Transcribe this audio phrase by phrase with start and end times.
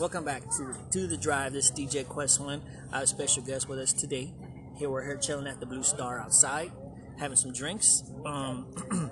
[0.00, 1.52] Welcome back to to the drive.
[1.52, 2.62] This is DJ Quest One.
[2.90, 4.32] I have a special guest with us today.
[4.78, 6.72] Here we're here chilling at the Blue Star outside,
[7.18, 8.02] having some drinks.
[8.24, 8.64] Um,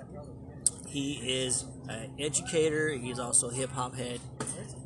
[0.87, 2.89] he is an educator.
[2.89, 4.19] He's also a hip hop head,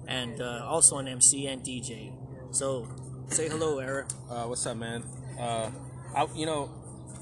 [0.06, 2.12] and uh, also an MC and DJ.
[2.52, 2.86] So
[3.30, 4.06] say hello, Era.
[4.30, 5.06] Uh, what's up, man?
[5.40, 5.72] Uh,
[6.14, 6.70] I, you know,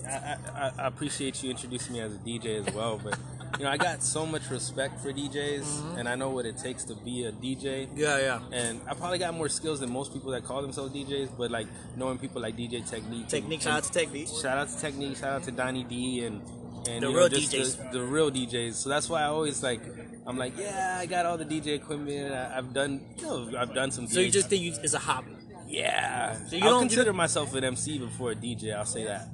[0.07, 3.19] I, I, I appreciate you introducing me as a DJ as well, but
[3.57, 5.97] you know, I got so much respect for DJs, mm-hmm.
[5.97, 7.87] and I know what it takes to be a DJ.
[7.95, 8.39] Yeah, yeah.
[8.51, 11.67] And I probably got more skills than most people that call themselves DJs, but like
[11.95, 13.61] knowing people like DJ Technique, Technique.
[13.61, 14.27] Shout out to Technique.
[14.27, 16.41] shout out to Technique, shout out to Donnie D, and
[16.87, 17.91] and The real know, just DJs.
[17.91, 18.73] the, the real DJs.
[18.73, 19.81] So that's why I always like,
[20.25, 22.33] I'm like, yeah, I got all the DJ equipment.
[22.33, 24.07] I, I've done, you know, I've done some.
[24.07, 25.31] So you just think you, it's a hobby?
[25.67, 26.37] yeah.
[26.47, 28.75] So you I'll don't- consider myself an MC before a DJ.
[28.75, 29.27] I'll say that.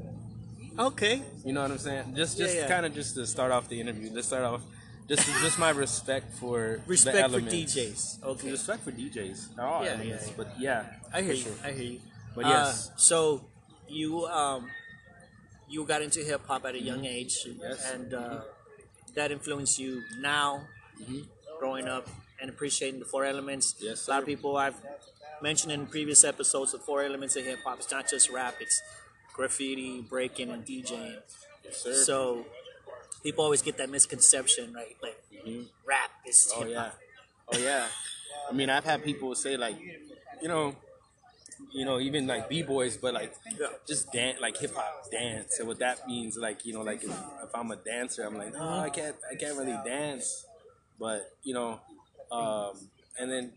[0.80, 1.22] Okay.
[1.46, 2.16] You know what I'm saying?
[2.16, 2.68] Just, just yeah.
[2.68, 4.10] kind of just to start off the interview.
[4.14, 4.62] Let's start off.
[5.08, 7.40] Just, just my respect for the Respect for.
[7.40, 8.24] DJs.
[8.24, 8.52] Okay.
[8.52, 9.56] Respect for DJs.
[9.56, 10.34] They're all Yeah, elements, yeah, yeah.
[10.38, 11.42] but yeah, I hear you.
[11.44, 11.54] sure.
[11.64, 12.00] I hear you.
[12.36, 12.92] But Uh, yes.
[12.98, 13.46] so
[13.88, 14.70] you um
[15.70, 17.60] you got into hip hop at a young age, Mm-hmm.
[17.62, 17.92] Yes.
[17.92, 18.42] and uh,
[19.16, 20.62] that influenced you now,
[21.02, 21.20] Mm-hmm.
[21.60, 22.08] growing up
[22.42, 23.76] and appreciating the four elements.
[23.80, 24.22] Yes, a lot sir.
[24.22, 24.76] of people I've
[25.42, 27.78] mentioned in previous episodes the four elements of hip hop.
[27.80, 28.82] It's not just rap; it's
[29.38, 31.18] graffiti, breaking, and DJing.
[31.64, 31.94] Yes, sir.
[31.94, 32.46] So
[33.24, 34.98] people always get that misconception, right?
[35.02, 35.24] Like
[35.86, 37.00] rap is Oh hip yeah, hop.
[37.54, 37.88] oh yeah.
[38.50, 39.78] I mean, I've had people say like,
[40.42, 40.76] you know,
[41.74, 43.34] you know, even like b boys, but like
[43.88, 47.12] just dance, like hip hop dance, and what that means, like you know, like if,
[47.12, 50.46] if I'm a dancer, I'm like, no, I can't, I can't really dance,
[51.00, 51.80] but you know,
[52.32, 52.74] um,
[53.20, 53.54] and then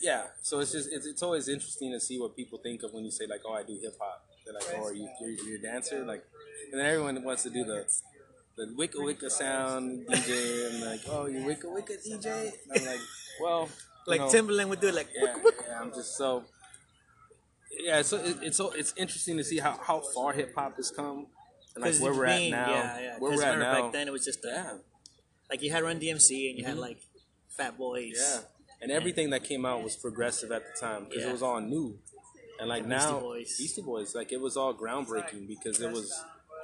[0.00, 3.04] yeah, so it's just it's, it's always interesting to see what people think of when
[3.04, 4.24] you say like, oh, I do hip hop.
[4.48, 6.04] They're like, oh, are you you're, you're a dancer?
[6.06, 6.24] Like,
[6.72, 7.84] and then everyone wants to do the
[8.56, 12.50] the wicka wicka sound DJ and like, oh, you wicka wicka DJ?
[12.70, 13.00] And I'm like,
[13.42, 13.68] well,
[14.06, 15.34] Like know, Timbaland would do it, like yeah,
[15.68, 16.44] yeah, I'm just so
[17.78, 18.00] yeah.
[18.00, 21.26] So it, it's so it's interesting to see how, how far hip hop has come
[21.74, 22.70] and like where we're at being- now.
[22.70, 23.18] Yeah, yeah.
[23.18, 23.82] Where we're at now.
[23.82, 24.72] back then it was just a, yeah,
[25.50, 26.80] like you had Run DMC and you had mm-hmm.
[26.80, 26.98] like
[27.50, 28.14] Fat Boys.
[28.16, 28.40] yeah.
[28.80, 31.30] And everything that came out was progressive at the time because Yeah.
[31.30, 31.98] it was all new.
[32.60, 33.56] And like Beastie now, Boys.
[33.56, 36.12] Beastie Boys, like it was all groundbreaking because it was.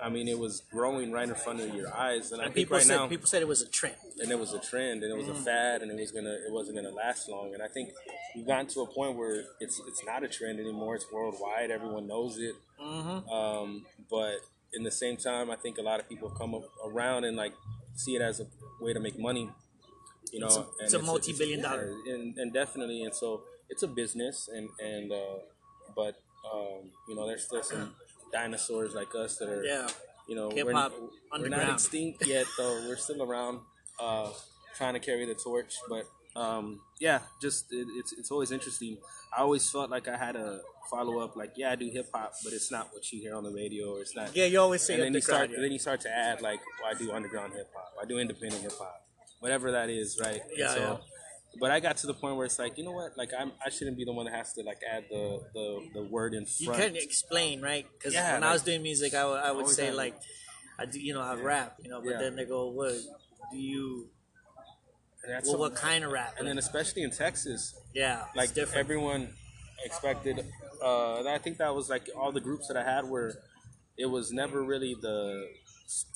[0.02, 2.76] I mean, it was growing right in front of your eyes, and I think people
[2.76, 3.94] right said now, people said it was a trend.
[4.20, 6.52] and it was a trend and it was a fad and it was gonna it
[6.52, 7.90] wasn't gonna last long and i think
[8.36, 12.06] we've gotten to a point where it's it's not a trend anymore it's worldwide everyone
[12.06, 12.54] knows it
[13.32, 14.36] um, but
[14.72, 17.54] in the same time i think a lot of people come up around and like
[17.96, 18.46] see it as a
[18.80, 19.50] way to make money
[20.32, 21.94] you know It's a- and it's a multi-billion yeah, dollar.
[22.06, 25.38] and, and definitely and so it's a business and and uh,
[25.94, 26.16] but
[26.52, 27.94] um, you know there's still some
[28.32, 29.88] dinosaurs like us that are Yeah.
[30.28, 30.92] you know, we're, hop
[31.38, 32.84] we're not extinct yet, though.
[32.88, 33.60] We're still around,
[34.00, 34.30] uh,
[34.76, 35.74] trying to carry the torch.
[35.88, 38.98] But um, yeah, just it, it's it's always interesting.
[39.36, 40.60] I always felt like I had a
[40.90, 43.42] follow up, like, yeah, I do hip hop, but it's not what you hear on
[43.42, 44.34] the radio, or it's not.
[44.36, 45.62] Yeah, you always say and then you start, crowd.
[45.62, 48.62] then you start to add like, well, I do underground hip hop, I do independent
[48.62, 49.02] hip hop,
[49.40, 50.42] whatever that is, right?
[50.56, 50.96] Yeah, yeah.
[51.60, 53.16] But I got to the point where it's like, you know what?
[53.16, 56.02] Like, I'm I shouldn't be the one that has to like add the the, the
[56.04, 56.60] word in front.
[56.60, 57.86] you couldn't explain, right?
[57.98, 60.14] Because Yeah, when I was doing music, I would, I would say like,
[60.78, 62.18] I do, you know, I rap, you know, but Yeah.
[62.18, 62.92] then they go, what
[63.52, 64.08] do you?
[65.46, 66.34] Well, what kind of rap?
[66.38, 68.78] and then especially in Texas, yeah, like different.
[68.84, 69.28] everyone
[69.84, 70.44] expected
[70.82, 73.34] uh i think that was like all the groups that i had were
[73.98, 75.46] it was never really the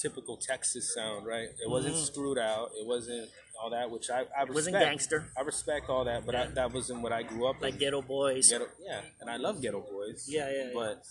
[0.01, 3.29] typical texas sound right it wasn't screwed out it wasn't
[3.61, 4.55] all that which i, I respect Mm-hmm.
[4.55, 5.25] wasn't gangster.
[5.37, 7.81] i respect all that but I, that wasn't what i grew up like in.
[7.81, 8.49] Geto Boys.
[8.51, 10.71] ghetto yeah and i love Geto Boys Yeah, yeah, yeah.
[10.75, 11.03] but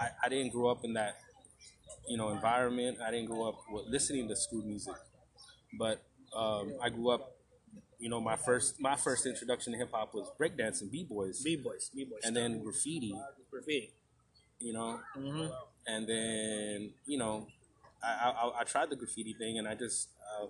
[0.00, 1.16] I, I didn't grow up in that
[2.08, 4.94] you know environment i didn't grow up with listening to screw music
[5.78, 6.02] but
[6.36, 7.32] um, i grew up
[7.98, 12.04] you know my first my first introduction to hip-hop was breakdancing b-boys B boys, B
[12.04, 13.14] boys, and then graffiti,
[13.50, 13.92] graffiti.
[14.60, 15.46] you know, hmm
[15.86, 17.46] and then you know,
[18.02, 20.46] I I, I tried the graffiti thing, and I just, uh,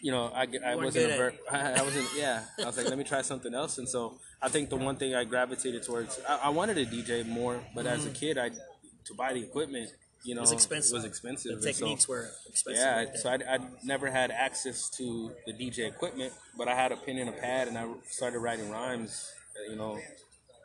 [0.00, 2.44] you know, I, I wasn't good a at ver- I, I wasn't yeah.
[2.62, 5.14] I was like, let me try something else, and so I think the one thing
[5.14, 9.14] I gravitated towards, I, I wanted to DJ more, but as a kid, I to
[9.14, 9.90] buy the equipment,
[10.22, 10.52] you know, Mm-hmm.
[10.52, 10.92] It was expensive.
[10.92, 11.60] It was expensive.
[11.62, 12.82] The and so- Technics were expensive.
[12.84, 13.16] yeah, then.
[13.16, 17.18] so I, I never had access to the DJ equipment, but I had a pen
[17.18, 19.32] and a pad, and I started writing rhymes.
[19.70, 19.98] You know,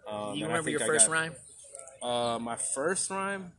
[0.08, 1.36] um, you remember think your first got- rhyme?
[2.04, 3.54] uh, my first rhyme.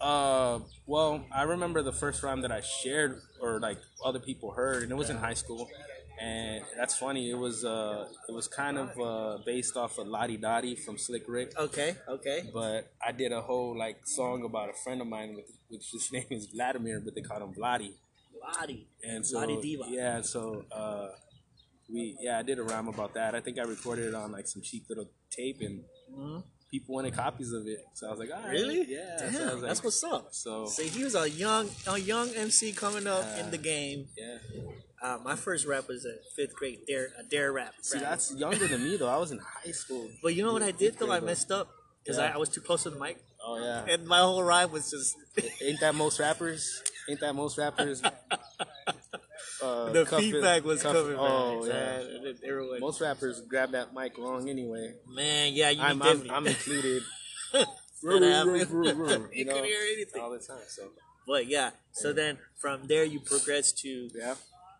[0.00, 4.82] Uh, well, I remember the first rhyme that I shared or like other people heard,
[4.82, 5.68] and it was in high school.
[6.22, 7.30] And that's funny.
[7.30, 10.74] It was uh, it was kind of uh, based off of La Di Da Di
[10.74, 12.50] from Slick Rick, Okay, okay.
[12.52, 16.12] but I did a whole like song about a friend of mine, with, which his
[16.16, 17.92] name is Vladimir, but they call him Vladdy.
[18.42, 18.86] Lottie.
[19.02, 19.84] And so Lottie Diva.
[19.88, 21.08] yeah, so uh,
[21.90, 23.34] we yeah, I did a rhyme about that.
[23.34, 25.84] I think I recorded it on like some cheap little tape, and
[26.70, 27.84] people wanted copies of it.
[27.94, 28.52] So I was like, all right.
[28.52, 28.84] Really?
[28.88, 29.16] yeah.
[29.18, 30.28] Damn, so like, that's what's up.
[30.32, 34.08] So See, he was a young, a young MC coming up in the game.
[34.16, 34.38] yeah.
[35.02, 37.72] Uh, my first rap was a fifth grade dare, a dare rap.
[37.80, 38.10] See, rap.
[38.10, 39.08] that's younger than me though.
[39.08, 40.06] I was in high school.
[40.22, 41.10] But you know what I did though?
[41.10, 41.68] I messed up
[42.04, 42.26] because Yeah.
[42.26, 43.86] I, I was too close to the mic, Oh yeah.
[43.94, 45.16] and my whole rhyme was just
[45.62, 46.82] Ain't that most rappers?
[47.08, 48.02] Ain't that most rappers?
[49.62, 51.16] Uh, the cuff it- feedback was cuff- coming.
[51.18, 51.68] Oh man.
[51.68, 52.28] yeah.
[52.30, 54.94] And everyone, Most rappers grab that mic wrong anyway.
[55.08, 56.30] man, yeah, you I'm, I'm, definitely.
[56.30, 57.02] I'm included.
[58.02, 58.56] That happened.
[58.86, 60.22] you you couldn't hear anything.
[60.22, 60.64] all the time.
[60.68, 60.88] So
[61.26, 64.36] But yeah, so then from there you progress to yeah,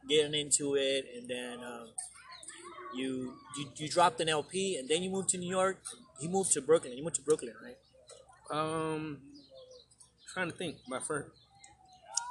[0.08, 1.88] getting into it, and then um,
[2.94, 5.76] you, you you dropped an LP, and then you moved to New York.
[6.18, 6.96] You moved to Brooklyn.
[6.96, 7.76] You moved to Brooklyn, right?
[8.50, 9.18] um,
[10.32, 10.76] trying to think.
[10.88, 11.28] My first,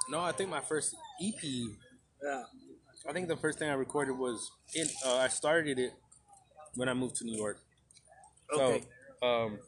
[0.09, 1.37] no, I think my first EP.
[2.23, 2.43] Yeah.
[3.07, 4.87] I think the first thing I recorded was in.
[5.05, 5.93] Uh, I started it
[6.75, 7.57] when I moved to New York.
[8.53, 8.83] Okay.
[9.21, 9.59] So, um,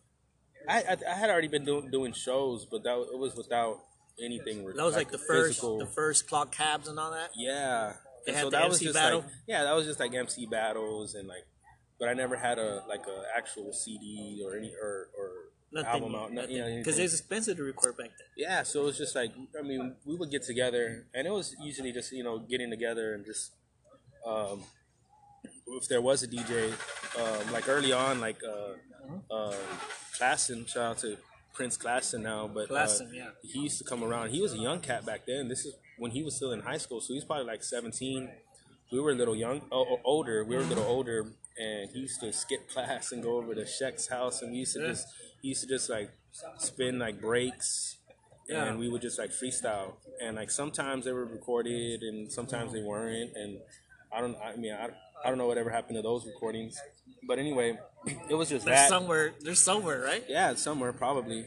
[0.67, 3.79] I, I I had already been doing doing shows, but that it was without
[4.23, 4.65] anything.
[4.65, 5.79] that was like, the first physical.
[5.79, 7.29] the first clock cabs and all that.
[7.35, 7.93] Yeah.
[8.25, 9.21] They And had so the that was just battle?
[9.21, 11.45] like yeah, that was just like MC battles and like,
[11.99, 15.31] but I never had a like a actual CD or any or or
[15.77, 16.31] album out.
[16.33, 18.27] no- you know, Because it's expensive to record back then.
[18.37, 21.55] yeah, so it was just like I mean we would get together and it was
[21.61, 23.51] usually just you know getting together and just
[24.25, 24.63] um
[25.67, 26.73] if there was a DJ
[27.19, 29.17] um, like early on like uh Mm-hmm.
[29.31, 29.55] uh
[30.19, 31.17] Klassen shout out to
[31.55, 33.29] Prince Klassen now but uh, yeah.
[33.41, 34.29] he used to come around.
[34.29, 35.47] He was a young cat back then.
[35.47, 38.29] This is when he was still in high school, so he's probably like 17.
[38.91, 40.43] We were a little young, oh, older.
[40.45, 41.25] We were a little older,
[41.57, 44.73] and he used to skip class and go over to Sheck's house, and we used
[44.75, 44.87] to Yeah.
[44.89, 45.07] just
[45.41, 46.11] he used to just like
[46.57, 47.97] spin like breaks,
[48.47, 48.65] Yeah.
[48.65, 49.93] and we would just like freestyle.
[50.21, 53.35] And like sometimes they were recorded, and sometimes they weren't.
[53.35, 53.59] And
[54.13, 54.89] I don't, I mean, I,
[55.23, 56.79] I don't know whatever happened to those recordings,
[57.27, 57.77] but anyway,
[58.29, 59.33] it was just There's that somewhere.
[59.41, 60.23] There's somewhere, right?
[60.27, 61.45] yeah somewhere probably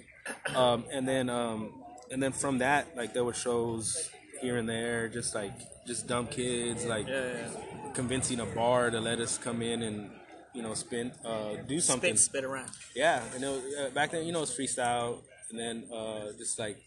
[0.55, 4.09] um, and then um, and then from that like there were shows
[4.41, 5.53] here and there just like
[5.87, 7.93] just dumb kids like Yeah, yeah.
[7.93, 10.11] convincing a bar to let us come in and
[10.55, 12.71] you know spin uh, do something Spit, spit around.
[12.95, 16.59] yeah and it was, uh, back then you know it's freestyle and then uh, just
[16.59, 16.79] like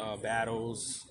[0.00, 1.06] uh, battles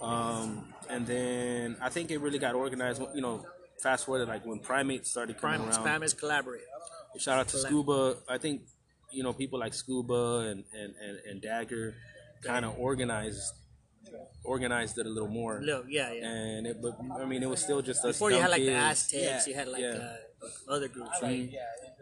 [0.00, 3.44] um, and then I think it really got organized you know
[3.82, 6.62] fast forward like when primates started coming Prime, around is collaborate.
[7.18, 7.66] Shout out to Collab.
[7.66, 8.16] Scuba.
[8.28, 8.62] I think
[9.12, 11.94] you know people like Scuba and and and, and Dagger
[12.42, 13.52] kind of organized
[14.44, 15.60] organized it a little more.
[15.62, 16.26] Look, yeah, yeah.
[16.26, 18.16] And it, but I mean, it was still just us.
[18.16, 18.78] Before you had like the kids.
[18.78, 19.88] Aztecs, Yeah, you had like yeah.
[19.88, 20.16] uh,
[20.68, 21.50] other groups, right?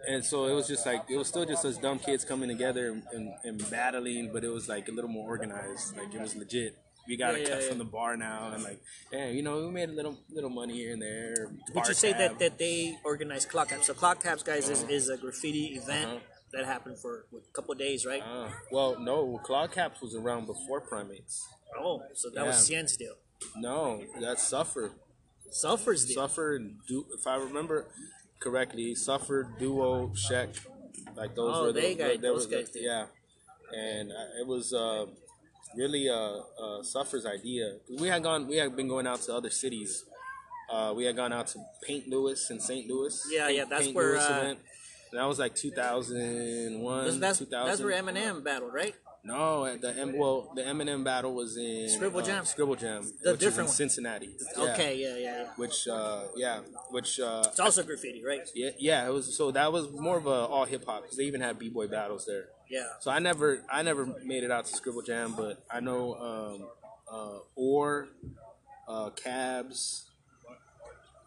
[0.06, 2.88] and so it was just like it was still just us dumb kids coming together
[2.92, 5.96] and, and, and battling, but it was like a little more organized.
[5.96, 6.76] Like it was legit.
[7.08, 7.68] We got Yeah, a yeah, cut yeah.
[7.70, 8.80] from the bar now, and like,
[9.12, 11.50] yeah, you know, we made a little little money here and there.
[11.74, 12.18] Would you say tab.
[12.20, 13.86] that, that they organized Clock caps?
[13.86, 16.18] So Clock caps, guys, is, is a graffiti event Uh-huh.
[16.52, 18.22] that happened for a couple of days, right?
[18.22, 21.46] Uh, well, no, Claw Caps was around before Primates.
[21.80, 22.76] oh, so that was yeah.
[22.78, 23.14] Cien's deal.
[23.56, 24.90] No, that's Suffer.
[25.50, 26.16] Sulfur's deal.
[26.16, 27.86] Suffer and du- if I remember
[28.38, 30.58] correctly, Suffer, Duo, Sheck,
[31.16, 32.82] like those Oh, were the, they got- those guys did.
[32.84, 33.06] yeah,
[33.76, 35.06] and uh, it was uh,
[35.76, 36.14] really uh,
[36.62, 37.76] uh, Suffer's idea.
[37.98, 40.04] We had gone, we had been going out to other cities.
[40.70, 42.86] Uh, we had gone out to Paint Louis and St.
[42.88, 43.26] Louis.
[43.30, 44.58] Yeah, Paint- yeah, that's Paint where, uh, event.
[45.10, 47.66] And that was like 2001, That's, that's, 2000.
[47.68, 48.94] that's where Eminem battled, right?
[49.24, 52.44] No, the M well, the Eminem battle was in Scribble uh, Jam?
[52.46, 53.84] Scribble Jam, The which different is one.
[53.84, 54.30] in Cincinnati.
[54.56, 54.64] Yeah.
[54.72, 55.48] Okay, yeah, yeah, yeah.
[55.56, 56.60] Which, uh, yeah,
[56.90, 58.40] which, uh, It's also graffiti, right?
[58.54, 59.36] yeah, yeah, it was.
[59.36, 61.88] So that was more of a all hip hop because they even had b boy
[61.88, 62.46] battles there.
[62.70, 62.84] Yeah.
[63.00, 66.68] So I never, I never made it out to Scribble Jam, but I know, um,
[67.12, 68.08] uh, or,
[68.88, 70.08] uh, Cabs,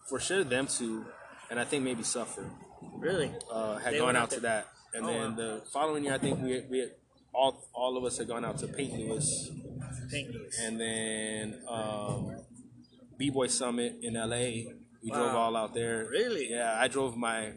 [0.08, 1.06] for sure them two,
[1.50, 2.46] and I think maybe Suffer
[2.98, 3.32] Really?
[3.52, 5.36] uh, had They gone out out to that, and Oh, then wow.
[5.36, 6.90] the following year I think we we
[7.34, 8.94] all all of us had gone out to Paint.
[8.94, 9.52] Pink Lewis.
[10.62, 12.36] and then um,
[13.18, 14.72] B Boy Summit in LA.
[15.04, 16.08] We drove all out there.
[16.10, 16.52] Really?
[16.52, 17.50] Yeah, I drove my.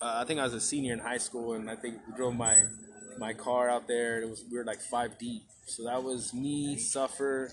[0.00, 2.34] Uh, I think I was a senior in high school, and I think we drove
[2.34, 2.64] my
[3.18, 4.22] my car out there.
[4.22, 7.52] It was we were like five deep, so that was me, Suffer,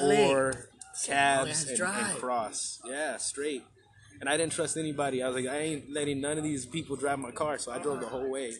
[0.00, 0.68] or
[1.04, 2.18] Cabs and, and.
[2.18, 2.80] Cross.
[2.84, 3.64] Yeah, straight.
[4.20, 5.22] And I didn't trust anybody.
[5.22, 7.78] I was like, I ain't letting none of these people drive my car, so I
[7.78, 8.54] drove the whole way.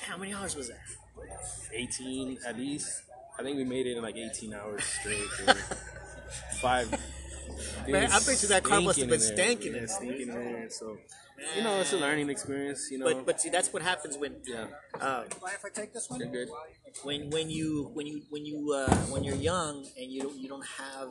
[0.00, 0.78] How many hours was that?
[1.72, 3.02] 18 at least.
[3.38, 5.18] I think we made it in like 18 hours straight.
[6.60, 6.90] Five.
[7.88, 9.80] Man, I bet you that car must have been stanking in there.
[9.82, 10.70] Yeah, stinking in there.
[10.70, 10.98] So,
[11.56, 12.88] you know, it's a learning experience.
[12.90, 14.66] You know, But but see, that's what happens when yeah,
[15.00, 16.18] uh, Mind if I take this one?
[16.20, 16.48] they're good.
[17.04, 20.48] when when you when you when you uh, when you're young and you don't you
[20.48, 21.08] don't have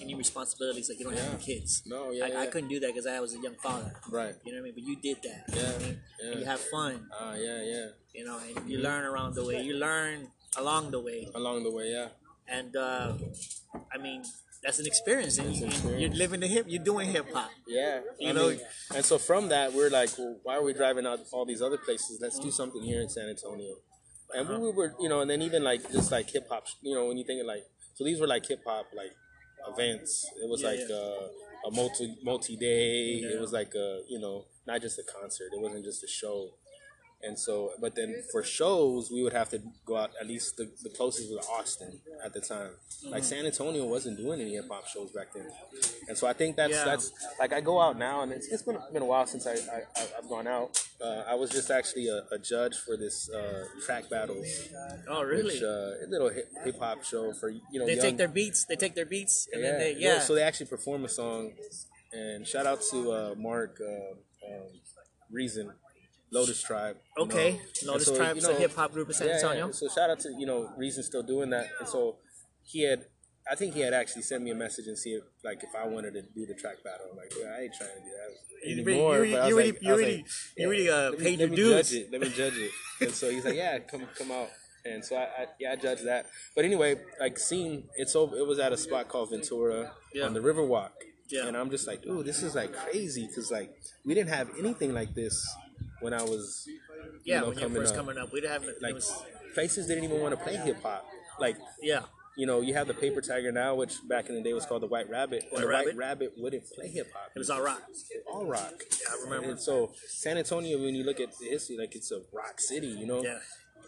[0.00, 1.82] any responsibilities like you don't have any kids.
[1.86, 3.92] No, yeah, I, I couldn't do that because I was a young father.
[4.10, 4.34] Right.
[4.44, 4.74] You know what I mean?
[4.78, 5.40] But you did that.
[5.54, 5.98] You Yeah, know what I mean?
[6.22, 6.30] yeah.
[6.30, 6.94] And you have fun.
[7.18, 7.86] Ah, yeah, yeah.
[8.14, 9.60] You know, and you learn around the way.
[9.62, 12.08] You learn along the way, Along the way, yeah.
[12.48, 13.12] and uh,
[13.94, 14.22] I mean
[14.62, 15.38] that's an experience.
[15.38, 15.68] And you.
[15.96, 16.66] You're living the hip.
[16.68, 17.50] You're doing hip hop.
[17.66, 18.60] Yeah, You I know- mean,
[18.94, 21.78] and so from that, we're like, well, why are we driving out all these other
[21.78, 22.18] places?
[22.20, 23.76] Let's do something here in San Antonio.
[24.34, 24.60] And Uh-huh.
[24.60, 27.16] we were, you know, and then even like just like hip hop, you know, when
[27.16, 27.64] you think of like,
[27.94, 29.12] so these were like hip hop like
[29.66, 30.26] events.
[30.42, 30.96] It was Yeah, like yeah.
[30.96, 31.28] Uh,
[31.66, 33.20] a multi multi day.
[33.22, 33.28] Yeah.
[33.36, 35.50] It was like a, you know, not just a concert.
[35.52, 36.54] It wasn't just a show.
[37.22, 40.10] And so, but then for shows, we would have to go out.
[40.18, 42.70] At least the, the closest was Austin at the time.
[43.10, 45.46] Like San Antonio wasn't doing any hip hop shows back then,
[46.08, 46.84] and so I think that's Yeah.
[46.86, 49.52] that's like I go out now, and it's, it's been been a while since I,
[49.52, 50.82] I I- I've gone out.
[50.98, 54.46] Uh, I was just actually a, a judge for this uh, track battles,
[55.08, 55.44] Oh, really?
[55.54, 58.64] which uh, a little hip hop show for you know they young, take their beats.
[58.64, 60.18] They take their beats, and yeah, then they no, yeah.
[60.20, 61.52] So they actually perform a song,
[62.12, 64.14] and shout out to uh, Mark uh,
[64.54, 64.68] um,
[65.30, 65.70] Reason,
[66.32, 66.96] Lotus Tribe.
[67.16, 67.30] you know.
[67.32, 69.66] okay, And Lotus so, Tribe's you know, a hip hop group in San yeah, Antonio.
[69.66, 69.72] Yeah.
[69.72, 72.16] So shout out to you know Reason still doing that, and so
[72.62, 73.04] he had.
[73.50, 75.86] I think he had actually sent me a message and see if like if I
[75.86, 77.06] wanted to do the track battle.
[77.10, 79.24] I'm like, yeah, I ain't trying to do that You anymore.
[79.24, 81.48] you I was really- like- you really- like, you really, uh, let me- paid your
[81.48, 81.90] dues.
[81.90, 82.12] Judge it.
[82.12, 82.70] Let me judge it.
[83.00, 84.50] And so he's like, yeah, come come out.
[84.84, 86.26] And so I, I yeah I judged that.
[86.54, 88.36] But anyway, like seeing it's over.
[88.36, 90.26] It was at a spot called Ventura Yeah.
[90.26, 90.90] on the Riverwalk.
[91.28, 91.46] Yeah.
[91.46, 93.70] And I'm just like, dude, this is like crazy because like
[94.04, 95.34] we didn't have anything like this
[96.00, 96.66] when I was
[97.24, 98.00] Yeah, know, when you're first up.
[98.00, 99.12] coming up, we didn't have like was
[99.54, 101.06] places didn't even want to play hip hop.
[101.38, 102.02] Like yeah.
[102.36, 104.82] you know, you have the Paper Tiger now, which back in the day was called
[104.82, 105.44] the White Rabbit.
[105.52, 105.86] and the Rabbit.
[105.88, 107.30] White Rabbit wouldn't play hip hop.
[107.34, 107.82] It was all rock.
[108.32, 108.74] all rock.
[109.00, 109.50] Yeah, I remember.
[109.50, 112.88] And so San Antonio, when you look at the history, like it's a rock city,
[112.88, 113.22] you know.
[113.22, 113.38] Yeah,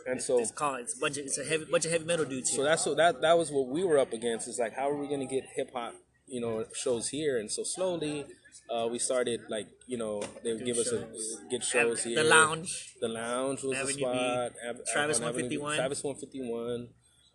[0.06, 0.80] And so, it's called.
[0.80, 2.96] It's a bunch of it's a heavy bunch of heavy metal dudes so that's what
[2.96, 4.48] that that was what we were up against.
[4.48, 5.94] Is like, how are we gonna get hip hop,
[6.32, 7.38] you know, shows here?
[7.38, 8.24] And so slowly,
[8.70, 11.06] uh, we started like, you know, they would give us a
[11.50, 12.16] get shows here.
[12.16, 12.94] the lounge.
[13.00, 14.52] The lounge was Avenue the spot.
[14.68, 15.76] Av- Travis on 151.
[15.76, 16.88] Travis one fifty one.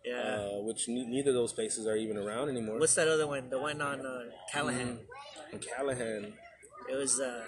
[0.04, 0.14] Yeah.
[0.20, 2.78] Uh, which ne- neither of those places are even around anymore.
[2.78, 3.50] What's that other one?
[3.50, 4.20] The one on uh,
[4.52, 5.00] Callahan.
[5.52, 6.34] And Callahan.
[6.90, 7.44] It was uh,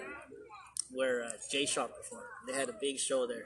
[0.91, 2.25] where uh, Jay Sharp performed.
[2.47, 3.45] They had a big show there.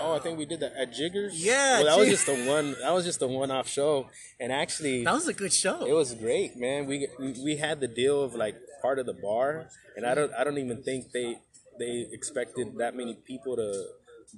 [0.00, 1.44] Oh, I think we did that at Jiggers.
[1.44, 2.74] Yeah, well, that was just the one.
[2.80, 4.08] That was just the one-off show,
[4.40, 5.84] and actually, That was a good show.
[5.84, 6.86] it was great, man.
[6.86, 10.32] We, we we had the deal of like part of the bar, and I don't
[10.32, 11.38] I don't even think they
[11.78, 13.84] they expected that many people to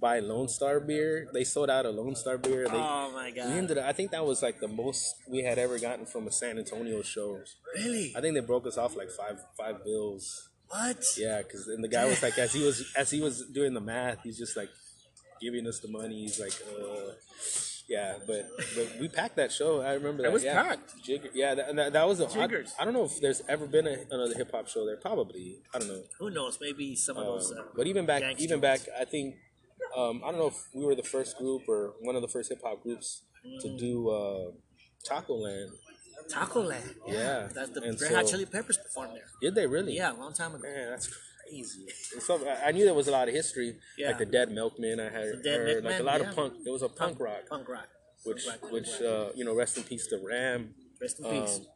[0.00, 1.28] buy Lone Star beer.
[1.32, 2.66] They sold out a Lone Star beer.
[2.68, 3.46] They, oh my god!
[3.50, 6.26] we ended up, I think that was like the most we had ever gotten from
[6.26, 7.40] a San Antonio show.
[7.76, 8.12] Really?
[8.16, 10.48] I think they broke us off like five five bills.
[10.68, 11.04] What?
[11.16, 13.80] Yeah, because then the guy was like, as he was as he was doing the
[13.80, 14.70] math, he's just like
[15.44, 16.22] giving us the money.
[16.22, 17.12] He's like, uh,
[17.88, 19.80] yeah, but but we packed that show.
[19.82, 20.32] I remember that.
[20.32, 20.62] was yeah.
[20.62, 20.94] packed.
[21.04, 22.26] Jigger, yeah, that, that, that was a.
[22.26, 22.74] I, Jiggers.
[22.80, 24.96] I don't know if there's ever been a, another hip hop show there.
[24.96, 26.02] Probably, I don't know.
[26.18, 26.58] Who knows?
[26.60, 27.52] Maybe some of those.
[27.52, 28.80] Uh, Um, but even back, gangster even back.
[28.98, 29.34] I think
[29.96, 32.48] um, I don't know if we were the first group or one of the first
[32.50, 33.22] hip hop groups
[33.60, 33.78] to Mm.
[33.78, 34.44] do uh,
[35.06, 35.70] Taco Land.
[36.30, 36.94] Taco Land.
[37.06, 39.28] Yeah, That's the and Red Hot Chili Peppers performed there.
[39.42, 39.94] Did they really?
[39.94, 40.62] Yeah, a long time ago.
[40.66, 41.08] Man, that's
[41.48, 41.86] crazy.
[42.20, 44.08] So, I- knew there was a lot of history, Yeah.
[44.08, 45.00] like the Dead Milkman.
[45.00, 46.28] I had Dead heard, like a lot yeah.
[46.30, 46.64] of punk.
[46.64, 47.88] There was a punk, rock, Punk rock.
[48.24, 49.28] which Punk rock, which punk rock.
[49.30, 50.74] uh, you know, rest in peace to Ram.
[51.00, 51.56] Rest in peace.
[51.60, 51.66] Um,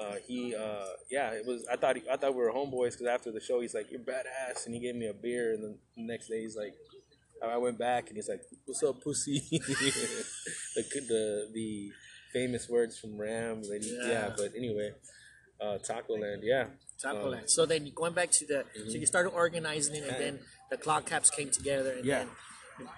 [0.00, 1.64] uh, he, uh, yeah, it was.
[1.70, 4.00] I thought he, I thought we were homeboys because after the show, he's like, "You're
[4.00, 5.52] badass," and he gave me a beer.
[5.54, 6.74] And then the next day, he's like,
[7.42, 11.92] I went back and he's like, "What's up, pussy?" the the the
[12.32, 13.62] famous words from Ram.
[13.62, 14.08] he- yeah.
[14.08, 14.34] Yeah.
[14.36, 14.92] but anyway,
[15.64, 16.66] uh, Taco Land, yeah.
[17.02, 17.50] Taco Um, Land.
[17.50, 20.38] So then going back to the, so you started organizing it, and then
[20.70, 22.18] the clock caps came together, and Yeah.
[22.20, 22.28] then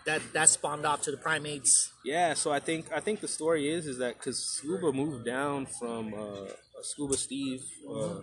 [0.07, 1.91] that that spawned off to the primates.
[2.05, 5.67] Yeah, so I think I think the story is is that because Scuba moved down
[5.79, 6.47] from uh,
[6.83, 8.21] Scuba Steve, uh,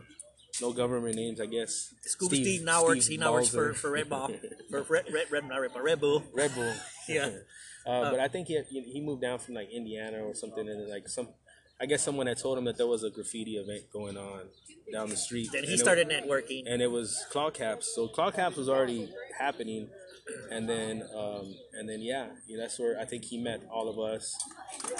[0.62, 1.94] no government names, I guess.
[2.02, 3.08] Scuba Steve, now works.
[3.08, 4.30] He now works for, for Red Ball,
[4.72, 6.24] for Red Red Red, not Red Bull, Red Bull.
[6.34, 6.74] Red Bull.
[7.08, 7.30] Yeah.
[7.86, 10.80] Uh, but I think he had, he moved down from like Indiana or something, and
[10.82, 11.28] then, like some,
[11.82, 14.42] I guess someone had told him that there was a graffiti event going on
[14.92, 15.50] down the street.
[15.52, 16.64] Then he and it- started networking.
[16.68, 17.92] and it was Claw Caps.
[17.96, 19.90] So Claw Caps was already happening,
[20.52, 24.00] and then um, and then yeah, yeah, that's where I think he met all of
[24.00, 24.34] us,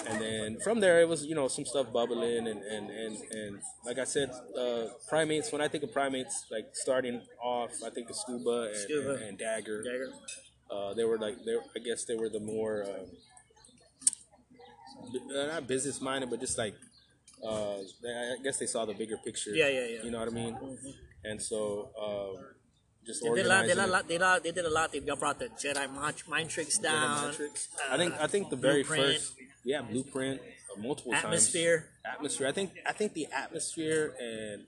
[0.06, 3.60] and then from there it was you know some stuff bubbling and and and, and
[3.86, 5.52] like I said, uh, primates.
[5.52, 9.14] When I think of primates, like starting off, I think of Scuba and, Scuba.
[9.14, 9.82] and, and Dagger.
[9.82, 10.08] Dagger.
[10.70, 13.06] Uh, they were like they I guess they were the more um,
[15.12, 16.74] b- uh, not business minded, but just like
[17.44, 19.50] uh, I guess they saw the bigger picture.
[19.50, 20.02] Yeah, yeah, yeah.
[20.04, 20.56] You know what I mean?
[21.24, 22.44] And so um,
[23.06, 23.62] just They did a lot.
[23.62, 24.08] They did a lot.
[24.08, 24.42] They did a lot.
[24.42, 24.92] They did a lot.
[24.92, 27.28] They brought the Jedi mind, mind tricks down.
[27.28, 27.68] Matrix.
[27.90, 29.18] I think I think the very Blueprint.
[29.18, 29.32] first
[29.64, 31.88] yeah blueprint uh, multiple Atmosphere.
[32.04, 32.46] times atmosphere.
[32.46, 34.62] I think I think the atmosphere and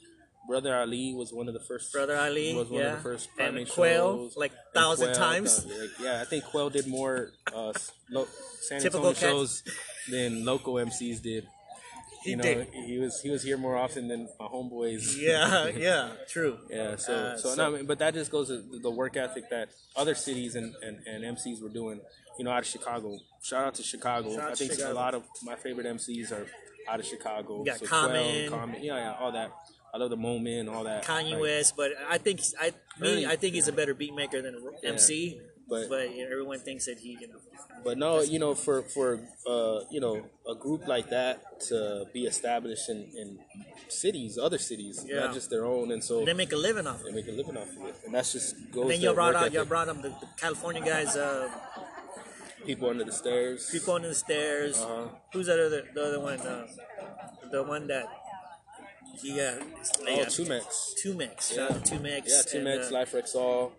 [0.48, 1.92] Brother Ali was one of the first.
[1.92, 2.90] Brother Ali, was one yeah.
[2.92, 4.36] of the first And primate Qwel, shows.
[4.36, 5.66] like, And thousand Qwel, times.
[5.66, 7.72] like, yeah, I think Qwel did more uh,
[8.10, 8.28] lo-
[8.60, 9.62] San Typical Antonio shows
[10.10, 11.46] than local MCs did.
[12.22, 12.66] He you know, did.
[12.74, 15.16] he was he was here more often than my homeboys.
[15.16, 16.58] Yeah, yeah, true.
[16.68, 19.16] Yeah, so Uh, so, so- no, I mean, but that just goes to the- work
[19.16, 22.00] ethic that other cities and, and, and MCs were doing.
[22.38, 23.16] You know, out of Chicago.
[23.42, 24.34] Shout out to Chicago.
[24.34, 24.92] Shout I think Chicago.
[24.92, 26.46] a lot of my favorite MCs are
[26.88, 27.62] out of Chicago.
[27.64, 28.16] Got so Common.
[28.24, 29.52] Qwel, Common, yeah, yeah, all that.
[29.96, 31.04] I love the moment, and all that.
[31.06, 33.24] Kanye Like, West, but I think I me?
[33.24, 35.40] I think he's a better beat maker than a MC.
[35.68, 37.40] But- But, you know, everyone thinks that he you know
[37.82, 39.08] But no, you know, for for
[39.54, 40.14] uh, you know
[40.52, 41.34] a group like that
[41.68, 43.28] to be established in, in
[43.88, 45.20] cities, other cities, Yeah.
[45.24, 47.14] not just their own, and so they make a living off they it.
[47.14, 48.88] They make a living off of it, and that's just goes.
[48.92, 51.48] Then you brought out you brought up the, the California guys, uh,
[52.68, 53.60] people under the stairs.
[53.74, 54.74] people under the stairs.
[54.78, 55.08] Uh-huh.
[55.32, 56.38] Who's that other the other one?
[56.40, 56.66] Uh,
[57.50, 58.06] the one that
[59.22, 59.62] he got
[60.08, 61.50] Oh, two 2Mex.
[61.50, 61.56] Yeah.
[61.56, 62.22] Shout out to 2Mex.
[62.26, 63.72] Yeah, 2Mex, uh, Life Rexall.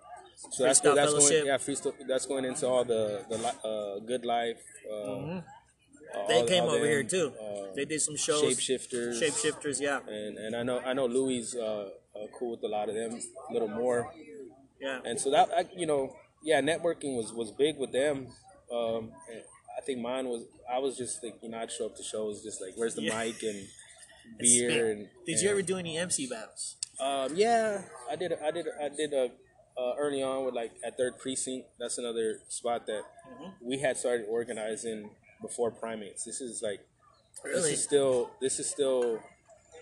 [0.52, 1.30] So that's Freestyle that's Fellowship.
[1.32, 4.62] going yeah freestyle that's going into all the the uh, good life.
[4.90, 5.42] Uh, uh,
[6.16, 6.28] Mm-hmm.
[6.30, 7.34] They all- came all over them, here too.
[7.40, 8.42] Uh, they did some shows.
[8.44, 9.22] shapeshifters.
[9.22, 11.62] Shapeshifters, yeah, And and I know I know Louis uh,
[12.16, 14.14] uh, cool with a lot of them a little more.
[14.80, 15.00] yeah.
[15.04, 18.28] And so that I, you know yeah networking was was big with them.
[18.72, 19.42] Um, and
[19.78, 22.42] I think mine was I was just like you know I'd show up to shows
[22.44, 23.18] just like where's the Yeah.
[23.26, 23.68] mic and.
[24.40, 26.76] Beer and Did you ever do any MC battles?
[27.00, 28.34] Um, yeah, I did.
[28.44, 28.66] I did.
[28.82, 29.30] I did a
[29.80, 31.68] uh, early on with like at Third Precinct.
[31.80, 33.68] That's another spot that Mm-hmm.
[33.70, 35.10] we had started organizing
[35.42, 36.24] before Primates.
[36.24, 36.80] This is like
[37.44, 37.74] this Really?
[37.74, 39.20] is still this is still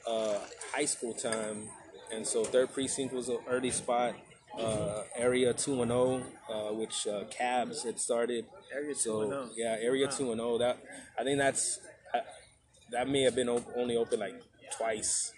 [0.08, 0.40] uh,
[0.74, 1.70] high school time,
[2.12, 4.16] and so Third Precinct was an early spot.
[4.58, 8.46] Uh, area two and zero, uh, which uh, Cabs had started.
[8.74, 9.58] Area So 210.
[9.58, 10.58] yeah, area two and zero.
[10.58, 10.80] That
[11.20, 11.80] I think that's
[12.14, 12.22] I,
[12.92, 14.42] that may have been op- only open like
[14.77, 15.34] twice,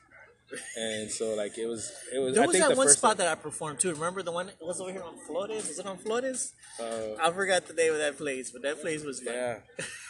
[0.77, 2.33] and so like it was it was.
[2.35, 3.91] There I was think that the one first spot that I performed too.
[3.93, 4.49] Remember the one?
[4.49, 5.69] It was over here on Flores.
[5.69, 6.53] Is it on Flores?
[6.79, 9.33] Uh, I forgot the name of that place, but that place was fun.
[9.33, 9.57] yeah,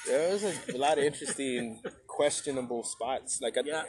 [0.07, 3.41] there was a, a lot of interesting, questionable spots.
[3.41, 3.83] Like I, Yeah.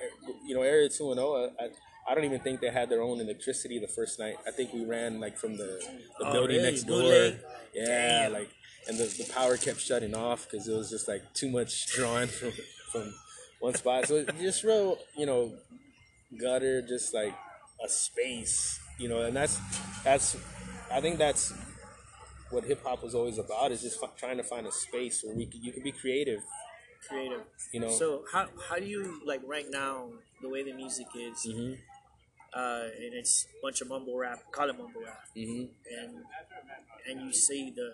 [0.47, 1.51] you know, area two and zero.
[1.61, 1.69] I,
[2.11, 4.37] I don't even think they had their own electricity the first night.
[4.47, 5.79] I think we ran like from the,
[6.19, 6.71] the Oh, building really?
[6.71, 7.03] next door.
[7.75, 8.33] Yeah, Damn.
[8.33, 8.49] like
[8.89, 12.29] and the, the power kept shutting off because it was just like too much drawing
[12.39, 12.53] from
[12.91, 13.13] from
[13.61, 14.07] one spot.
[14.07, 15.53] So just real, you know,
[16.41, 17.35] gutter, just like
[17.85, 19.59] a space, you know, and that's
[20.05, 20.37] that's
[20.93, 21.53] I think that's
[22.51, 25.35] what hip hop was always about is just fi- trying to find a space where
[25.35, 26.43] we could, you can be creative,
[27.09, 27.43] Creative.
[27.73, 27.91] you know.
[27.91, 30.09] So how how do you like right now
[30.43, 31.75] the way the music is, hmm
[32.55, 35.65] uh, and it's a bunch of mumble rap, call it mumble rap, hmm
[36.01, 36.25] and
[37.09, 37.91] and you see the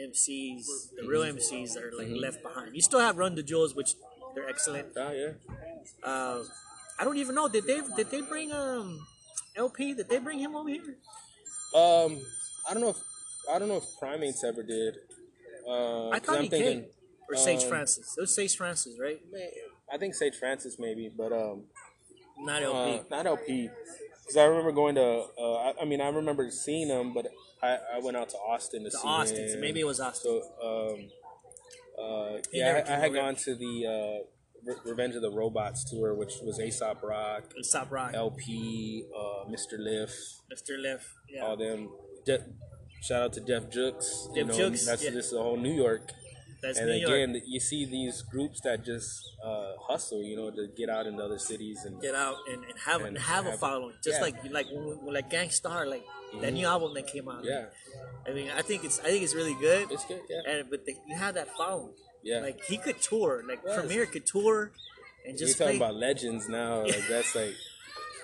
[0.00, 2.74] MCs, the real MCs that are like left behind.
[2.74, 3.94] You still have Run the Jewels, which
[4.38, 4.88] they're excellent.
[4.96, 5.32] Oh yeah.
[6.02, 6.42] Uh,
[6.98, 7.48] I don't even know.
[7.48, 9.06] Did they did they bring um
[9.56, 9.94] El-P?
[9.94, 10.96] Did they bring him over here?
[11.74, 12.20] Um,
[12.68, 12.96] I don't know if
[13.52, 14.96] I don't know if Primates ever did.
[15.66, 16.90] Uh, I thought I'm he thinking, came.
[17.28, 18.14] Or Sage um, Francis.
[18.16, 19.20] It was Sage Francis, right?
[19.92, 21.64] I think Sage Francis maybe, but um,
[22.38, 22.98] Not El-P.
[22.98, 23.70] uh, not El-P.
[24.22, 25.26] Because I remember going to.
[25.38, 27.26] Uh, I, I mean, I remember seeing him, but
[27.62, 29.48] I, I went out to Austin to the see Austin.
[29.50, 30.42] So maybe it was Austin.
[30.60, 31.08] So, um,
[32.00, 34.24] uh, yeah, I, I had gone to the uh,
[34.64, 38.12] Re- Revenge of the Robots tour, which was Aesop Rock, Stop Rock.
[38.14, 39.78] El-P, uh, Mr.
[39.78, 40.10] Lif,
[40.52, 40.80] Mr.
[40.80, 41.14] Lif.
[41.28, 41.44] Yeah.
[41.44, 41.90] all them.
[42.26, 42.38] Je-
[43.02, 44.28] shout out to Def Jux.
[44.34, 45.10] you Jeff know, Jukes, That's yeah.
[45.10, 46.10] this the whole New York.
[46.60, 47.12] That's and New York.
[47.12, 51.22] again, you see these groups that just uh, hustle, you know, to get out into
[51.22, 54.22] other cities and Get out and, and have And have a following, just yeah.
[54.22, 54.66] like like
[55.04, 56.04] like Gang Starr, like
[56.40, 57.44] that new album that came out.
[57.44, 57.66] yeah,
[58.26, 59.90] I mean, I think it's I think it's really good.
[59.90, 60.20] it's good.
[60.28, 61.94] Yeah, and but the, you have that following.
[62.22, 62.40] yeah.
[62.40, 63.76] Like he could tour, like Yes.
[63.78, 64.72] Premier could tour,
[65.26, 65.86] and You're just talking play.
[65.86, 66.82] about legends now.
[66.82, 67.54] Like that's like,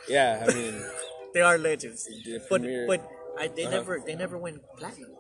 [0.09, 0.45] yeah.
[0.47, 0.75] I mean,
[1.35, 3.01] they are legends, the but Premier- but
[3.39, 3.77] I, they Uh-huh.
[3.79, 5.11] never they never went platinum.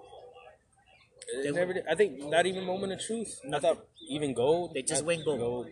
[1.43, 1.85] They never did.
[1.91, 3.41] I think not even Moment of Truth.
[3.53, 4.75] I thought even Gold.
[4.75, 5.69] They just went gold.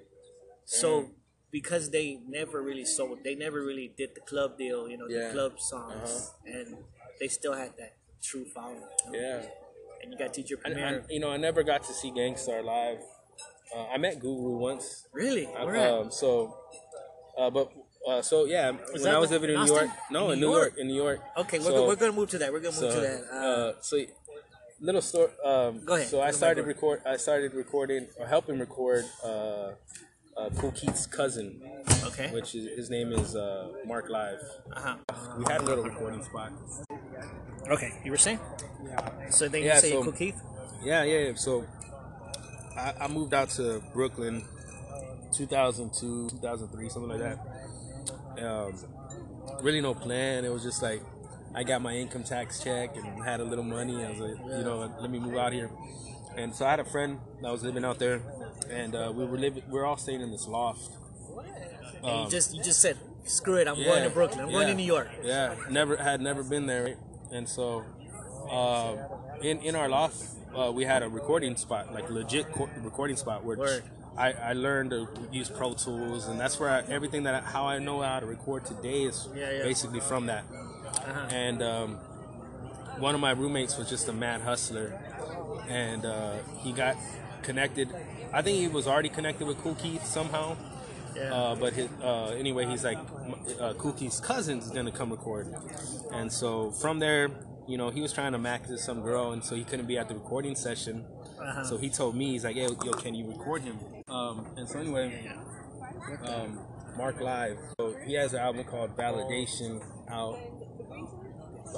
[0.64, 1.10] So
[1.52, 5.28] because they never really sold, they never really did the club deal, you know, Yeah.
[5.28, 6.56] the club songs, Uh-huh.
[6.58, 6.68] and
[7.20, 8.82] they still had that true following.
[9.06, 9.18] you know?
[9.18, 9.42] Yeah.
[10.02, 12.62] And you got Teacher I, I, you know, I never got to see Gang Starr
[12.62, 12.98] live.
[13.74, 15.06] Uh, I met Guru once.
[15.12, 15.46] really?
[15.46, 15.92] I- Where at?
[15.92, 16.56] um, so,
[17.38, 17.70] uh, but
[18.08, 20.52] uh, so yeah, when I was living in in New York, no, In New New
[20.52, 20.62] York?
[20.72, 21.20] York, in New York.
[21.38, 22.52] okay, we're, so, go- we're gonna move to that.
[22.52, 23.22] We're gonna move so, to that.
[23.32, 23.98] Uh, uh, so
[24.80, 25.30] little story.
[25.44, 26.08] Um, Go ahead.
[26.08, 27.00] So I started record.
[27.06, 29.28] I started recording or helping record uh,
[30.36, 31.62] uh, Kool Keith's cousin,
[32.06, 32.28] Okay.
[32.32, 34.40] which is his name is uh, Mark Live.
[34.74, 34.96] Uh-huh.
[35.38, 36.50] We had a little recording spot.
[37.70, 38.40] Okay, you were saying?
[38.84, 39.30] Yeah.
[39.30, 40.40] So then Yeah, you say so- Kool Keith?
[40.82, 41.18] Yeah, yeah.
[41.28, 41.34] yeah.
[41.34, 41.64] So
[42.76, 44.44] I, I moved out to Brooklyn,
[45.32, 48.44] 2002, 2003, something like that.
[48.44, 48.74] Um,
[49.62, 50.44] really no plan.
[50.44, 51.02] It was just like
[51.54, 54.04] I got my income tax check and had a little money.
[54.04, 55.70] I was like, you know, let me move out here.
[56.36, 58.22] And so I had a friend that was living out there,
[58.70, 59.62] and uh, we were living.
[59.68, 60.90] We were all staying in this loft.
[62.02, 64.40] and you just you just said, screw it, I'm going to Brooklyn.
[64.46, 65.08] I'm going to Um, New York.
[65.22, 66.96] Yeah, never had never been there, right?
[67.32, 67.84] And so
[68.50, 68.96] uh,
[69.40, 70.22] in in our loft
[70.54, 73.82] uh, we had a recording spot, like legit co- recording spot, where Word.
[74.16, 77.64] I, I learned to use Pro Tools, and that's where I, everything that I, how
[77.66, 79.62] I know how to record today is Yeah, yeah.
[79.62, 80.44] basically from that.
[80.52, 81.28] Uh-huh.
[81.30, 81.94] And um,
[82.98, 84.92] one of my roommates was just a mad hustler,
[85.66, 86.96] and uh, he got
[87.42, 87.88] connected.
[88.34, 90.56] I think he was already connected with Kool Keith somehow.
[91.14, 91.34] Yeah.
[91.34, 92.98] Uh, but his, uh, anyway, he's like,
[93.60, 95.52] uh, Cookie's cousin's gonna come record,
[96.12, 97.30] and so from there,
[97.68, 99.98] you know, he was trying to max with some girl, and so he couldn't be
[99.98, 101.04] at the recording session.
[101.40, 101.64] Uh-huh.
[101.64, 104.78] So he told me, he's like, "Yo, yo, can you record him?" Um, and so
[104.78, 105.32] anyway,
[106.24, 106.58] um,
[106.96, 107.58] Mark Live.
[107.78, 110.38] So he has an album called Validation out.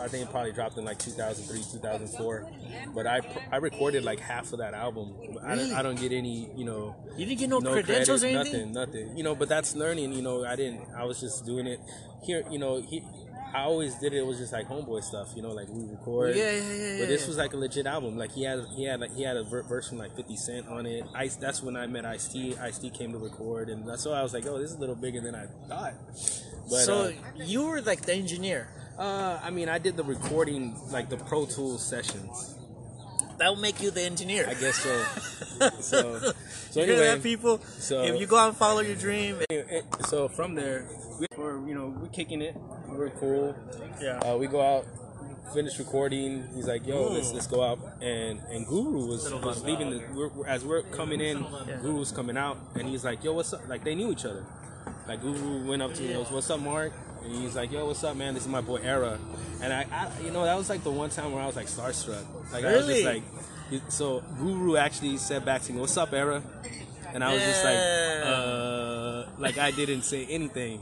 [0.01, 2.51] I think it probably dropped in like 2003, 2004.
[2.95, 5.15] But I I recorded like half of that album.
[5.43, 8.37] I, don't, I don't get any, you know, You didn't get no, no credentials credit,
[8.37, 8.73] or anything?
[8.73, 9.17] Nothing, nothing.
[9.17, 10.13] You know, but that's learning.
[10.13, 10.83] You know, I didn't.
[10.97, 11.81] I was just doing it
[12.23, 12.45] here.
[12.51, 13.03] You know, he.
[13.55, 14.17] I always did it.
[14.17, 15.29] It was just like homeboy stuff.
[15.37, 16.35] You know, like we record.
[16.35, 18.19] Yeah, yeah, yeah, But this was like a legit album.
[18.19, 20.67] Like he had, he had, like, he had a ver- verse from like Fifty Cent
[20.67, 21.05] on it.
[21.15, 21.37] Ice.
[21.37, 22.57] That's when I met Ice T.
[22.57, 24.81] Ice T came to record, and that's why I was like, oh, this is a
[24.81, 25.95] little bigger than I thought.
[26.69, 28.69] But so uh, you were like the engineer.
[28.99, 32.57] Uh, I mean, I did the recording, like the Pro Tools sessions.
[33.39, 34.47] That will make you the engineer.
[34.49, 35.03] I guess so.
[35.81, 36.19] so,
[36.71, 37.59] so you hear anyway, that, people?
[37.59, 40.87] so- if you go out and follow your dream, it- so from there,
[41.19, 42.55] we were you know we're kicking it.
[42.89, 43.57] We're cool.
[44.01, 44.19] yeah.
[44.21, 44.87] Uh, we go out,
[45.53, 46.47] finish recording.
[46.55, 49.91] He's like, "Yo, let's let's go out." And and Guru was, was leaving.
[49.91, 51.45] The, we're, as we're coming in,
[51.83, 54.45] Guru was coming out, and he's like, "Yo, what's up?" Like they knew each other.
[55.09, 56.93] Like Guru went up to me, goes, "What's up, Mark?"
[57.25, 58.35] And he's like, "Yo, what's up, man?
[58.35, 59.19] This is my boy Era."
[59.63, 61.67] And I, I you know, that was like the one time where I was like
[61.67, 62.25] starstruck.
[62.53, 63.23] Like I was just like,
[63.89, 66.43] so Guru actually said back to me, "What's up, Era?"
[67.15, 70.81] And I was just like, uh, like I didn't say anything.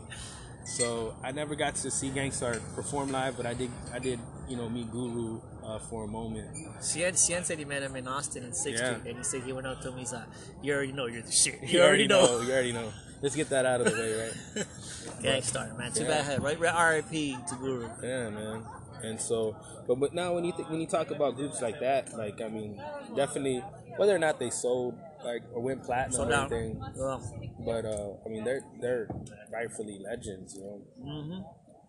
[0.64, 3.70] So I never got to see Gang Starr perform live, but I did.
[3.92, 6.48] I did, you know, meet Guru uh, for a moment.
[6.81, 8.94] Cien, Cien said he met him in Austin in 60, Yeah.
[9.07, 9.98] and he said he went up to him.
[9.98, 10.24] He's like,
[10.62, 11.61] "You already know you're the shit.
[11.62, 12.90] You, You already know." You already know.
[13.22, 14.12] Let's get that out of the way,
[14.56, 14.66] right?
[15.22, 15.92] Gang Starr, man.
[15.92, 16.22] Too Yeah.
[16.22, 16.42] bad.
[16.42, 16.74] Right, right.
[16.74, 17.37] R.I.P.
[17.48, 17.88] to Guru.
[18.02, 18.64] Yeah, man.
[19.02, 19.56] And so,
[19.87, 22.48] but but now when you th- when you talk about groups like that, like I
[22.48, 22.80] mean,
[23.16, 23.58] definitely
[23.96, 27.18] whether or not they sold like or went platinum So or now, anything, well,
[27.66, 29.08] but uh, I mean they're they're
[29.52, 30.82] rightfully legends, you know.
[31.04, 31.40] Mm-hmm.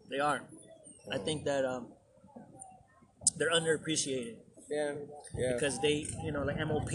[0.09, 0.41] they are.
[1.11, 1.87] I think that um,
[3.37, 4.37] they're underappreciated
[4.69, 4.93] Yeah,
[5.37, 5.53] yeah.
[5.53, 6.89] because they, you know, like MOP.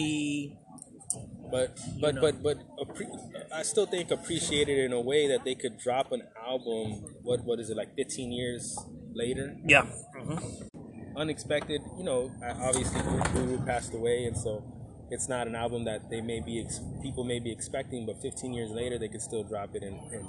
[1.51, 2.21] But but know.
[2.21, 6.23] but but appre- I still think appreciated in a way that they could drop an
[6.47, 7.05] album.
[7.23, 7.95] What what is it like?
[7.97, 8.79] Fifteen years
[9.15, 9.87] later, Yeah.
[10.17, 11.17] Mm-hmm.
[11.17, 11.81] unexpected.
[11.97, 13.01] You know, I- obviously
[13.33, 14.63] Guru passed away, and so
[15.11, 18.07] it's not an album that they may be ex- people may be expecting.
[18.07, 20.27] But fifteen years later, they could still drop it, and, and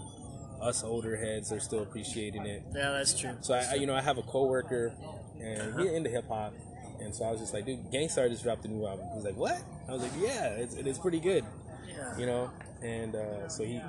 [0.62, 2.64] us older heads are still appreciating it.
[2.76, 3.32] Yeah, that's true.
[3.42, 4.94] So I, I you know I have a coworker,
[5.42, 6.54] and he's into hip hop,
[7.02, 9.08] and so I was just like, dude, Gang Starr just dropped a new album.
[9.16, 9.62] He's like, what?
[9.88, 11.44] I was like, yeah, it's it's pretty good
[11.88, 12.18] Yeah.
[12.18, 12.52] you know.
[12.82, 13.82] And uh, so he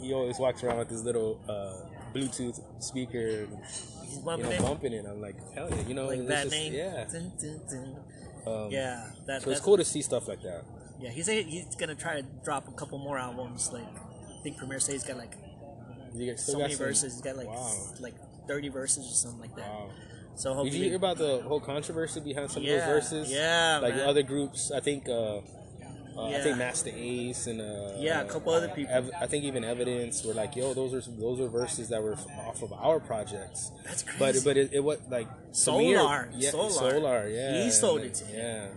[0.00, 1.74] he always walks around with this little uh,
[2.14, 3.46] Bluetooth speaker,
[4.02, 4.60] He's you bumping know, it.
[4.62, 5.04] bumping it.
[5.06, 6.72] I'm like, hell yeah, you know, Like that just- name.
[6.72, 7.04] yeah.
[7.10, 7.96] Dun, dun, dun.
[8.46, 9.10] Um, Yeah.
[9.26, 10.64] That, So it's cool to see stuff like that.
[11.00, 13.70] Yeah, he's he's gonna try to drop a couple more albums.
[13.72, 15.34] Like I think Premier says he's got like
[16.14, 17.12] You so many some- verses.
[17.14, 18.14] He's got like wow, like
[18.46, 19.68] thirty verses or something like that.
[19.68, 19.90] wow.
[20.36, 23.30] So Did you hear about the whole controversy behind some Yeah, of those verses?
[23.32, 24.08] yeah, like man.
[24.08, 24.70] other groups.
[24.72, 25.08] I think.
[25.08, 25.40] Uh,
[26.16, 28.94] uh, I think Masta Ace and uh, Yeah, a couple other people.
[28.94, 32.14] Ev- I think even Evidence were like, "Yo, those are those are verses that were
[32.46, 34.44] off of our projects." That's crazy.
[34.44, 36.70] but it, it was like Solar, Samir- yeah, Solar.
[36.70, 37.64] Solar, yeah.
[37.64, 38.36] He sold it to him.
[38.38, 38.68] Yeah,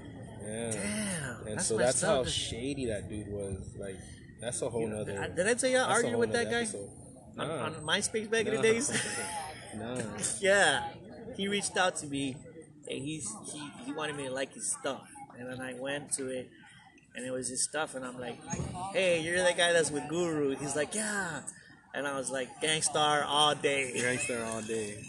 [0.47, 0.71] yeah.
[0.71, 3.57] Damn, And so that's how shady that dude was.
[3.79, 3.97] Like,
[4.41, 5.21] that's a whole nother.
[5.21, 6.89] I- Did I tell you I argued with that guy episode.
[7.37, 7.65] on, Nah.
[7.65, 8.89] on MySpace back in the days?
[9.77, 9.95] nah.
[10.41, 10.87] yeah,
[11.37, 12.35] he reached out to me
[12.89, 16.27] and he's he, he wanted me to like his stuff, and then I went to
[16.29, 16.49] it.
[17.15, 18.37] And it was his stuff, and I'm like,
[18.93, 21.41] "Hey, you're the guy that's with Guru." He's like, "Yeah,"
[21.95, 25.01] and I was like, "Gang Starr all day." Gangster all day.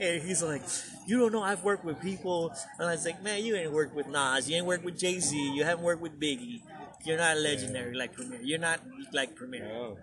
[0.00, 0.62] And he's like,
[1.06, 2.52] you don't know I've worked with people.
[2.80, 4.50] And I was like, man, you ain't worked with Nas.
[4.50, 5.36] You ain't worked with Jay Z.
[5.54, 6.62] You haven't worked with Biggie.
[7.04, 8.40] You're not legendary like Premier.
[8.42, 8.80] You're not
[9.12, 9.62] like Premier.
[9.68, 9.96] No,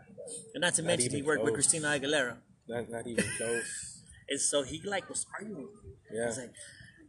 [0.54, 1.68] And not to Not mention he worked with close.
[1.68, 2.38] Christina Aguilera.
[2.70, 3.91] not not even close.
[4.32, 5.68] And so he like was arguing.
[5.68, 5.92] with me.
[6.12, 6.28] Yeah.
[6.28, 6.54] He's like,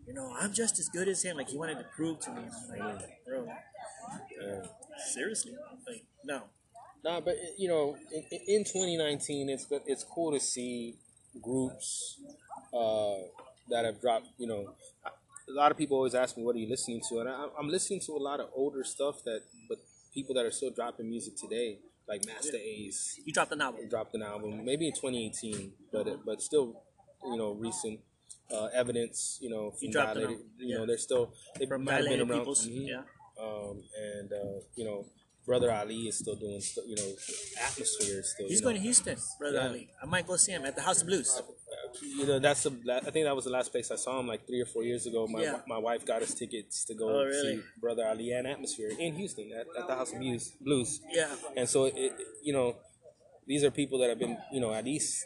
[0.08, 1.36] you know, I'm just as good as him.
[1.36, 2.42] Like he wanted to prove to me.
[2.72, 3.46] I'm like, bro,
[4.40, 4.62] yeah.
[5.12, 5.52] seriously?
[5.86, 6.42] Like, no.
[7.04, 10.96] Nah, but you know, in, in 2019, it's it's cool to see
[11.40, 12.18] groups
[12.74, 13.14] uh,
[13.70, 14.26] that have dropped.
[14.38, 14.74] You know,
[15.48, 17.68] a lot of people always ask me, "What are you listening to?" And I, I'm
[17.68, 19.78] listening to a lot of older stuff that, but
[20.12, 23.88] people that are still dropping music today, like Masta Ace, You dropped an album.
[23.88, 26.82] dropped an album maybe in 2018, but it, but still,
[27.24, 28.00] you know, recent.
[28.52, 32.04] Uh, evidence, you know, from Dilated- album, you know, they're still they From might have
[32.04, 32.40] been around.
[32.40, 32.68] Peoples.
[32.68, 33.02] mhm Yeah.
[33.40, 35.06] um, and uh, you know,
[35.46, 37.10] brother Ali is still doing, st- you know,
[37.64, 38.48] atmosphere is still.
[38.48, 39.68] He's going know, to Houston, brother Yeah.
[39.68, 39.88] Ali.
[40.02, 41.40] I might go see him at the House of Blues.
[42.02, 42.72] You know, that's the.
[43.06, 45.06] I think that was the last place I saw him, like three or four years
[45.06, 45.26] ago.
[45.26, 45.60] My Yeah.
[45.66, 47.56] my wife got us tickets to go Oh, really?
[47.56, 50.52] see brother Ali and Atmosphere in Houston at, at the House of Blues.
[50.60, 51.00] Blues.
[51.10, 51.34] Yeah.
[51.56, 52.76] And so it, you know,
[53.46, 55.24] these are people that have been, you know, at least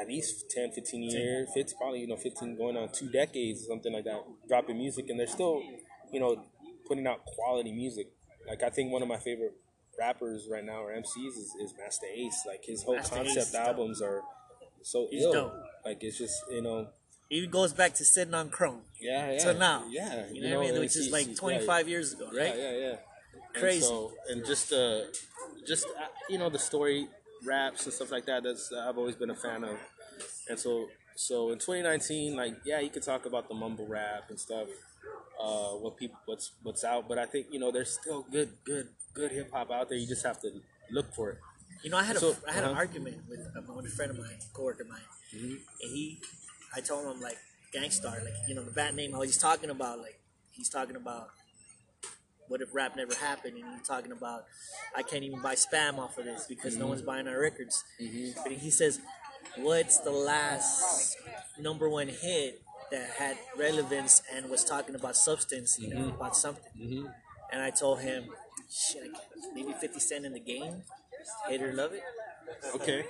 [0.00, 3.66] at least 10, 15 years, 15, probably, you know, 15 going on two decades, or
[3.66, 5.06] something like that, dropping music.
[5.08, 5.62] And they're still,
[6.12, 6.44] you know,
[6.86, 8.08] putting out quality music.
[8.48, 9.54] Like, I think one of my favorite
[9.98, 12.42] rappers right now or MCs is, is Masta Ace.
[12.46, 14.22] Like, his whole Master concept albums are
[14.82, 15.32] so He's ill.
[15.32, 15.54] dope.
[15.84, 16.88] Like, it's just, you know,
[17.28, 18.82] He goes back to sitting on Chrome.
[19.00, 19.38] yeah, yeah.
[19.38, 19.84] So now.
[19.88, 20.26] Yeah.
[20.30, 20.80] You know, what I mean?
[20.80, 22.54] Which is like it's- 25 years ago, right?
[22.56, 22.96] yeah, yeah, yeah.
[23.58, 23.76] Crazy.
[23.78, 25.00] And, so, and just uh,
[25.66, 27.08] just uh, you know the story
[27.46, 28.42] raps and stuff like that.
[28.42, 29.78] That's uh, I've always been a fan of.
[30.48, 34.38] And so so in 2019, like yeah, you could talk about the mumble rap and
[34.38, 34.68] stuff.
[35.40, 38.88] Uh, what people what's what's out, but I think you know there's still good good
[39.14, 39.98] good hip hop out there.
[39.98, 40.50] You just have to
[40.90, 41.38] look for it.
[41.82, 42.78] You know, I had a So, I had an uh-huh.
[42.78, 45.00] argument with, um, with a friend of mine, coworker of mine,
[45.34, 45.54] Mm-hmm.
[45.82, 46.20] and he,
[46.74, 47.36] I told him like
[47.72, 49.12] Gang Starr, like you know the bad name.
[49.12, 50.20] How he's talking about like
[50.52, 51.30] he's talking about
[52.48, 54.44] what if rap never happened, and he's talking about
[54.96, 56.88] I can't even buy spam off of this because no Mm-hmm.
[56.90, 57.84] one's buying our records.
[58.42, 59.00] But he says,
[59.56, 61.16] what's the last
[61.58, 66.16] number one hit that had relevance and was talking about substance, you know, Mm-hmm.
[66.16, 67.08] about something?
[67.52, 68.24] And I told him,
[68.70, 69.10] shit,
[69.54, 70.82] maybe 50 Cent in the game,
[71.48, 72.02] hate or love it.
[72.74, 73.04] Okay.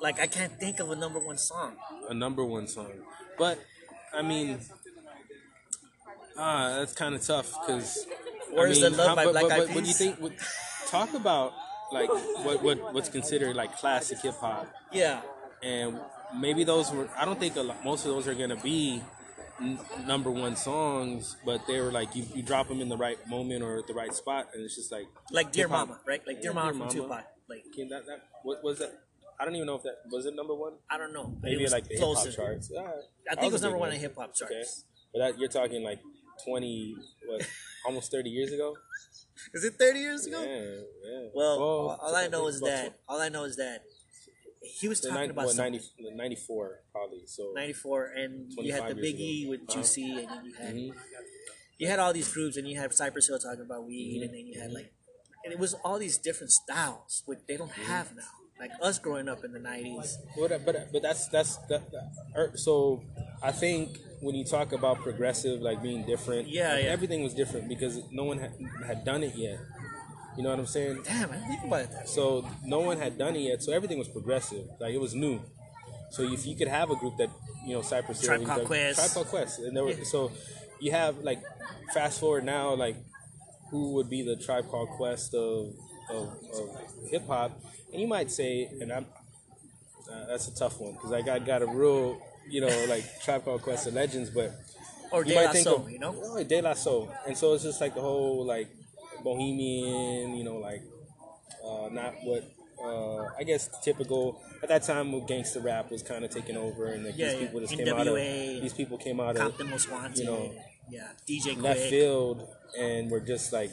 [0.00, 1.76] Like I can't think of a number one song.
[2.08, 2.92] a number one song.
[3.38, 3.58] But
[4.14, 4.58] I mean,
[6.38, 8.06] ah, that's kind of tough because.
[8.52, 9.98] Where's the Love by but, Black but, Eyed but, what do you Peas?
[9.98, 10.18] think?
[10.20, 10.32] What,
[10.88, 11.52] talk about
[11.92, 15.20] like what what what's considered like classic hip hop, Yeah,
[15.62, 15.98] and
[16.36, 17.08] maybe those were.
[17.16, 19.02] I don't think a lot, most of those are gonna be
[19.60, 23.18] n- number one songs, but they were like you, you drop them in the right
[23.28, 25.88] moment or at the right spot, and it's just like like Dear hip-hop.
[25.88, 26.22] Mama, right?
[26.26, 27.24] Like Dear Mama Dear from Tupac.
[27.48, 28.92] Like Can that, that what was that?
[29.38, 30.72] I don't even know if that was it number one.
[30.90, 32.72] I don't know, Maybe like the hip hop charts.
[33.30, 34.52] I think it was number one in hip hop charts.
[34.52, 34.64] Okay.
[35.12, 36.00] But that, you're talking like
[36.44, 36.96] 20,
[37.26, 37.48] what,
[37.86, 38.74] almost 30 years ago?
[39.54, 40.40] Is it 30 years ago?
[40.42, 41.28] Yeah, yeah.
[41.34, 43.82] Well, Well, all, all I know is that all I know is that
[44.62, 45.80] he was the talking about what, 90,
[46.14, 47.22] 94 probably.
[47.26, 49.50] So 94 and you had the 25 years Biggie ago.
[49.50, 49.74] with Uh-huh.
[49.76, 50.94] Juicy and then you had Mhm.
[51.78, 54.22] you had all these groups and you had Cypress Hill talking about weed Mm-hmm.
[54.24, 54.92] and then you had like
[55.44, 57.82] and it was all these different styles which they don't Mm-hmm.
[57.92, 58.32] have now.
[58.58, 60.16] Like us growing up in the 90s.
[60.38, 63.02] But but but that's that's that, that- er, so
[63.42, 66.90] I think when you talk about progressive like being different, Yeah, like, yeah.
[66.90, 68.52] everything was different because no one had,
[68.86, 69.58] had done it yet.
[70.38, 71.02] You know what I'm saying?
[71.04, 72.08] Damn, I didn't think about that.
[72.08, 74.66] So no one had done it yet, so everything was progressive.
[74.80, 75.40] Like it was new.
[76.10, 77.28] So if you could have a group that
[77.66, 78.98] you know Cypress Hill, Tribe Called like, Quest.
[78.98, 80.04] Tribe Called Quest, and there were, Yeah.
[80.04, 80.32] so
[80.80, 81.42] you have like
[81.92, 82.96] fast forward now, like
[83.70, 85.74] who would be the Tribe Called Quest of
[86.10, 87.52] of, of hip hop?
[87.92, 89.06] And you might say, and I'm
[90.12, 93.44] uh, that's a tough one because I got got a real you know like Tribe
[93.44, 94.52] Called Quest of legends, but
[95.12, 96.14] Or you De might La think Soul, of you know?
[96.16, 98.68] oh, De La Soul, and so it's just like the whole like
[99.24, 100.82] bohemian, you know, like
[101.64, 102.44] uh, not what
[102.82, 106.86] uh, I guess typical at that time when gangster rap was kind of taking over,
[106.86, 107.46] and like, Yeah, these yeah.
[107.46, 110.18] people just came out of these people came out of Compton Most Wanted.
[110.18, 110.54] you know,
[110.90, 111.90] yeah, DJ left Quik.
[111.90, 113.70] field and were just like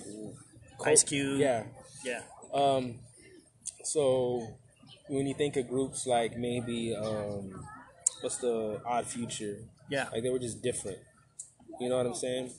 [0.85, 1.39] Ice Cube.
[1.39, 1.63] yeah.
[2.03, 2.21] Yeah.
[2.53, 2.99] Um,
[3.83, 4.47] so
[5.07, 7.51] when you think of groups like maybe um,
[8.21, 9.57] what's the Odd Future,
[9.89, 10.07] Yeah.
[10.11, 10.97] like they were just different.
[11.79, 12.51] You know what I'm saying?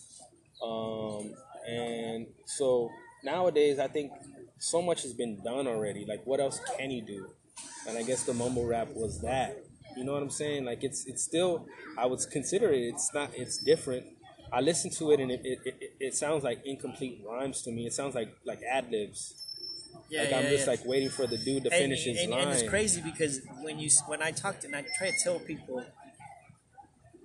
[0.62, 1.34] Um,
[1.68, 2.90] and so
[3.22, 4.12] nowadays, I think
[4.58, 6.04] so much has been done already.
[6.06, 7.28] Like, what else can you do?
[7.88, 9.56] And I guess the mumble rap was that.
[9.96, 10.64] You know what I'm saying?
[10.64, 12.80] Like, it's it's still I would consider it.
[12.94, 13.30] It's not.
[13.34, 14.06] It's different.
[14.52, 17.86] I listen to it and it, it, it, it sounds like incomplete rhymes to me.
[17.86, 19.34] It sounds like like ad libs.
[20.10, 20.70] Yeah, like yeah, I'm just yeah.
[20.70, 22.42] like waiting for the dude to and, finish his and, line.
[22.42, 25.38] and it's crazy because when you when I talk to and I try to tell
[25.40, 25.84] people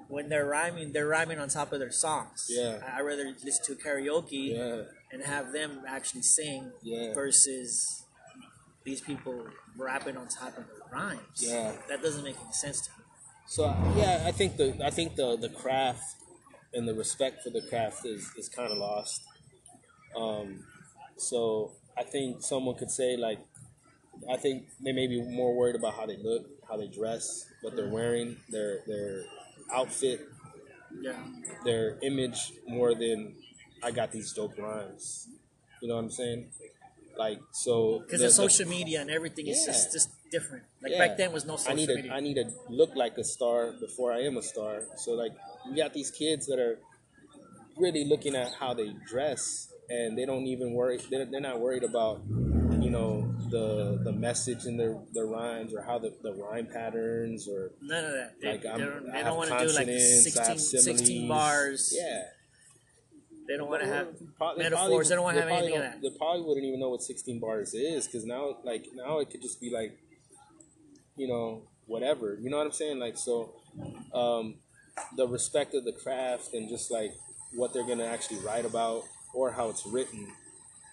[0.07, 2.47] when they're rhyming, they're rhyming on top of their songs.
[2.49, 2.79] Yeah.
[2.85, 4.83] I- I'd rather listen to karaoke Yeah.
[5.11, 7.13] and have them actually sing Yeah.
[7.13, 8.03] versus
[8.83, 9.45] these people
[9.77, 11.21] rapping on top of their rhymes.
[11.37, 11.75] Yeah.
[11.89, 13.05] That doesn't make any sense to me.
[13.45, 13.65] So
[13.97, 16.15] yeah, I think the I think the the craft
[16.73, 19.21] and the respect for the craft is is kind of lost.
[20.15, 20.65] Um,
[21.17, 23.39] so I think someone could say like,
[24.29, 27.75] I think they may be more worried about how they look, how they dress, what
[27.75, 29.23] they're wearing, their their
[29.73, 30.19] outfit,
[31.01, 31.19] Yeah.
[31.65, 33.35] their image more than
[33.83, 35.27] I got these dope rhymes.
[35.81, 36.51] You know what I'm saying?
[37.17, 40.63] Like so Because the- the, the- social media and everything is just, just different.
[40.81, 40.99] Like Yeah.
[41.07, 42.11] back then was no social I need to media.
[42.13, 44.83] I need to look like a star before I am a star.
[45.03, 45.33] So like
[45.67, 46.75] you got these kids that are
[47.77, 51.83] really looking at how they dress and they don't even worry they're, they're not worried
[51.83, 52.21] about
[52.81, 57.47] you know the the message in their their rhymes or how the, the rhyme patterns
[57.47, 58.33] or None of that.
[58.41, 61.93] They, like they I'm, don't, they don't want to do like consonants, 16, 16 bars.
[61.95, 62.23] Yeah.
[63.47, 65.09] They don't want to have Pro- they metaphors.
[65.09, 66.01] they don't want to have anything of that.
[66.01, 69.41] They probably wouldn't even know what 16 bars is because now, like, now it could
[69.41, 69.97] just be like,
[71.15, 72.37] you know, whatever.
[72.39, 72.99] You know what I'm saying?
[72.99, 73.55] Like, so,
[74.13, 74.55] um,
[75.17, 77.13] the respect of the craft and just like
[77.55, 80.27] what they're gonna actually write about or how it's written.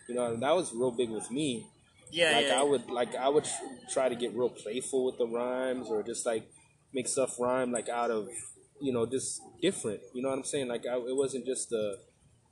[0.08, 1.66] You know, and that was real big with me.
[2.12, 2.60] Yeah, like yeah.
[2.60, 3.46] I would, like I would
[3.90, 6.48] try to get real playful with the rhymes or just like
[6.94, 8.28] make stuff rhyme like out of,
[8.80, 10.00] you know, just different.
[10.14, 10.68] You know what I'm saying?
[10.68, 11.96] Like I, it wasn't just a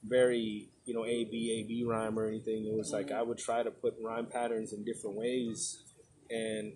[0.07, 2.67] very you know A B A B rhyme or anything.
[2.67, 3.17] It was like mm-hmm.
[3.17, 5.83] I would try to put rhyme patterns in different ways,
[6.31, 6.75] and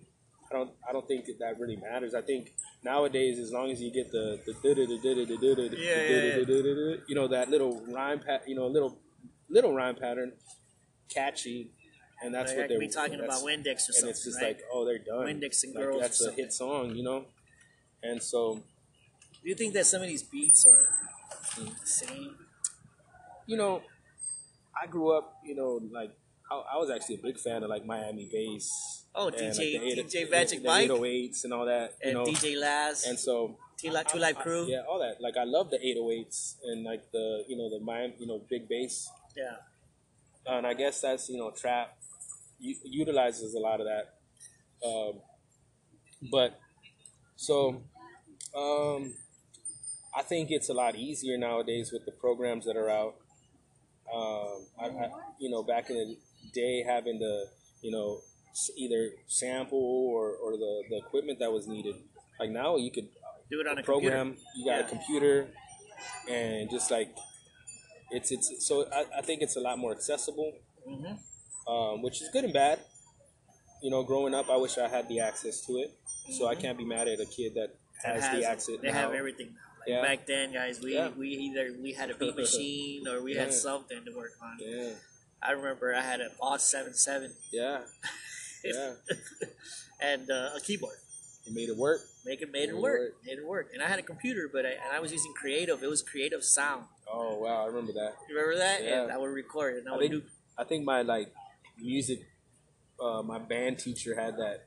[0.49, 2.13] I don't I don't think that, that really matters.
[2.13, 2.51] I think
[2.83, 4.53] nowadays as long as you get the the
[7.07, 8.97] you know that little rhyme pat you know little
[9.49, 10.33] little rhyme pattern,
[11.09, 11.71] catchy,
[12.21, 14.49] and that's Like, what they're be talking about Windex or and something, it's just right?
[14.49, 15.25] like oh they're done.
[15.25, 17.25] Windex and Like, Girls that's a hit song, you know,
[18.03, 18.61] and so
[19.41, 20.89] Do you think that some of these beats are
[21.57, 22.35] the same?
[23.47, 23.81] you know,
[24.79, 26.11] I grew up, you know, like
[26.51, 28.98] I, I was actually a big fan of like Miami bass.
[29.15, 32.25] Oh, and, DJ like, eight- DJ Magic the Mike 808s and all that, and know.
[32.25, 34.65] DJ Laz, And so 2 Live, 2 Live Crew.
[34.67, 35.19] yeah, all that.
[35.21, 38.67] Like I love the 808s and like the you know the Miami, you know, big
[38.69, 39.09] bass.
[39.35, 39.55] yeah.
[40.45, 41.97] And I guess that's you know trap
[42.59, 44.15] u- utilizes a lot of that.
[44.87, 45.21] Um,
[46.31, 46.59] but
[47.35, 47.81] so
[48.55, 49.13] um,
[50.15, 53.15] I think it's a lot easier nowadays with the programs that are out.
[54.13, 56.17] Um, I, I, you know, back in the
[56.53, 57.45] day, having to
[57.81, 58.21] you know
[58.77, 61.95] either sample or, or the, the equipment that was needed.
[62.39, 63.07] Like now, you could
[63.49, 64.35] Do it on a program.
[64.35, 64.43] computer.
[64.57, 64.85] You got Yeah.
[64.85, 65.47] a computer,
[66.29, 67.09] and just like
[68.11, 70.53] it's it's so I, I think it's a lot more accessible,
[70.87, 71.19] Mhm.
[71.67, 72.79] um, which is good and bad.
[73.81, 75.91] You know, growing up, I wish I had the access to it,
[76.37, 78.75] so I can't be mad at a kid that That has, has the access.
[78.81, 78.93] They now.
[78.93, 79.55] have everything.
[79.79, 80.01] Like Yeah.
[80.01, 81.09] back then, guys, we, Yeah.
[81.09, 84.57] we either we had a beat machine or we had something to work on.
[84.59, 84.93] Yeah,
[85.41, 87.83] I remember I had a Boss Seven Seven yeah,
[88.63, 88.93] yeah.
[90.01, 90.95] and uh, a keyboard.
[91.45, 92.01] It made it work.
[92.25, 92.99] Make it made it Made it work.
[92.99, 93.13] work.
[93.25, 93.69] Made it work.
[93.73, 95.81] And I had a computer, but I, and I was using Creative.
[95.81, 96.85] It was Creative Sound.
[97.11, 98.13] Oh wow, I remember that.
[98.29, 98.83] You remember that?
[98.83, 99.03] Yeah.
[99.03, 99.79] And I would record it.
[99.79, 100.29] And I I would think do.
[100.57, 101.33] I think my like
[101.79, 102.19] music,
[103.01, 104.65] uh, my band teacher had that.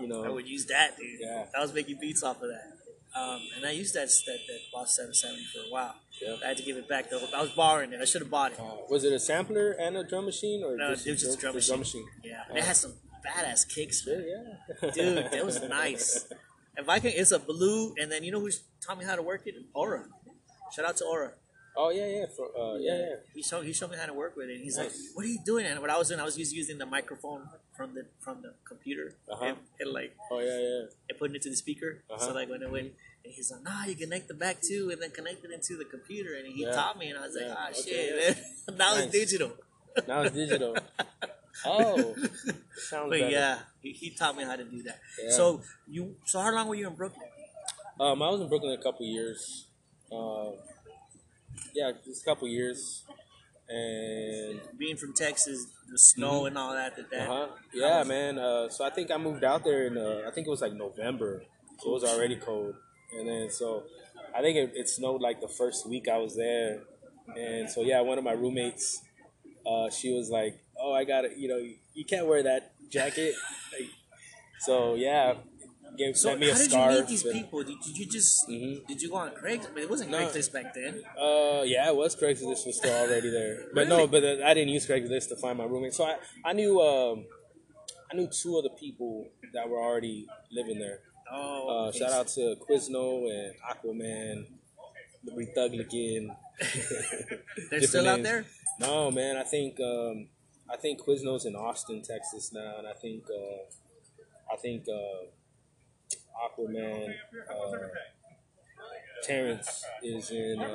[0.00, 1.20] You know, I would use that, dude.
[1.20, 1.44] Yeah.
[1.56, 2.72] I was making beats off of that.
[3.14, 5.94] Um, and I used that that, that Boss 770 for a while.
[6.20, 6.36] Yeah.
[6.42, 7.20] I had to give it back though.
[7.36, 8.00] I was borrowing it.
[8.00, 8.60] I should have bought it.
[8.60, 11.38] uh, was it a sampler and a drum machine or No, just, it was just
[11.38, 12.06] a drum the machine.
[12.24, 12.94] Yeah, Uh, it has some
[13.26, 14.24] badass kicks, man.
[14.82, 14.90] yeah.
[14.90, 15.30] dude.
[15.32, 16.26] That was nice.
[16.76, 18.50] And I can, it's a blue, and then you know who
[18.84, 19.54] taught me how to work it?
[19.74, 20.04] Aura.
[20.74, 21.32] Shout out to Aura.
[21.76, 23.14] Oh yeah, yeah, for, uh, yeah, yeah.
[23.34, 24.60] He showed he showed me how to work with it.
[24.60, 24.86] He's Nice.
[24.88, 26.84] like, "What are you doing?" And what I was doing, I was just using the
[26.84, 29.44] microphone from the from the computer Uh-huh.
[29.44, 30.84] and, and like Oh yeah, yeah.
[31.08, 32.04] and putting it to the speaker.
[32.10, 32.26] Uh-huh.
[32.26, 32.92] So like when it went,
[33.24, 35.86] and he's like, "Nah, you connect the back too, and then connect it into the
[35.86, 36.72] computer." And he Yeah.
[36.72, 37.54] taught me, and I was like, Yeah.
[37.56, 38.36] "Ah, Okay, shit!"
[38.68, 38.74] yeah.
[38.82, 39.04] now Nice.
[39.04, 39.52] it's digital.
[40.08, 40.76] Now it's digital.
[41.66, 42.14] oh,
[42.76, 43.30] sounds But better.
[43.30, 45.00] yeah, he, he taught me how to do that.
[45.22, 45.30] Yeah.
[45.30, 47.28] So you, so how long were you in Brooklyn?
[48.00, 49.66] Um, I was in Brooklyn a couple years.
[50.10, 50.54] Um,
[51.74, 53.04] yeah, just a couple years,
[53.68, 56.96] and Being from Texas, the snow and all that.
[56.96, 57.48] That, that uh-huh.
[57.72, 58.38] yeah, man.
[58.38, 60.74] Uh, so I think I moved out there in uh, I think it was like
[60.74, 61.44] November,
[61.80, 62.74] so it was already cold,
[63.16, 63.84] and then so
[64.34, 66.82] I think it, it snowed like the first week I was there,
[67.36, 69.02] and so yeah, one of my roommates,
[69.66, 71.60] uh, she was like, "Oh, I got to You know,
[71.94, 73.34] you can't wear that jacket."
[73.72, 73.88] like,
[74.66, 75.34] so yeah,
[75.98, 77.62] gave So sent me a how did you meet these and- people?
[77.62, 78.86] Did, did you just Mhm.
[78.86, 79.74] did you go on Craigslist?
[79.74, 80.18] Mean, it wasn't No.
[80.18, 81.02] Craigslist back then.
[81.18, 84.70] Uh, yeah, it was Craigslist was still already there, but no, but uh, I didn't
[84.78, 85.94] use Craigslist to find my roommate.
[85.94, 87.26] So I, I knew, um,
[88.10, 91.00] I knew two of the people that were already living there.
[91.30, 94.46] Oh, Uh, shout out to Quizno and Aquaman,
[95.34, 96.34] Republican.
[97.70, 98.44] They're still out there.
[98.80, 99.36] No, man.
[99.36, 100.28] I think um,
[100.72, 105.26] I think Quizno's in Austin, Texas now, and I think uh, I think uh,
[106.46, 107.14] Aquaman.
[107.50, 107.76] Uh,
[109.22, 110.58] Terrence is in.
[110.60, 110.68] Um,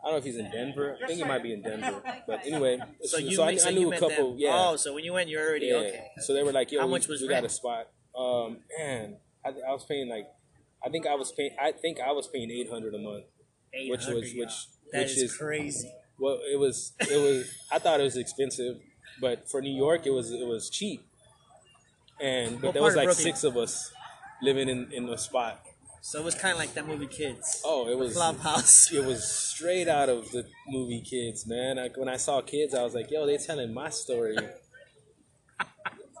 [0.00, 0.96] I don't know if he's in Denver.
[1.02, 2.00] I think he might be in Denver.
[2.26, 4.30] But anyway, So you, I, met- I knew a couple.
[4.30, 4.38] them.
[4.38, 4.50] Yeah.
[4.54, 5.74] Oh, so when you went, you're already Yeah.
[5.74, 6.04] okay.
[6.20, 9.16] So they were like, "Yo, How we, much was we got a spot." Um, man,
[9.44, 10.26] I, I was paying like,
[10.84, 13.24] I think I was paying, I think I was paying eight hundred a month,
[13.72, 15.92] which 800, was which That which is is crazy.
[16.18, 17.50] Well, it was it was.
[17.70, 18.76] I thought it was expensive,
[19.20, 21.02] but for New York, it was it was cheap.
[22.20, 23.92] And but What there was like six of us
[24.42, 25.60] living in in a spot.
[26.00, 27.60] So it was kind of like that movie Kids.
[27.64, 28.90] Oh, it was Clubhouse.
[28.92, 31.76] it was straight out of the movie Kids, man.
[31.76, 34.36] Like when I saw Kids, I was like, "Yo, they're telling my story."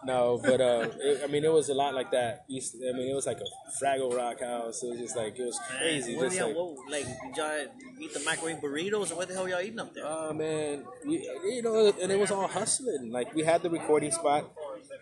[0.04, 2.44] no, but uh, it, I mean, it was a lot like that.
[2.48, 4.82] East, I mean, it was like a Fraggle Rock house.
[4.82, 6.16] It was just like it was crazy.
[6.16, 7.66] What, Just y'all, like, what, like, did y'all
[8.00, 10.04] eat the microwave burritos, or what the hell y'all eating up there?
[10.06, 13.10] oh man, we, you know, and it was all hustling.
[13.10, 14.50] Like we had the recording spot,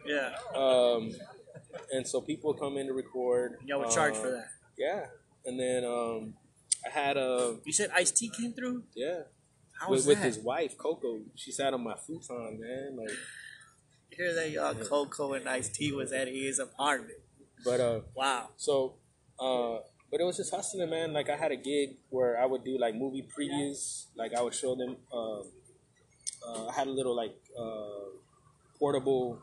[0.06, 1.12] yeah, um,
[1.92, 3.58] and so people come in to record.
[3.64, 4.46] y'all would charge uh, for that.
[4.78, 5.06] Yeah,
[5.44, 6.34] and then um,
[6.86, 8.84] I had a You said Ice T came through.
[8.94, 9.22] yeah.
[9.78, 10.24] How with, was with that?
[10.24, 11.20] his wife Coco.
[11.34, 12.96] She sat on my futon, man.
[12.96, 13.10] Like,
[14.10, 17.18] Here that y'all Coco and Ice T was at his apartment.
[17.64, 18.48] but uh, Wow.
[18.56, 18.94] so
[19.38, 19.78] uh,
[20.10, 21.12] but it was just hustling, man.
[21.12, 24.06] Like I had a gig where I would do like movie previews.
[24.16, 24.96] Like I would show them.
[25.12, 28.16] Uh, uh, I had a little like uh,
[28.78, 29.40] portable.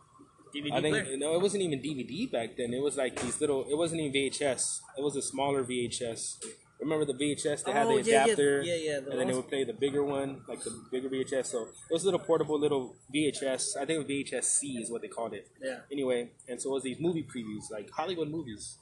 [0.55, 1.18] DVD I think player.
[1.18, 2.74] no, it wasn't even DVD back then.
[2.74, 3.66] It was like these little.
[3.70, 4.80] It wasn't even VHS.
[4.97, 6.38] It was a smaller VHS.
[6.80, 7.64] Remember the VHS?
[7.64, 9.64] They had Oh, the yeah, yeah, adapter, yeah, yeah, the and then they would play
[9.64, 11.46] the bigger one, like the bigger VHS.
[11.46, 13.78] So it was a little portable little VHS.
[13.78, 15.48] I think VHS C is what they called it.
[15.62, 15.80] Yeah.
[15.92, 18.78] Anyway, and so it was these movie previews, like Hollywood movies,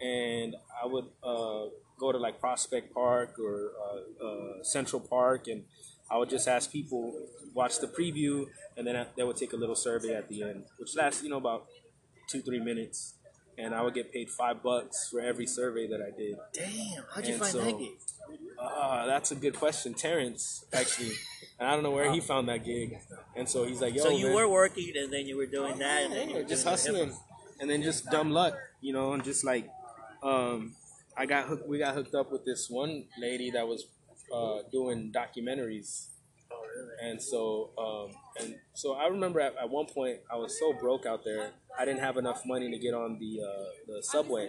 [0.00, 1.66] and I would uh,
[1.98, 5.64] go to like Prospect Park or uh, uh, Central Park, and
[6.10, 7.14] I would just ask people
[7.54, 10.64] watch the preview, and then I, they would take a little survey at the end,
[10.78, 11.66] which lasts you know about
[12.28, 13.14] two three minutes,
[13.60, 16.36] and I would get paid five bucks for every survey that I did.
[16.52, 17.04] Damn.
[17.14, 17.98] How'd you And find so- that gig?
[18.58, 20.64] Ah, that's a good question, Terrence.
[20.72, 21.12] Actually,
[21.58, 22.98] and I don't know where he found that gig,
[23.34, 24.34] and so he's like, "Yo, So you man.
[24.36, 26.98] were working, and then you were doing that, and then you were just doing the
[27.00, 27.16] hip- hustling,
[27.60, 29.68] and then just dumb luck, you know, and just like,
[30.22, 30.76] um,
[31.16, 31.66] I got hooked.
[31.68, 33.86] We got hooked up with this one lady that was
[34.32, 36.06] uh, doing documentaries,
[36.52, 37.10] Oh, really?
[37.10, 41.06] and so um, and so I remember at, at one point I was so broke
[41.06, 44.48] out there, I didn't have enough money to get on the uh, the subway,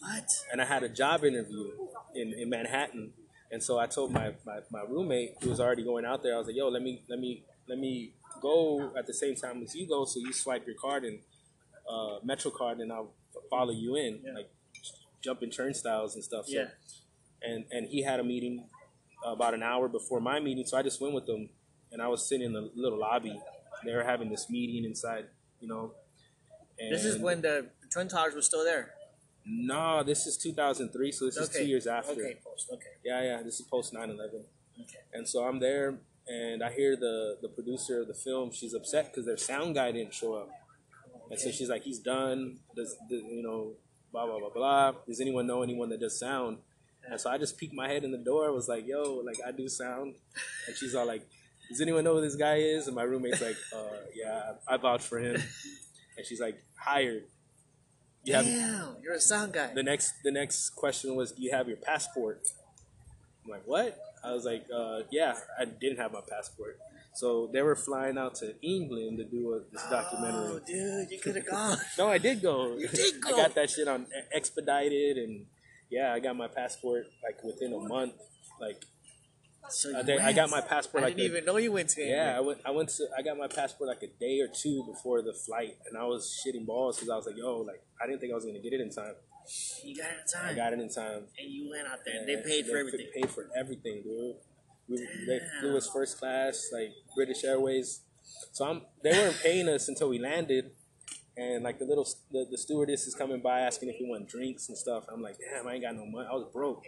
[0.00, 0.28] What?
[0.52, 1.70] and I had a job interview
[2.14, 3.12] in, in Manhattan,
[3.50, 6.38] and so I told my, my, my roommate who was already going out there, I
[6.38, 9.74] was like, "Yo, let me let me let me go at the same time as
[9.74, 11.18] you go, so you swipe your card and
[11.88, 13.12] uh, Metro card, and I'll
[13.48, 14.32] follow you in, Yeah.
[14.34, 14.50] like
[15.22, 16.68] jumping turnstiles and stuff." So, Yeah.
[17.42, 18.68] and and he had a meeting
[19.24, 21.50] about an hour before my meeting, so I just went with him,
[21.92, 23.38] and I was sitting in the little lobby.
[23.84, 25.26] They were having this meeting inside,
[25.60, 25.92] you know.
[26.78, 28.90] And This is when the Twin Towers was still there.
[29.46, 32.12] no, this is 2003, so this is two years after.
[32.12, 32.68] Okay, post.
[32.72, 32.94] Okay.
[33.04, 33.42] Yeah, yeah.
[33.42, 34.44] This is post 9 11.
[34.80, 34.98] Okay.
[35.12, 38.50] And so I'm there, and I hear the, the producer of the film.
[38.52, 40.50] She's upset because their sound guy didn't show up.
[41.30, 42.58] And so she's like, he's done.
[42.76, 43.72] Does, does you know,
[44.12, 44.92] blah, blah, blah, blah.
[45.06, 46.58] Does anyone know anyone that does sound?
[47.08, 48.46] And so I just peeked my head in the door.
[48.46, 50.14] I was like, yo, like, I do sound.
[50.66, 51.26] And she's all like,
[51.70, 52.86] does anyone know who this guy is?
[52.88, 55.36] And my roommate's like, uh, yeah, I vouch for him.
[56.16, 57.22] And she's like, hired.
[58.24, 59.72] You have, Damn, you're a sound guy.
[59.72, 62.46] the next the next question was, "Do you have your passport?"
[63.44, 66.78] I'm like, "What?" I was like, uh, "Yeah, I didn't have my passport."
[67.14, 70.48] So they were flying out to England to do a, this documentary.
[70.52, 71.78] Oh, dude, you could have gone.
[71.98, 72.76] No, I did go.
[72.76, 73.30] You did go.
[73.34, 75.46] I got that shit on expedited, and
[75.88, 78.12] yeah, I got my passport like within a month.
[78.60, 78.84] Like
[79.70, 82.02] So I, I got my passport I like didn't a- even know you went to.
[82.02, 82.58] yeah, I went.
[82.64, 83.04] I went to.
[83.16, 86.42] I got my passport like a day or two before the flight, and I was
[86.44, 88.72] shitting balls because I was like, "Yo, like I didn't think I was gonna get
[88.72, 89.14] it in time.
[89.84, 90.56] You got it in I time.
[90.56, 93.06] got it in time." and you went out there, and they paid for everything.
[93.14, 93.20] they.
[93.22, 94.36] Paid for everything, dude.
[94.88, 94.96] We,
[95.26, 98.00] they flew us first class, like British Airways.
[98.52, 98.82] So I'm.
[99.02, 100.72] They weren't paying us until we landed,
[101.36, 104.68] and like the little the, the stewardess is coming by asking if we want drinks
[104.68, 105.04] and stuff.
[105.12, 106.26] I'm like, damn, I ain't got no money.
[106.30, 106.82] I was broke,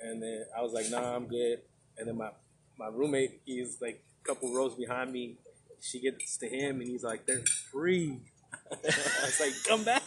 [0.00, 1.62] and then I was like, nah, I'm good.
[2.00, 2.30] And then my
[2.78, 5.36] my roommate, he's like a couple rows behind me.
[5.80, 8.18] She gets to him, and he's like, they're free.
[8.72, 8.76] I
[9.24, 10.02] was like, come back.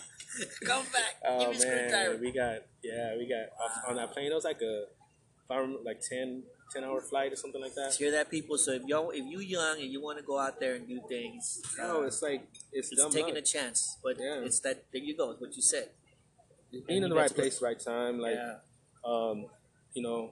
[0.66, 1.16] Come back.
[1.28, 2.12] Oh Give me a screwdriver.
[2.14, 4.32] man, we got yeah, we got off on that plane.
[4.32, 4.86] It was like a,
[5.46, 7.94] if I remember, like 10, 10 hour flight or something like that.
[8.00, 8.58] Hear that, people?
[8.58, 11.00] So if y'all, if you young and you want to go out there and do
[11.08, 13.44] things, No, it's like it's, it's taking luck.
[13.44, 13.98] a chance.
[14.04, 14.42] But Yeah.
[14.44, 14.86] it's that.
[14.92, 15.32] There you go.
[15.32, 15.90] It's what you said.
[16.88, 18.18] being in the right place, right time.
[18.20, 18.56] Like, yeah.
[19.06, 19.46] um,
[19.94, 20.32] you know,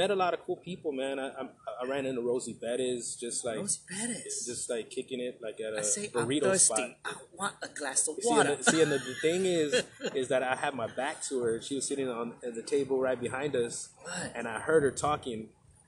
[0.00, 1.18] met a lot of cool people, man.
[1.24, 1.42] I I,
[1.82, 4.44] I ran into Rosie Perez, just like Rosie Perez.
[4.50, 6.74] just like kicking it like at a I say I'm burrito thirsty.
[6.74, 6.90] spot.
[7.04, 8.54] I want a glass of See, and water.
[8.56, 9.70] the, see, and the, the thing is,
[10.20, 11.60] is that I had my back to her.
[11.66, 14.32] She was sitting on at the table right behind us, What?
[14.36, 15.40] and I heard her talking,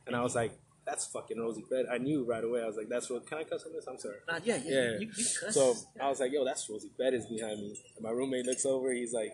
[0.06, 0.52] and I was like,
[0.86, 2.61] "That's fucking Rosie Perez." I knew right away.
[2.62, 3.86] I was like, "That's what." Can I cuss on this?
[3.90, 4.16] I'm sorry.
[4.28, 4.74] Nah, yeah, yeah.
[4.74, 4.90] Yeah.
[5.02, 5.54] You, you cuss.
[5.58, 5.64] So
[6.02, 8.92] I was like, "Yo, that's Rosie Perez behind me." And my roommate looks over.
[8.92, 9.32] He's like,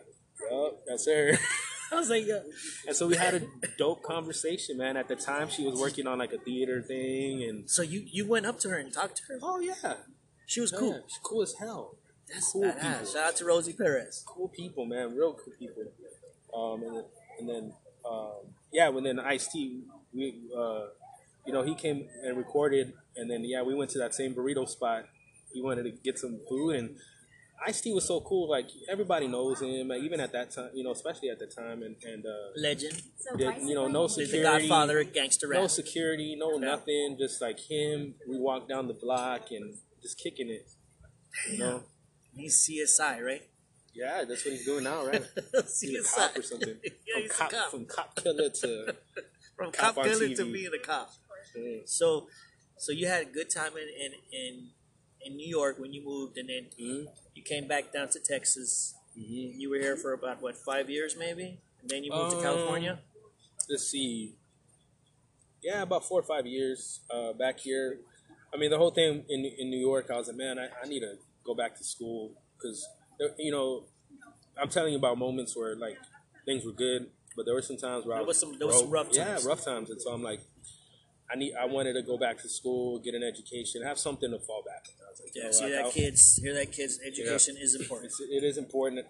[0.51, 1.33] "Yup, that's her."
[1.93, 2.41] I was like, yeah.
[2.87, 3.43] and so we had a
[3.79, 4.97] dope conversation, man.
[4.97, 8.27] At the time, she was working on like a theater thing, and So you you
[8.27, 9.39] went up to her and talked to her.
[9.43, 9.95] oh yeah,
[10.47, 10.93] She was cool.
[10.93, 11.05] cool.
[11.09, 11.97] she's cool as hell.
[12.33, 12.81] That's Cool badass.
[12.81, 13.07] people.
[13.07, 14.25] Shout out to Rosie Perez.
[14.27, 15.85] cool people, man, real cool people.
[16.55, 17.05] Um, and then,
[17.39, 17.73] and then
[18.09, 18.33] um,
[18.73, 19.83] yeah, when then Ice T,
[20.13, 20.87] we, uh,
[21.47, 24.69] you know, he came and recorded, and then yeah, we went to that same burrito
[24.69, 25.05] spot.
[25.53, 26.97] He wanted to get some food, and
[27.67, 28.49] Ice T was so cool.
[28.51, 31.83] Like everybody knows him, like, even at that time, you know, especially at the time,
[31.83, 33.03] and and uh, Legend.
[33.39, 35.61] did- you know, no He's the security, godfather gangster rap.
[35.63, 38.15] no security, no nothing, just like him.
[38.29, 40.69] We walked down the block and just kicking it.
[41.51, 41.83] You know,
[42.35, 43.43] He's CSI, right?
[43.95, 45.23] yeah, that's what he's doing now, right?
[45.81, 46.15] He's a CSI.
[46.17, 46.77] cop or something.
[46.85, 47.71] yeah, from, he's cop, a cop.
[47.71, 48.95] from cop killer to
[49.57, 51.11] From cop cop on killer to being a cop.
[51.59, 51.89] Mm.
[51.89, 52.29] So,
[52.77, 54.69] so you had a good time in in in,
[55.27, 57.07] in New York when you moved, and then Mhm.
[57.35, 58.95] you came back down to Texas.
[59.19, 59.59] Mhm.
[59.61, 62.43] You were here for about what five years, maybe, and then you moved to Um,
[62.43, 63.03] California.
[63.69, 64.37] let's see.
[65.63, 68.01] Yeah, about four or five years uh, back here.
[68.53, 70.87] I mean, the whole thing in in New York, I was like, man, I, I
[70.87, 72.23] need to go back to school
[72.57, 72.87] because
[73.39, 73.89] you know,
[74.57, 75.99] I'm telling you about moments where like
[76.45, 78.79] things were good, but there were some times where I There was some- there was
[78.79, 80.41] some rough Yeah, rough times, and so I'm like,
[81.33, 84.39] I need, I wanted to go back to school, get an education, have something to
[84.39, 84.87] fall back.
[84.89, 85.07] on.
[85.07, 87.01] I was like, Yeah, see that kids, hear that kids.
[87.05, 88.07] Education is important.
[88.13, 89.07] it's, it is important.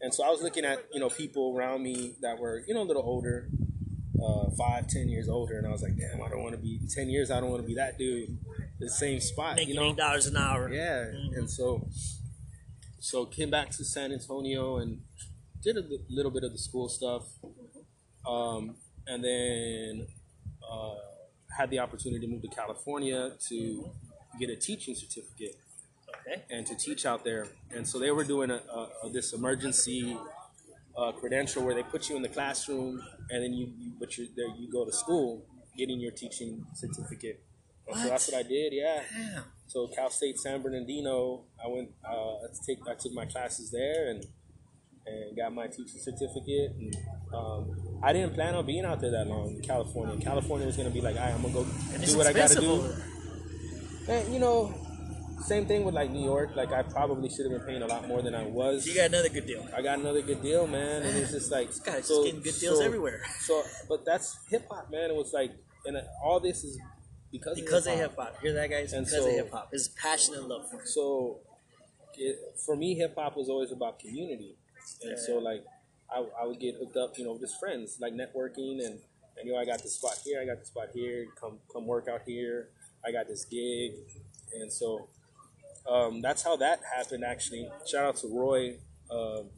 [0.00, 2.82] And so I was looking at you know people around me that were you know
[2.82, 3.48] a little older,
[4.22, 6.80] uh, five, ten years older, and I was like, damn, I don't want to be
[6.94, 7.30] ten years.
[7.30, 8.36] I don't want to be that dude,
[8.78, 9.90] the same spot, Making you know.
[9.90, 10.70] eight dollars an hour.
[10.72, 11.04] Yeah,
[11.36, 11.88] and so
[13.00, 15.00] so came back to San Antonio and
[15.62, 17.24] did a little bit of the school stuff,
[18.28, 20.06] um, and then
[20.70, 20.94] uh,
[21.56, 23.88] had the opportunity to move to California to
[24.38, 25.56] get a teaching certificate
[26.26, 26.42] Okay.
[26.50, 27.48] and to teach out there.
[27.74, 28.60] And so they were doing a,
[29.02, 30.16] a, this emergency
[30.96, 34.28] uh, credential where they put you in the classroom and then you, you but you
[34.36, 35.44] there you go to school
[35.76, 37.42] getting your teaching certificate.
[37.92, 38.72] So that's what I did.
[38.72, 39.02] Yeah.
[39.12, 39.42] Damn.
[39.66, 42.14] So Cal State San Bernardino, I went uh,
[42.46, 44.24] to take I took my classes there and
[45.06, 46.72] and got my teaching certificate.
[46.78, 46.96] And
[47.32, 50.16] um, I didn't plan on being out there that long in California.
[50.22, 52.60] California was gonna be like, all right, I'm gonna go And do what I gotta
[52.60, 52.92] do.
[54.08, 54.74] And, you know,
[55.44, 56.50] same thing with like New York.
[56.54, 58.86] Like I probably should have been paying a lot more than I was.
[58.86, 59.66] You got another good deal.
[59.76, 62.80] I got another good deal, man, and it's just like guy's just getting good deals
[62.80, 63.22] everywhere.
[63.40, 65.10] So, but that's hip hop, man.
[65.10, 65.52] It was like,
[65.86, 66.78] and all this is
[67.30, 68.40] because Because of hip hop.
[68.40, 68.92] Hear that, guys?
[68.92, 69.70] And because so- of hip hop.
[69.72, 70.88] His passion and love for it.
[70.88, 71.40] So,
[72.16, 74.56] it, for me, hip hop was always about community,
[75.02, 75.64] and so like,
[76.10, 79.00] I, I would get hooked up, you know, just friends, like networking, and
[79.36, 81.86] and you know, I got this spot here, I got this spot here, come come
[81.86, 82.68] work out here,
[83.04, 83.92] I got this gig,
[84.54, 85.08] and so
[85.88, 87.24] um, that's how that happened.
[87.24, 88.76] Actually, shout out to Roy.
[89.10, 89.50] Um,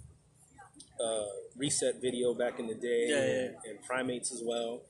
[1.00, 1.24] uh,
[1.56, 4.82] reset video back in the day, Yeah, yeah, and, and Primates as well,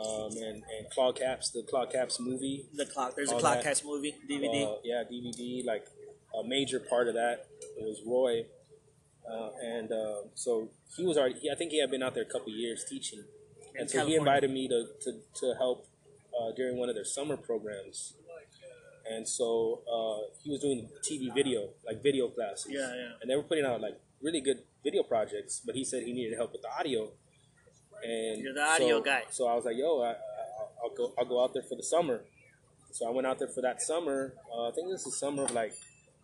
[0.00, 2.66] um, and and Claw Caps, the Claw Caps movie.
[2.74, 3.14] The clock.
[3.16, 4.66] There's a Claw Caps movie, DVD.
[4.66, 5.64] Uh, yeah, DVD.
[5.64, 5.86] Like
[6.38, 7.46] a major part of that
[7.78, 8.46] was Roy,
[9.30, 11.38] uh, and uh, so he was already.
[11.40, 13.24] He, I think he had been out there a couple years teaching,
[13.74, 15.86] and In so he invited me to to, to help
[16.38, 18.14] uh, during one of their summer programs.
[19.08, 22.66] And so uh, he was doing TV video, like video classes.
[22.70, 23.10] Yeah, yeah.
[23.20, 26.36] And they were putting out like really good video projects, but he said he needed
[26.36, 27.10] help with the audio.
[28.02, 29.22] And You're the audio so, guy.
[29.30, 30.14] So I was like, "Yo, I, I,
[30.82, 31.14] I'll go.
[31.18, 32.22] I'll go out there for the summer."
[32.92, 34.34] So I went out there for that summer.
[34.52, 35.72] Uh, I think this is summer of like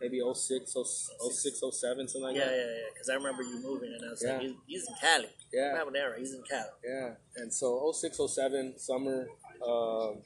[0.03, 2.47] maybe 06, 06, 07, something like that.
[2.47, 2.75] Yeah, yeah, yeah.
[2.93, 4.33] Because I remember you moving, and I was Yeah.
[4.33, 5.29] like, he's, he's in Cali.
[5.53, 5.79] Yeah.
[5.79, 6.69] Habanero, he's in Cali.
[6.85, 7.15] Yeah.
[7.37, 9.29] And so 06, 07, summer.
[9.67, 10.23] Um,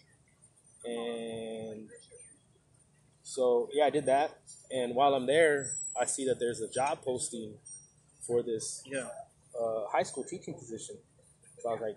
[0.85, 1.89] and
[3.23, 4.39] so, yeah, I did that.
[4.71, 7.55] And while I'm there, I see that there's a job posting
[8.27, 9.09] for this Yeah.
[9.61, 10.97] uh, high school teaching position.
[11.59, 11.97] So I was like,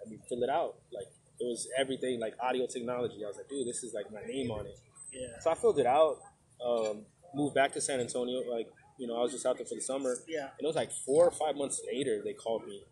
[0.00, 0.76] let me fill it out.
[0.92, 1.06] Like,
[1.38, 3.24] it was everything like audio technology.
[3.24, 4.78] I was like, dude, this is like my name on it.
[5.12, 5.38] Yeah.
[5.40, 6.18] So I filled it out.
[6.64, 8.40] Um, moved back to San Antonio.
[8.50, 8.68] Like,
[8.98, 10.16] you know, I was just out there for the summer.
[10.28, 10.48] Yeah.
[10.58, 12.82] And it was like four or five months later, they called me,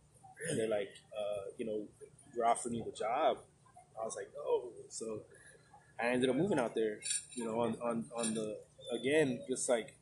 [0.48, 1.86] and they're like, uh, you know,
[2.34, 3.38] you're offering you the job.
[4.00, 4.70] I was like, oh.
[4.88, 5.22] So
[6.00, 7.00] I ended up moving out there.
[7.34, 8.58] You know, on on on the
[8.92, 9.94] again, just like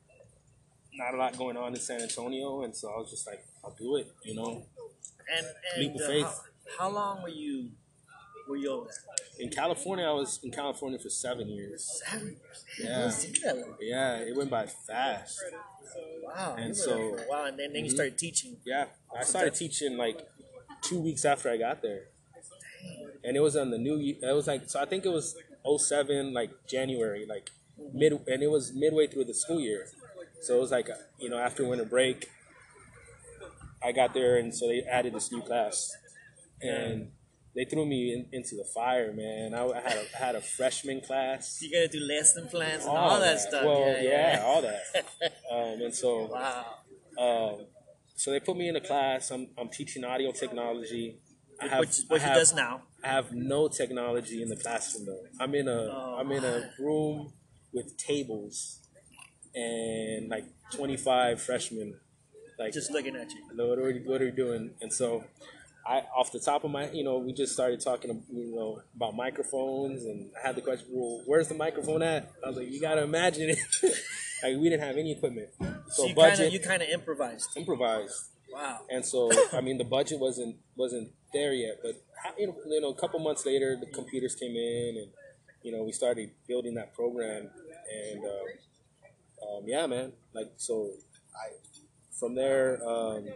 [0.93, 3.75] not a lot going on in San Antonio, and so I was just like, I'll
[3.77, 4.65] do it, you know.
[5.35, 6.41] And, and Leap of uh, faith.
[6.77, 7.71] How, how long were you
[8.47, 9.45] were you over there?
[9.45, 12.01] In California, I was in California for seven years.
[12.05, 12.65] Seven years.
[12.79, 12.99] Yeah.
[12.99, 13.77] Let's see that.
[13.79, 15.43] Yeah, it went by fast.
[16.23, 16.55] Wow.
[16.57, 17.95] And so- for and then, then you mm-hmm.
[17.95, 18.57] started teaching.
[18.65, 18.85] Yeah,
[19.17, 20.27] I started teaching like
[20.81, 22.05] two weeks after I got there,
[23.23, 23.97] and it was on the new.
[23.99, 24.79] It was like so.
[24.79, 25.35] I think it was
[25.65, 27.97] 07, like January, like mm-hmm.
[27.97, 29.87] mid, and it was midway through the school year.
[30.41, 30.89] So it was like
[31.19, 32.29] you know after winter break,
[33.83, 35.95] I got there, and so they added this new class,
[36.61, 37.11] and
[37.57, 39.55] they threw me in, into the fire, man.
[39.55, 41.59] I, I had a, I had a freshman class.
[41.59, 43.65] You gotta do lesson plans and all, that, stuff.
[43.65, 44.43] Well, yeah, yeah.
[44.45, 44.81] all that.
[45.51, 46.75] Um, and so Wow.
[47.17, 47.65] um,
[48.15, 49.31] so they put me in a class.
[49.31, 51.17] I'm, I'm teaching audio technology.
[51.59, 52.81] I have, Which, what I he have, does now.
[53.03, 55.23] I have no technology in the classroom though.
[55.39, 57.33] I'm in a Oh, am in a room
[57.73, 58.81] with tables
[59.55, 60.45] and like
[60.75, 61.95] 25 freshmen.
[62.59, 63.41] Like, Just looking at you.
[63.55, 64.71] what are, what are you doing?
[64.81, 65.23] And so,
[65.87, 69.15] I off the top of my, you know, we just started talking, you know, about
[69.15, 72.31] microphones, and I had the question, well, where's the microphone at?
[72.43, 73.59] I was like, you gotta imagine it.
[74.43, 76.89] like we didn't have any equipment, so, So you kind budget of you kind of
[76.89, 77.49] improvised.
[77.55, 78.29] improvised.
[78.51, 78.79] Wow.
[78.89, 81.93] And so, I mean, the budget wasn't wasn't there yet, but
[82.37, 85.11] you know, you know, a couple months later, the computers came in, and
[85.63, 87.49] you know, we started building that program,
[88.11, 88.45] and um,
[89.47, 90.91] um, yeah, man, like so,
[91.35, 91.55] I
[92.19, 93.27] from there, um,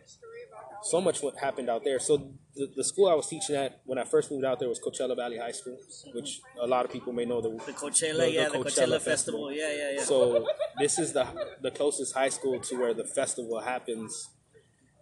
[0.83, 1.99] so much what happened out there.
[1.99, 4.79] So the, the school I was teaching at when I first moved out there was
[4.79, 5.77] Coachella Valley High School,
[6.13, 9.01] which a lot of people may know the The Coachella, The- yeah, the Coachella Coachella,
[9.01, 9.01] Festival.
[9.01, 9.51] Festival.
[9.51, 10.03] Yeah, yeah, yeah.
[10.03, 10.45] so
[10.79, 11.27] this is the
[11.61, 14.29] the closest high school to where the festival happens,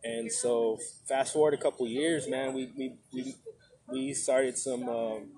[0.03, 0.77] and so
[1.07, 3.35] fast forward a couple years, man, we we we,
[3.91, 5.31] we started some um,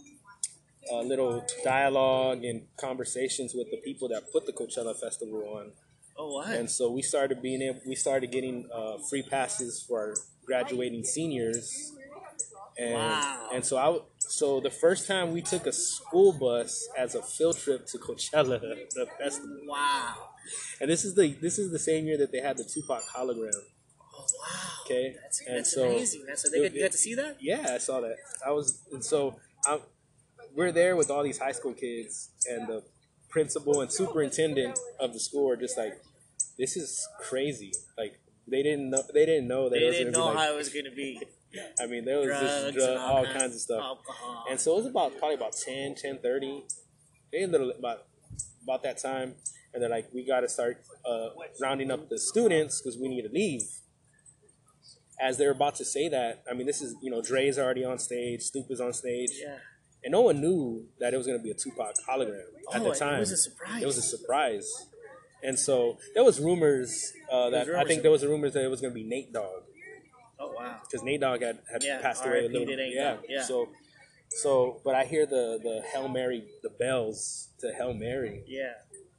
[0.91, 5.71] uh, little dialogue and conversations with the people that put the Coachella Festival on,
[6.21, 6.49] oh, what?
[6.59, 10.13] and so we started being able, we started getting uh, free passes for our
[10.45, 11.93] graduating seniors,
[12.77, 13.49] and Wow.
[13.53, 17.57] and so I so the first time we took a school bus as a field
[17.57, 18.59] trip to Coachella,
[18.99, 19.59] the festival.
[19.67, 20.15] wow.
[20.79, 23.51] And this is the this is the same year that they had the Tupac hologram.
[24.13, 24.85] Oh, wow.
[24.85, 26.23] Okay, That's, and that's so amazing.
[26.27, 27.37] That's so they you got to see that.
[27.39, 28.17] yeah, I saw that.
[28.45, 29.79] I was and so I,
[30.55, 32.83] we're there with all these high school kids, and the
[33.29, 35.93] principal and superintendent of the school are just like,
[36.61, 36.89] "This is
[37.27, 38.13] crazy." Like
[38.47, 40.53] they didn't know they didn't know that They it was didn't gonna know like, how
[40.53, 41.21] it was going to be.
[41.81, 43.81] I mean, there was Drugs, just drug, and all kinds of stuff.
[43.81, 44.45] Alcohol.
[44.49, 46.63] And so it was about probably about 10, 10 30.
[47.31, 47.97] They ended up about
[48.63, 49.35] about that time,
[49.73, 51.29] and they're like, we got to start uh,
[51.61, 53.63] rounding up the students because we need to leave.
[55.19, 57.99] As they're about to say that, I mean, this is you know Dre's already on
[57.99, 59.57] stage, Snoop is on stage, yeah.
[60.03, 62.41] and no one knew that it was going to be a Tupac hologram
[62.73, 63.15] at the time.
[63.15, 63.83] it was a surprise.
[63.83, 64.87] It was a surprise,
[65.43, 67.87] and so there was rumors uh, that I rumors.
[67.87, 69.63] think there was rumors that it was going to be Nate Dogg
[70.39, 70.79] Oh, wow.
[70.83, 73.17] because Nate Dogg had, had Yeah, passed away a little yeah.
[73.29, 73.43] Yeah.
[73.43, 73.69] So
[74.29, 78.73] so but I hear the the Hail Mary the bells to Hail Mary Yeah.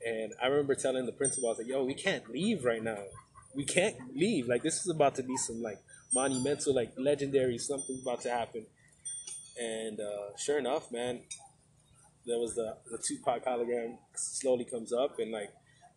[0.04, 3.04] and I remember telling the principal I was like, yo, we can't leave right now.
[3.54, 4.48] We can't leave.
[4.48, 5.78] Like this is about to be some like
[6.14, 8.66] monumental, like legendary something's about to happen.
[9.60, 11.20] And uh, sure enough, man,
[12.26, 15.50] there was the the Tupac hologram slowly comes up and like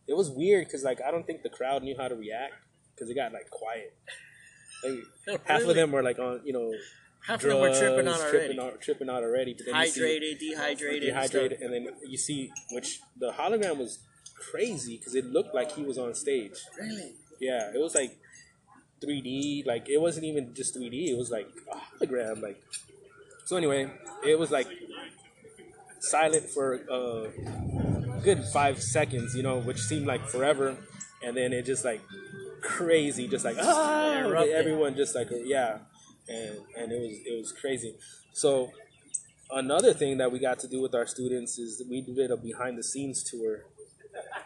[0.08, 2.54] it was weird because like I don't think the crowd knew how to react
[2.94, 3.94] because it got like quiet.
[5.28, 6.72] Like, half of them were like on you know
[7.26, 8.74] Half of them were tripping drugs, on tripping already.
[8.76, 9.54] out, tripping out already.
[9.56, 11.04] But then you see- Hydrated, dehydrated.
[11.10, 14.00] and dehydrated, and then you see which the hologram was
[14.52, 16.54] crazy because it looked like he was on stage.
[16.80, 17.14] Really?
[17.40, 18.16] Yeah, it was like
[19.04, 19.66] 3D.
[19.66, 21.08] Like it wasn't even just 3D.
[21.10, 22.42] It was like a hologram.
[22.44, 22.62] Like
[23.46, 23.58] so.
[23.58, 23.90] Anyway,
[24.24, 24.68] it was like
[26.00, 29.36] silent for a good five seconds.
[29.36, 30.76] You know, which seemed like forever,
[31.24, 32.02] and then it just like
[32.62, 35.80] crazy, just like ah, everyone just like yeah,
[36.28, 37.96] and and it was it was crazy.
[38.34, 38.72] So
[39.52, 42.78] another thing that we got to do with our students is we did a behind
[42.78, 43.66] the scenes tour.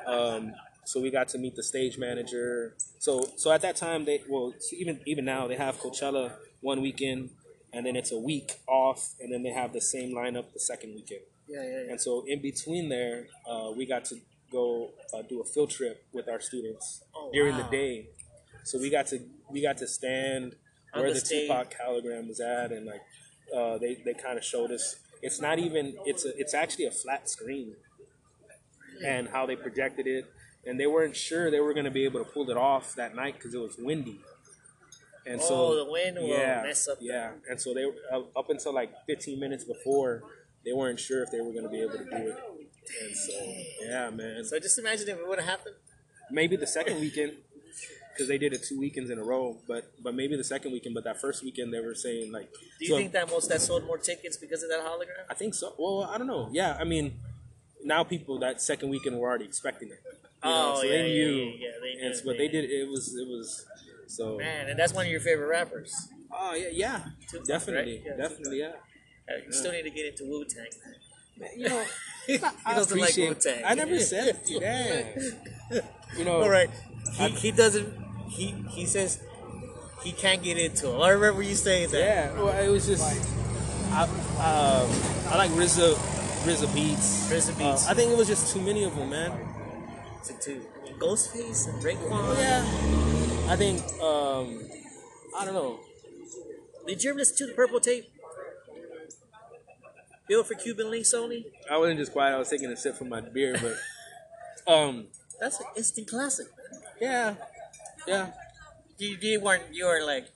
[0.05, 0.53] Um,
[0.85, 2.75] so we got to meet the stage manager.
[2.97, 7.29] So so at that time they well even even now they have Coachella one weekend
[7.71, 10.95] and then it's a week off and then they have the same lineup the second
[10.95, 11.21] weekend.
[11.49, 11.91] Yeah, yeah, yeah.
[11.91, 14.15] And so in between there, uh, we got to
[14.51, 17.63] go uh, do a field trip with our students Oh, during wow.
[17.63, 18.07] the day.
[18.63, 19.19] So we got to
[19.49, 20.55] we got to stand
[20.93, 21.25] On where the the.
[21.47, 23.01] Tupac hologram was at, and like
[23.55, 24.97] uh, they they kind of showed us.
[25.21, 27.75] It's not even it's a it's actually a flat screen,
[29.05, 30.25] and how they projected it,
[30.65, 33.15] and they weren't sure they were going to be able to pull it off that
[33.15, 34.19] night because it was windy.
[35.25, 38.49] And so Oh, the wind will yeah, mess up yeah, and so they uh, up
[38.49, 40.23] until like 15 minutes before,
[40.65, 42.37] they weren't sure if they were going to be able to do it.
[43.03, 43.33] And so
[43.81, 45.75] yeah, man, So I just imagine if it would have happened.
[46.31, 47.33] maybe the second weekend
[48.11, 49.57] because they did it two weekends in a row.
[49.67, 52.51] But but maybe the second weekend, but that first weekend they were saying like.
[52.51, 55.23] Do you so- think that most that sold more tickets because of that hologram?
[55.29, 55.73] I think so.
[55.77, 56.49] Well, I don't know.
[56.51, 57.19] Yeah, I mean,
[57.83, 59.99] now people that second weekend were already expecting it.
[60.43, 61.35] You know, Oh, so yeah, they knew.
[61.35, 62.69] yeah, yeah, they And knew, so- but they did.
[62.71, 63.15] It was.
[63.15, 63.65] It was.
[64.07, 64.37] So.
[64.37, 65.93] Man, and that's one of your favorite rappers.
[66.31, 66.99] Oh yeah, yeah,
[67.29, 68.03] Tupac, definitely, right?
[68.05, 68.71] Yeah, definitely, yeah.
[69.29, 70.67] Uh, You still need to get into Wu Tang.
[71.55, 71.85] You know,
[72.27, 73.15] He doesn't like.
[73.17, 73.63] Wu-Tang.
[73.65, 75.85] I never said that.
[76.17, 76.71] You know, All right,
[77.13, 77.93] he, he doesn't.
[78.29, 79.21] He he says
[80.03, 80.97] he can't get into it.
[80.97, 81.99] I remember you saying that.
[81.99, 83.05] Yeah, well, it was just.
[83.91, 84.89] I um,
[85.31, 85.93] I like RZA,
[86.45, 87.29] RZA beats.
[87.31, 87.87] RZA beats.
[87.87, 89.31] Uh, I think it was just too many of them, man.
[90.25, 90.61] To, to
[90.97, 92.35] Ghostface and Raekwon.
[92.37, 92.65] Yeah.
[93.51, 94.65] I think um,
[95.37, 95.79] I don't know.
[96.87, 98.09] Did you ever listen to the Purple Tape?
[100.29, 101.45] Built for Cuban links only.
[101.69, 102.35] I wasn't just quiet.
[102.35, 103.75] I was taking a sip from my beer, but
[104.73, 105.07] um,
[105.41, 106.47] That's an instant classic.
[107.01, 107.35] yeah,
[108.07, 108.31] yeah.
[108.97, 109.63] You, you weren't.
[109.73, 110.27] You were like.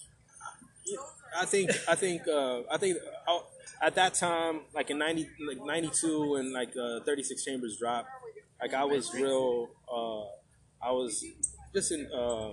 [1.39, 3.39] I think I think uh, I think uh,
[3.81, 7.77] at that time, like in ninety like ninety two, and like uh, thirty six chambers
[7.79, 8.07] dropped,
[8.61, 9.69] like I was real.
[9.91, 10.25] Uh,
[10.85, 11.23] I was
[11.73, 12.51] just in uh,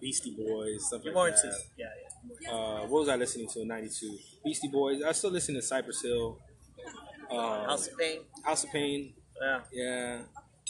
[0.00, 1.42] Beastie Boys stuff You like weren't that.
[1.42, 1.56] too.
[1.76, 2.07] Yeah, yeah.
[2.50, 4.18] Uh, what was I listening to in '92?
[4.44, 5.02] Beastie Boys.
[5.02, 6.38] I still listen to Cypress Hill.
[7.30, 8.20] Uh, House of Pain.
[8.44, 9.14] House of Pain.
[9.40, 9.60] Yeah.
[9.72, 10.18] Yeah.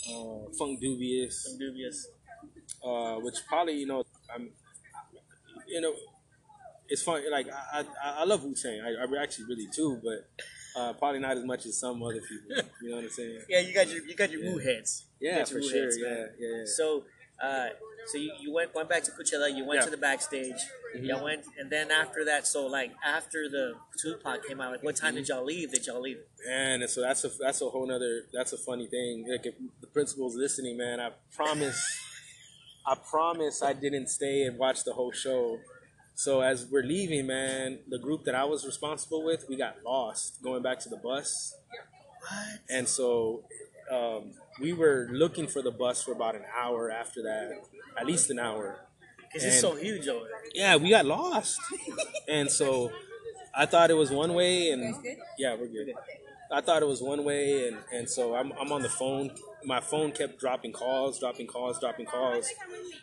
[0.07, 1.33] Uh, Funkdoobiest.
[1.33, 2.07] Some dubious.
[2.83, 4.03] Uh, which probably you know
[4.33, 4.49] I'm.
[5.67, 5.93] You know,
[6.87, 7.21] it's fun.
[7.31, 8.81] Like I, I, I love Wu Tang.
[8.81, 10.29] I, I actually really do, but
[10.79, 12.63] uh, probably not as much as some other people.
[12.81, 13.41] You know what I'm saying?
[13.49, 15.05] Yeah, you got your you got your Wu heads.
[15.19, 15.83] Yeah, your for sure.
[15.83, 16.63] heads, Yeah, yeah, yeah.
[16.65, 17.03] So,
[17.41, 17.67] uh,
[18.07, 19.55] so you, you went went back to Coachella.
[19.55, 19.85] You went Yeah.
[19.85, 20.55] to the backstage.
[20.95, 21.05] Mhm.
[21.05, 24.95] You went, and then after that, so like after the Tupac came out, like what
[24.95, 25.33] time did Mm-hmm.
[25.37, 25.71] y'all leave?
[25.71, 26.19] Did y'all leave?
[26.45, 29.27] Man, and so that's a that's a whole nother that's a funny thing.
[29.29, 31.79] Like if the principal's listening, man, I promise,
[32.85, 35.59] I promise I didn't stay and watch the whole show.
[36.15, 40.41] So as we're leaving, man, the group that I was responsible with, we got lost
[40.41, 41.55] going back to the bus,
[42.21, 42.59] What?
[42.69, 43.43] and so
[43.91, 47.63] um, we were looking for the bus for about an hour after that,
[47.97, 48.79] at least an hour.
[49.21, 50.41] Because it's so huge over there.
[50.53, 51.59] Yeah, we got lost,
[52.27, 52.91] and so
[53.53, 54.95] I thought it was one way, and
[55.37, 55.93] yeah, we're good.
[56.51, 59.31] I thought it was one way, and, and so I'm, I'm on the phone.
[59.63, 62.49] My phone kept dropping calls, dropping calls, dropping calls,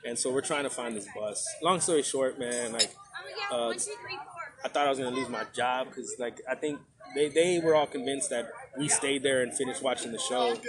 [0.05, 1.47] and so we're trying to find this bus.
[1.63, 2.93] Long story short, man, like
[3.53, 3.73] uh,
[4.65, 6.81] I thought I was gonna lose my job because like I think
[7.15, 10.61] they, they were all convinced that we stayed there and finished watching the show, and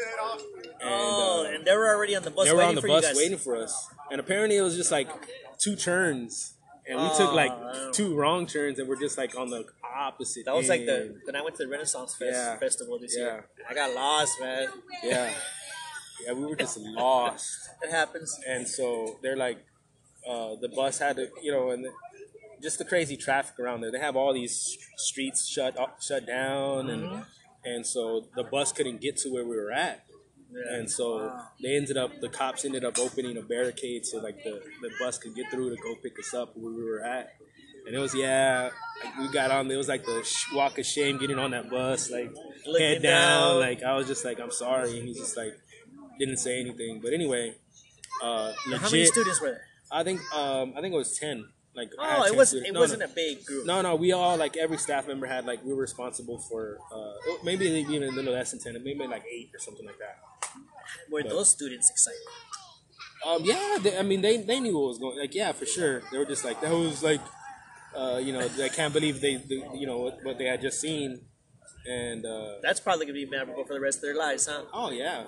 [0.83, 2.45] oh, uh, and they were already on the bus.
[2.45, 4.91] they were waiting on the for bus waiting for us, and apparently it was just
[4.91, 5.09] like
[5.57, 6.53] two turns,
[6.87, 7.91] and we took like Oh.
[7.91, 10.45] two wrong turns, and we're just like on the opposite.
[10.45, 12.57] That was like the when I went to the Renaissance Fest, Yeah.
[12.57, 13.23] festival this Yeah.
[13.23, 13.45] year.
[13.69, 14.67] I got lost, man.
[15.03, 15.33] yeah,
[16.25, 16.33] yeah.
[16.33, 18.39] We were just lost, It happens.
[18.47, 19.57] and so they're like,
[20.27, 21.91] uh, the bus had to, you know, and the,
[22.61, 23.91] just the crazy traffic around there.
[23.91, 27.13] They have all these streets shut up, shut down, Mm-hmm.
[27.15, 27.25] and
[27.85, 30.03] so the bus couldn't get to where we were at.
[30.51, 30.75] Yeah.
[30.77, 34.61] And so they ended up, the cops ended up opening a barricade so like the,
[34.81, 37.33] the bus could get through to go pick us up where we were at.
[37.85, 38.69] And it was, yeah,
[39.03, 41.69] like we got on, it was like the sh- walk of shame getting on that
[41.69, 42.31] bus, like
[42.65, 43.51] Looking head down.
[43.53, 43.59] down.
[43.59, 44.97] Like I was just like, I'm sorry.
[44.99, 45.53] And he just like
[46.19, 46.99] didn't say anything.
[47.01, 47.55] But anyway,
[48.23, 49.61] uh, legit, How many students were there?
[49.91, 51.45] I think, um, I think it was 10.
[51.77, 52.63] Like Oh, it wasn't.
[52.65, 52.69] students.
[52.69, 53.05] It No, wasn't no.
[53.05, 53.65] a big group.
[53.67, 57.13] No, no, we all like every staff member had like we were responsible for uh
[57.43, 60.17] maybe even a little less than ten, maybe like eight or something like that.
[61.11, 62.19] Were But- those students excited?
[63.25, 65.17] Um, yeah, they, I mean, they, they knew what was going.
[65.19, 66.03] Like, yeah, for sure.
[66.11, 67.19] They were just like that was like,
[67.95, 70.79] uh, you know, I can't believe they, they you know, what, what they had just
[70.79, 71.21] seen,
[71.89, 74.63] and uh, That's probably gonna be memorable for the rest of their lives, huh?
[74.71, 75.23] oh yeah,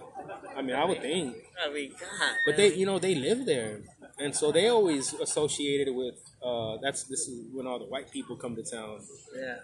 [0.55, 1.35] I mean, I would think,
[1.65, 2.35] I mean, God.
[2.45, 3.81] but they, you know, they live there,
[4.19, 6.15] and so they always associated with.
[6.43, 8.99] Uh, that's this is when all the white people come to town.
[9.35, 9.57] yeah.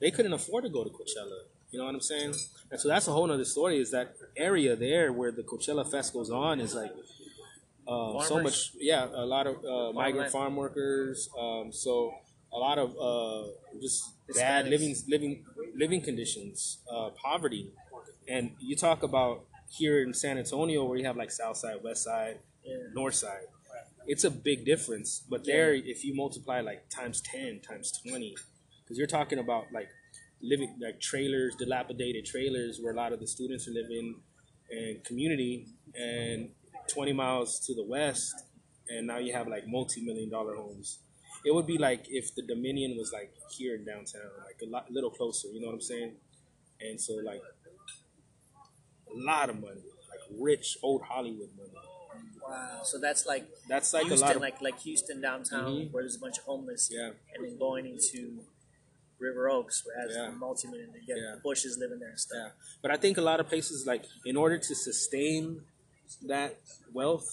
[0.00, 1.40] They couldn't afford to go to Coachella.
[1.70, 2.34] You know what I'm saying?
[2.70, 3.78] And so that's a whole other story.
[3.80, 6.92] Is that area there where the Coachella Fest goes on is like
[7.86, 8.72] uh, so much.
[8.78, 11.28] Yeah, a lot of uh, migrant farm workers.
[11.38, 12.12] Um, so
[12.52, 13.48] a lot of uh,
[13.80, 14.04] just
[14.34, 15.44] bad living living
[15.76, 17.70] living conditions, uh, poverty,
[18.28, 22.04] and you talk about here in San Antonio where you have like South Side, West
[22.04, 22.76] Side, Yeah.
[22.94, 23.46] North Side.
[24.08, 28.34] It's a big difference, but there, if you multiply like times ten, times twenty,
[28.82, 29.90] because you're talking about like
[30.40, 34.16] living like trailers, dilapidated trailers where a lot of the students are living,
[34.70, 36.50] and community, and
[36.88, 38.34] 20 miles to the west,
[38.88, 41.00] and now you have like multi-million dollar homes.
[41.44, 44.90] It would be like if the Dominion was like here in downtown, like a lot,
[44.90, 45.48] little closer.
[45.48, 46.12] You know what I'm saying?
[46.80, 47.42] And so like
[49.06, 51.87] a lot of money, like rich old Hollywood money.
[52.48, 52.80] Wow.
[52.84, 55.92] So that's like That's like Houston, a lot of like like Houston downtown, Mhm.
[55.92, 56.88] where there's a bunch of homeless.
[56.90, 58.44] yeah, And then going into
[59.18, 60.30] River Oaks, where it has Yeah.
[60.30, 61.36] multi-million, you get Yeah.
[61.42, 62.52] bushes living there and stuff.
[62.56, 62.78] yeah.
[62.82, 65.66] But I think a lot of places like in order to sustain
[66.22, 66.56] that
[66.92, 67.28] wealth,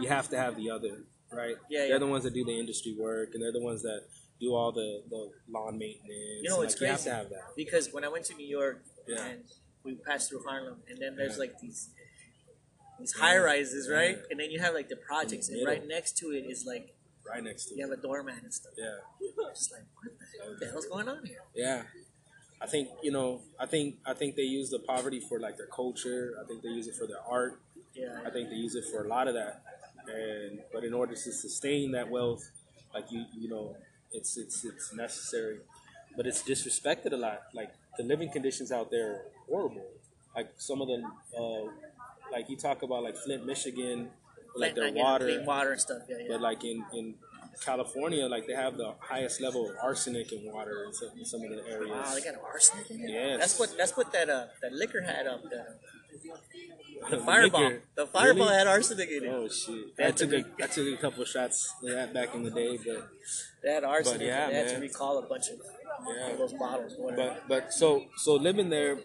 [0.00, 1.56] you have to have the other, right?
[1.68, 1.98] Yeah, They're yeah.
[1.98, 4.04] the ones that do the industry work, and they're the ones that
[4.40, 6.42] do all the, the lawn maintenance.
[6.44, 7.54] You know, it's like, You have to have that.
[7.56, 9.44] Because when I went to New York and
[9.82, 11.90] we passed through Harlem, and then there's like these
[12.98, 14.16] these high rises, right?
[14.16, 14.22] Yeah.
[14.30, 16.94] And then you have like the projects, and right next to it is like
[17.28, 17.90] Right next to you it.
[17.90, 18.72] have a doorman and stuff.
[18.76, 18.86] Yeah.
[19.50, 21.42] Just like what the, hell, what the hell's going on here?
[21.54, 21.82] Yeah.
[22.60, 23.42] I think you know.
[23.60, 26.34] I think I think they use the poverty for like their culture.
[26.42, 27.60] I think they use it for their art.
[27.94, 29.62] Yeah, I think they use it for a lot of that.
[30.08, 32.48] And but in order to sustain that wealth,
[32.94, 33.76] like you you know,
[34.10, 35.58] it's it's it's necessary.
[36.16, 37.42] But it's disrespected a lot.
[37.54, 39.86] Like the living conditions out there are horrible.
[40.34, 41.02] Like some of the
[41.38, 41.70] uh,
[42.32, 44.10] like you talk about like Flint, Michigan,
[44.56, 45.26] like their water.
[45.26, 46.02] clean water and stuff.
[46.08, 46.26] Yeah, yeah.
[46.28, 47.14] But like in, in
[47.64, 51.42] California, like they have the highest level of arsenic in water in some, in some
[51.42, 51.90] of the areas.
[51.90, 53.10] Wow, they got arsenic in it.
[53.10, 53.38] Yes.
[53.40, 55.42] That's what that's what that uh that liquor had up.
[57.10, 57.62] The, fireball.
[57.64, 57.82] liquor.
[57.94, 58.58] The fireball Really?
[58.58, 59.28] had arsenic in it.
[59.28, 59.84] Oh shit!
[60.04, 63.08] I took a I took a couple shots of that back in the day, but
[63.62, 64.20] They had arsenic.
[64.20, 65.60] But yeah, they had to recall a bunch of
[66.06, 66.36] yeah.
[66.36, 66.94] those bottles.
[66.96, 67.36] Whatever.
[67.48, 68.98] But but so so living there,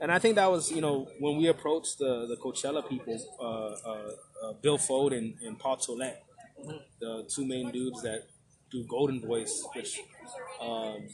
[0.00, 3.90] and I think that was you know when we approached the the Coachella people, uh,
[3.90, 4.10] uh,
[4.44, 6.16] uh, Bill Fold and, and Paul Tollett,
[7.00, 8.28] the two main dudes that
[8.70, 10.00] do Golden Voice, which
[10.60, 11.08] um,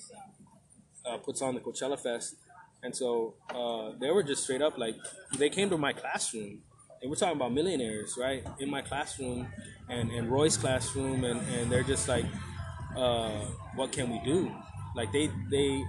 [1.04, 2.36] uh, puts on the Coachella Fest,
[2.82, 4.96] and so uh, they were just straight up like
[5.38, 6.62] they came to my classroom.
[7.02, 8.42] And we're talking about millionaires, right?
[8.58, 9.48] In my classroom
[9.90, 12.24] and, and Roy's classroom, and, and they're just like,
[12.96, 13.44] uh,
[13.74, 14.50] what can we do?
[14.96, 15.84] Like they they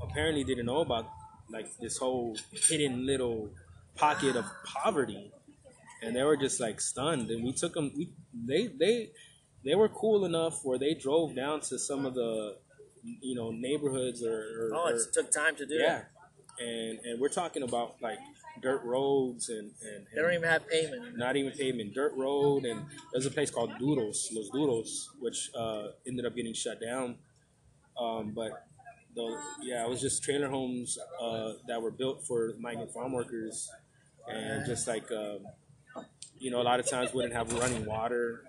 [0.00, 1.06] apparently didn't know about
[1.50, 3.50] like this whole hidden little
[3.96, 5.32] pocket of poverty,
[6.02, 7.30] and they were just like stunned.
[7.30, 7.90] And we took them.
[7.96, 9.10] We they they
[9.64, 12.56] they were cool enough where they drove down to some of the
[13.02, 16.64] you know neighborhoods or, or, oh, or- it took time to do yeah, that.
[16.64, 18.18] and and we're talking about like
[18.62, 21.18] dirt roads and and, They don't even have pavement.
[21.18, 25.88] not even pavement, dirt road, and there's a place called Doodles, Los Doodles, which uh,
[26.06, 27.16] ended up getting shut down.
[28.02, 28.66] Um, but
[29.14, 33.70] the yeah, it was just trailer homes uh, that were built for migrant farm workers,
[34.28, 35.40] and just like um,
[36.38, 38.44] you know, a lot of times wouldn't have running water,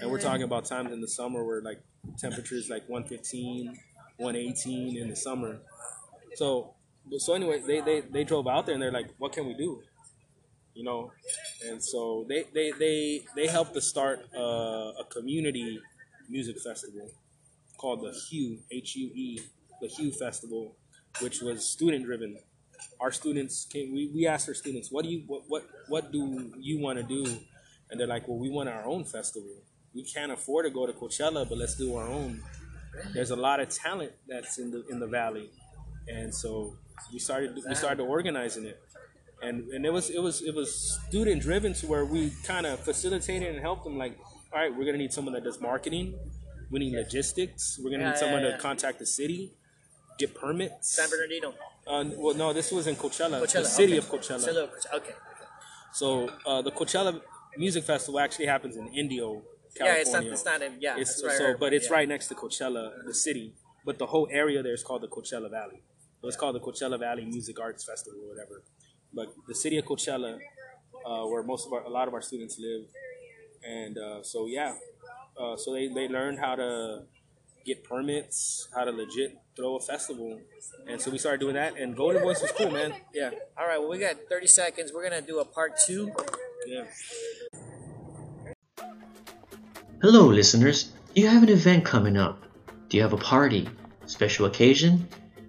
[0.00, 1.80] and we're talking about times in the summer where like
[2.18, 3.78] temperatures like 115,
[4.16, 5.60] 118 in the summer.
[6.34, 6.74] So
[7.18, 9.82] so anyway, they, they, they drove out there and they're like, what can we do?
[10.74, 11.12] You know,
[11.68, 15.78] and so they they they, they helped to start uh, a community
[16.30, 17.10] music festival
[17.82, 19.40] called the Hue H U E
[19.80, 20.76] the Hue Festival,
[21.20, 22.38] which was student driven.
[23.00, 23.92] Our students came.
[23.92, 27.04] We, we asked our students, what do you what what what do you want to
[27.04, 27.24] do?
[27.90, 29.50] And they're like, well, we want our own festival.
[29.94, 32.40] We can't afford to go to Coachella, but let's do our own.
[33.12, 35.50] There's a lot of talent that's in the in the valley,
[36.08, 36.76] and so
[37.12, 38.78] we started we started organizing it
[39.42, 42.78] and and it was it was it was student driven to where we kind of
[42.80, 44.16] facilitated and helped them like
[44.52, 46.14] all right we're gonna need someone that does marketing
[46.72, 48.56] we need logistics we're gonna Yeah, need someone yeah, yeah.
[48.56, 49.40] to contact the city
[50.20, 51.48] get permits San Bernardino.
[51.86, 53.62] uh, well no this was in coachella, Coachella.
[53.66, 54.02] the city okay.
[54.02, 55.14] of coachella Coachella, Okay.
[56.00, 56.06] so
[56.50, 57.12] uh, the coachella
[57.64, 59.28] music festival actually happens in indio
[59.74, 60.24] Yeah, california it's not.
[60.34, 60.72] It's not in.
[60.86, 61.96] Yeah, It's- that's what I so, heard, but it's yeah.
[61.96, 63.46] right next to Coachella, the city.
[63.88, 65.80] But the whole area there is called the Coachella Valley.
[66.20, 68.56] So it's called the Coachella Valley Music Arts Festival or whatever.
[69.18, 70.32] But the city of Coachella,
[71.08, 72.82] uh, where most of our, a lot of our students live,
[73.80, 74.70] and uh, so yeah,
[75.38, 77.02] uh, so they they learned how to
[77.64, 80.40] get permits, how to legit throw a festival,
[80.88, 81.76] and so we started doing that.
[81.76, 82.94] And Golden Voice was cool, man.
[83.14, 83.78] Yeah, All right.
[83.78, 84.92] Well, we got 30 seconds.
[84.92, 86.10] We're gonna do a part two.
[86.66, 86.84] yeah.
[90.02, 90.90] Hello, listeners.
[91.14, 92.42] Do you have an event coming up?
[92.88, 93.68] Do you have a party?
[94.06, 95.08] Special occasion?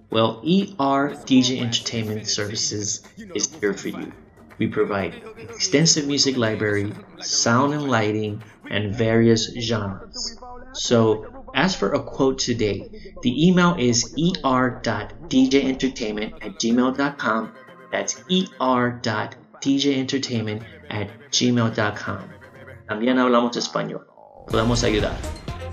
[0.09, 4.11] Well, ER DJ Entertainment Services is here for you.
[4.59, 5.15] We provide
[5.49, 10.39] extensive music library, sound and lighting, and various genres.
[10.73, 12.89] So, as for a quote today.
[13.21, 17.53] The email is er.djentertainment at gmail.com.
[17.91, 22.29] That's er.djentertainment at gmail.com.
[22.89, 24.01] También hablamos español.
[24.47, 25.15] Podemos ayudar.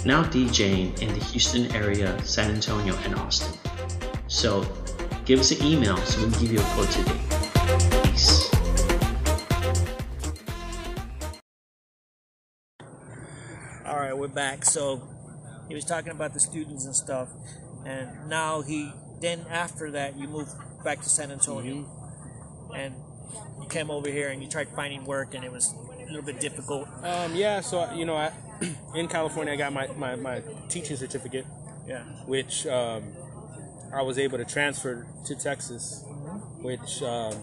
[0.04, 3.52] Now DJing in the Houston area, San Antonio, and Austin.
[4.28, 4.64] So,
[5.24, 7.39] give us an email so we can give you a quote today.
[14.10, 14.64] Right, we're back.
[14.64, 15.02] So
[15.68, 17.28] he was talking about the students and stuff,
[17.86, 20.50] and now he then after that you moved
[20.84, 21.88] back to San Antonio,
[22.74, 22.94] and
[23.62, 26.40] you came over here and you tried finding work, and it was a little bit
[26.40, 26.88] difficult?
[27.04, 28.32] Um, yeah, so you know, I,
[28.94, 31.46] in California, I got my, my, my teaching certificate,
[31.86, 32.02] Yeah.
[32.26, 33.12] which um,
[33.94, 36.04] I was able to transfer to Texas,
[36.62, 37.34] which um,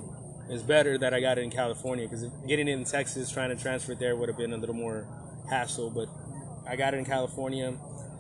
[0.50, 3.62] is better that I got it in California because getting it in Texas, trying to
[3.62, 5.08] transfer it there would have been a little more
[5.50, 5.90] hassle.
[5.90, 6.10] But
[6.70, 7.74] I got it in California.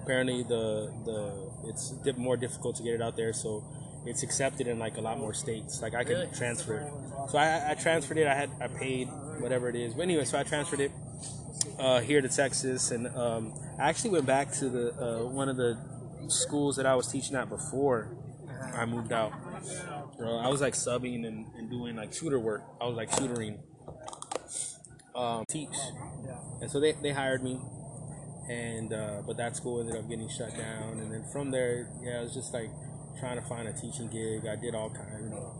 [0.03, 3.63] Apparently, the the it's more difficult to get it out there, so
[4.05, 5.81] it's accepted in like a lot more states.
[5.81, 6.35] Like I could Really?
[6.35, 7.29] transfer it.
[7.29, 8.27] So I, I transferred it.
[8.27, 9.07] I had I paid
[9.39, 9.93] whatever it is.
[9.93, 10.91] But anyway, so I transferred it
[11.77, 15.57] uh, here to Texas, and um, I actually went back to the uh, one of
[15.57, 15.77] the
[16.27, 18.15] schools that I was teaching at before
[18.73, 19.33] I moved out.
[20.19, 22.63] Uh, I was like subbing and, and doing like tutor work.
[22.81, 23.59] I was like tutoring,
[25.15, 25.75] um, teach,
[26.61, 27.59] and so they, they hired me,
[28.49, 32.19] and uh, but that school ended up getting shut down, and then from there, yeah,
[32.19, 32.69] it was just like
[33.19, 34.45] trying to find a teaching gig.
[34.47, 35.53] I did all kind, you know.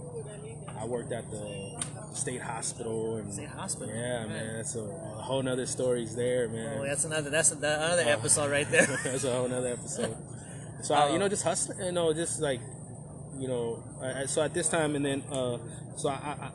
[0.80, 1.84] I worked at the
[2.14, 3.94] state hospital and State hospital.
[3.96, 4.64] yeah, man.
[4.64, 4.82] So
[5.18, 6.78] a whole nother stories there, man.
[6.80, 7.30] Oh, that's another.
[7.32, 8.86] That's another episode right there.
[9.04, 10.16] That's a whole nother episode.
[10.84, 12.62] So I, you know, just hustling, you know, just like,
[13.40, 15.58] you know, I- so at this time, and then, uh,
[15.96, 16.14] so I,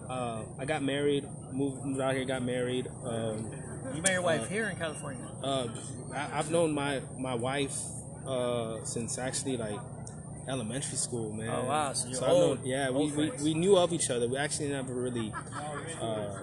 [0.09, 2.87] I, uh, I got married, moved, moved out here, got married.
[3.05, 3.51] Um,
[3.95, 5.27] you met your wife here in California.
[5.43, 5.69] uh,
[6.15, 7.77] I, I've known my my wife
[8.27, 9.79] uh, since actually like
[10.49, 11.49] elementary school, man.
[11.51, 14.29] Oh, wow, so you're I've old- known- yeah, we, we, we knew of each other.
[14.29, 15.33] We actually never really
[16.01, 16.39] uh,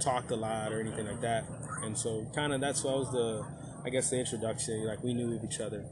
[0.00, 1.44] talked a lot or anything like that,
[1.82, 3.44] and so kind of that's what was the,
[3.84, 4.86] I guess the introduction.
[4.86, 5.84] Like we knew of each other,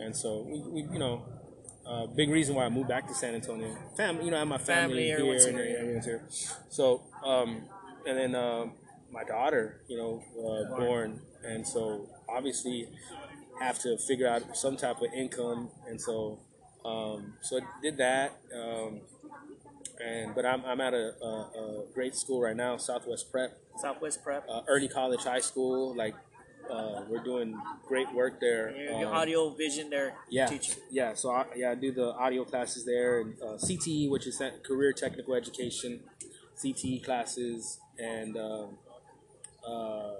[0.00, 1.22] and so we, we you know.
[1.84, 3.76] Uh, big reason why I moved back to San Antonio.
[3.96, 6.22] Family, you know, I have my family, Family, here, and everyone's here.
[6.68, 7.62] So, um,
[8.06, 8.74] and then um,
[9.12, 12.88] my daughter, you know, uh, born, and so obviously
[13.60, 16.38] have to figure out some type of income, and so
[16.84, 18.32] um, so I did that.
[18.54, 19.00] Um,
[20.02, 24.24] and but I'm, I'm at a, a, a great school right now, Southwest Prep, Southwest
[24.24, 24.44] Prep.
[24.48, 25.94] uh, Early College High School.
[25.94, 26.14] Like
[26.70, 27.56] uh, we're doing
[27.86, 28.70] great work there.
[28.74, 30.14] your, your Um, audio vision there.
[30.30, 30.76] yeah, Teaching.
[30.90, 31.12] yeah.
[31.14, 34.92] So I, yeah, I do the audio classes there, and uh, CTE, which is Career
[34.92, 36.00] Technical Education,
[36.56, 38.78] CTE classes, and um,
[39.66, 40.12] uh,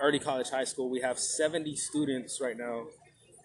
[0.00, 0.88] early college, high school.
[0.88, 2.84] We have seventy students right now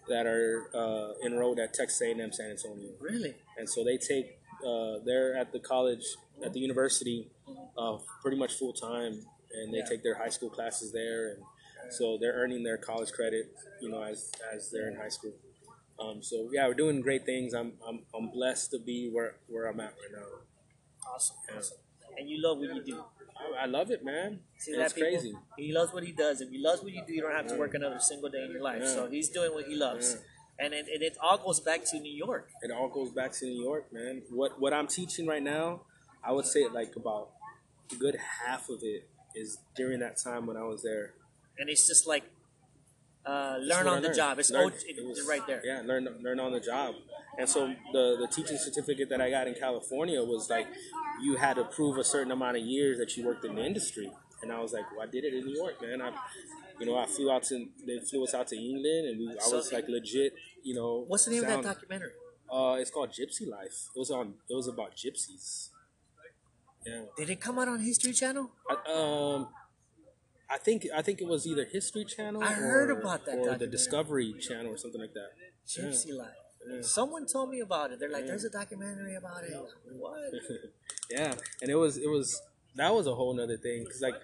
[0.08, 3.34] that are uh, enrolled at Texas A&M San Antonio, Really?
[3.58, 6.04] and so they take uh, they're at the college
[6.44, 7.28] at the university
[7.78, 9.24] uh, pretty much full time,
[9.54, 9.84] and they Yeah.
[9.88, 11.42] take their high school classes there, and
[11.90, 15.32] so they're earning their college credit, you know, as as they're in high school.
[15.98, 17.54] Um, so yeah, we're doing great things.
[17.54, 20.26] I'm, I'm I'm blessed to be where where I'm at right now.
[21.14, 21.36] Awesome.
[21.56, 21.78] Awesome.
[22.18, 23.04] And you love what you do.
[23.36, 24.40] I, I love it, man.
[24.58, 25.10] See And that people?
[25.10, 25.34] crazy.
[25.56, 26.40] He loves what he does.
[26.40, 28.50] If he loves what you do, you don't have to work another single day in
[28.52, 28.80] your life.
[28.82, 28.88] Yeah.
[28.94, 30.16] So he's doing what he loves.
[30.58, 32.48] And it, and it all goes back to New York.
[32.62, 34.22] It all goes back to New York, man.
[34.30, 35.80] What what I'm teaching right now,
[36.22, 37.30] I would say like about
[37.92, 38.16] a good
[38.46, 41.14] half of it is during that time when I was there.
[41.58, 42.22] And it's just like
[43.26, 44.38] uh, learn on the job.
[44.38, 45.62] It's Learn- old, it, it was- right there.
[45.64, 46.94] Yeah, learn learn on the job.
[47.38, 50.68] And so the the teaching certificate that I got in California was like
[51.22, 54.10] you had to prove a certain amount of years that you worked in the industry.
[54.42, 56.02] And I was like, well, I did it in New York, man.
[56.02, 56.12] I,
[56.78, 59.48] you know, I flew out to they flew us out to England, and we, I
[59.54, 61.04] was like legit, you know.
[61.06, 62.12] What's the name sound- of that documentary?
[62.52, 63.88] Uh, it's called Gypsy Life.
[63.96, 64.34] It was on.
[64.50, 65.70] It was about gypsies.
[66.86, 67.04] Yeah.
[67.16, 68.50] Did it come out on History Channel?
[68.68, 69.48] I, um,
[70.50, 72.42] I think I think it was either History Channel.
[72.42, 73.66] I heard about that Or the.
[73.66, 75.30] Discovery Channel or something like that.
[75.66, 76.28] Gypsy Life.
[76.66, 76.80] Yeah.
[76.82, 77.98] Someone told me about it.
[78.00, 80.32] They're like, "There's a documentary about it." Like, What?
[81.10, 82.40] yeah, and it was it was
[82.76, 84.14] that was a whole nother thing because like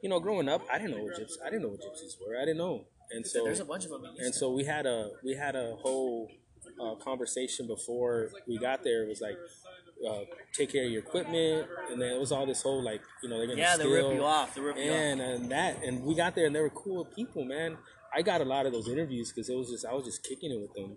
[0.00, 2.36] you know growing up I didn't know what gypsies I didn't know what gypsies were
[2.36, 4.04] I didn't know and so There's a bunch of them.
[4.18, 6.30] and so we had a we had a whole
[6.80, 9.04] uh, conversation before we got there.
[9.04, 9.36] It was like
[10.08, 10.20] uh,
[10.52, 13.38] take care of your equipment, and then it was all this whole like you know
[13.38, 14.14] they're gonna yeah, they rip steal.
[14.14, 14.54] you off.
[14.54, 14.96] They rip you off.
[14.96, 17.76] and and that and we got there and they were cool people, man.
[18.14, 20.52] I got a lot of those interviews because it was just I was just kicking
[20.52, 20.96] it with them.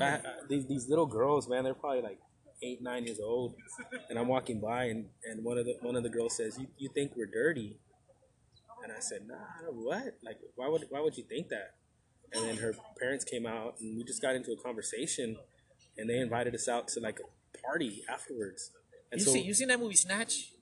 [0.00, 2.18] I, I- these these little girls, man, they're probably like
[2.62, 3.54] eight nine years old,
[4.08, 6.66] and I'm walking by and, and one of the one of the girls says, "You
[6.78, 7.78] you think we're dirty?"
[8.82, 9.36] And I said, "Nah,
[9.72, 10.14] what?
[10.22, 11.74] Like why would why would you think that?"
[12.32, 15.36] And then her parents came out and we just got into a conversation,
[15.98, 18.70] and they invited us out to like a party afterwards.
[19.10, 20.52] And You so see, you seen that movie Snatch?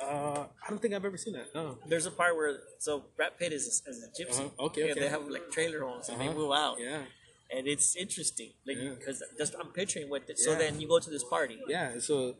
[0.00, 1.52] uh, I don't think I've ever seen that.
[1.54, 1.76] No.
[1.88, 4.46] There's a part where so Brad Pitt is, is a gypsy.
[4.46, 4.66] Uh-huh.
[4.66, 5.00] Okay, Yeah, okay.
[5.00, 6.38] they have like trailer homes and they Uh-huh.
[6.38, 7.02] move out, Yeah.
[7.50, 8.50] And it's interesting.
[8.66, 8.90] Like Yeah.
[8.90, 10.38] because just I'm picturing with it.
[10.38, 11.58] So then you go to this party.
[11.68, 12.36] Yeah, so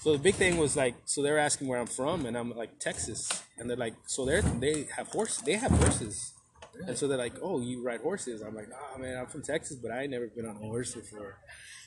[0.00, 2.50] so the big thing was like so they were asking where I'm from and I'm
[2.56, 6.32] like Texas and they're like so they are they have horse they have horses
[6.86, 9.76] and so they're like oh you ride horses I'm like oh man I'm from Texas
[9.76, 11.38] but I ain't never been on a horse before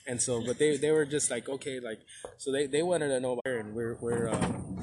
[0.05, 1.99] and so but they they were just like okay like
[2.37, 4.73] so they they wanted to know about and we're we're um,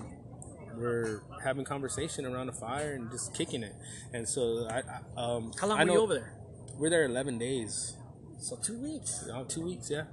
[0.80, 3.74] we're having conversation around the fire and just kicking it.
[4.12, 6.39] And so I, I um, How long I were you over there?
[6.80, 7.96] We're there eleven days.
[8.38, 9.28] So two weeks.
[9.28, 10.04] Uh, two weeks, yeah.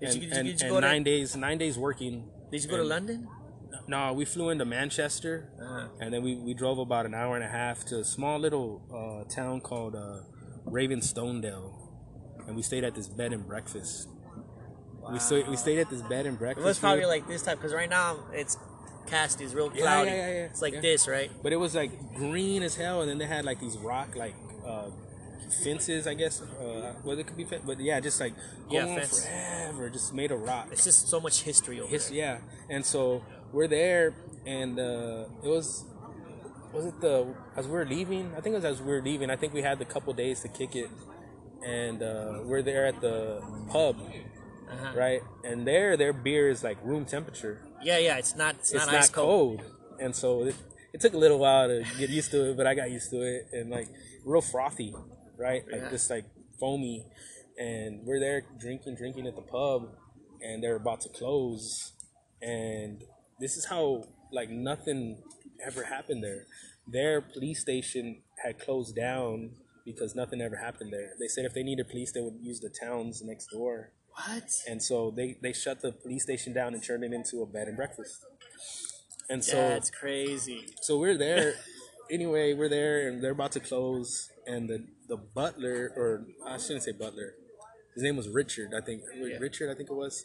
[0.00, 2.28] Did and you- did you- did you and go to- nine days, nine days working.
[2.50, 3.28] Did you go to London?
[3.86, 5.88] No, we flew into Manchester, Uh-huh.
[6.00, 8.82] and then we, we drove about an hour and a half to a small little
[8.92, 10.22] uh, town called uh,
[10.66, 11.72] Ravenstonedale,
[12.48, 14.08] and we stayed at this bed and breakfast.
[15.12, 16.64] We stayed we stayed at this bed and breakfast.
[16.64, 18.56] It was probably like this type because right now it's
[19.06, 20.10] cast is real cloudy.
[20.10, 20.44] yeah, yeah, yeah.
[20.50, 21.30] It's like this, right?
[21.44, 24.34] but it was like green as hell, and then they had like these rock like
[24.66, 24.90] uh,
[25.64, 26.40] fences, I guess.
[26.42, 28.34] Uh, well, it could be, fen- but yeah, just like
[28.70, 29.24] Yeah, going fence.
[29.26, 30.68] forever, just made of rock.
[30.72, 32.18] It's just so much history over His, there.
[32.18, 34.14] yeah, and so we're there,
[34.46, 35.84] and uh, it was
[36.72, 38.32] was it the as we were leaving?
[38.36, 39.30] I think it was as we were leaving.
[39.30, 40.90] I think we had a couple days to kick it,
[41.64, 43.96] and uh, we're there at the pub,
[44.68, 44.92] Uh-huh.
[44.98, 45.22] right?
[45.44, 47.62] And there, their beer is like room temperature.
[47.82, 48.18] Yeah, yeah.
[48.18, 48.56] It's not.
[48.56, 49.60] It's, It's not, not, ice cold.
[49.60, 49.72] cold.
[50.00, 50.54] and so it,
[50.92, 53.18] it took a little while to get used to it, but I got used to
[53.22, 53.88] it, and like
[54.24, 54.92] real frothy,
[55.38, 55.62] right?
[55.70, 55.90] Like Yeah.
[55.90, 56.24] just like
[56.58, 57.04] foamy,
[57.58, 59.88] and we're there drinking, drinking at the pub,
[60.42, 61.92] and they're about to close,
[62.42, 63.02] and
[63.40, 65.22] this is how like nothing
[65.64, 66.46] ever happened there.
[66.86, 69.52] Their police station had closed down
[69.84, 71.12] because nothing ever happened there.
[71.18, 73.92] They said if they needed police, they would use the towns next door.
[74.10, 74.48] What?
[74.68, 77.68] And so they, they shut the police station down and turned it into a bed
[77.68, 78.24] and breakfast.
[79.28, 80.66] And so That's crazy.
[80.80, 81.54] so we're there.
[82.10, 84.30] anyway, we're there and they're about to close.
[84.46, 87.34] And the, the butler, or I shouldn't say butler,
[87.94, 89.02] his name was Richard, I think.
[89.40, 90.24] Richard, I think it was.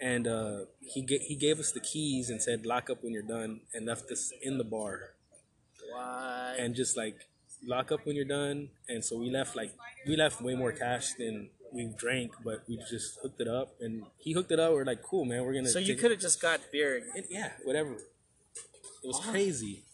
[0.00, 3.22] And uh, he, ga- he gave us the keys and said, lock up when you're
[3.22, 5.14] done, and left us in the bar.
[5.92, 6.56] Why?
[6.58, 7.16] And just like,
[7.66, 8.68] lock up when you're done.
[8.88, 9.72] And so we left, like,
[10.06, 13.74] we left way more cash than we drank, but we just hooked it up.
[13.80, 14.72] And he hooked it up.
[14.72, 17.02] We're like, cool, man, we're going to So you could have just got beer.
[17.14, 17.94] it, yeah, whatever.
[17.94, 19.84] It was crazy.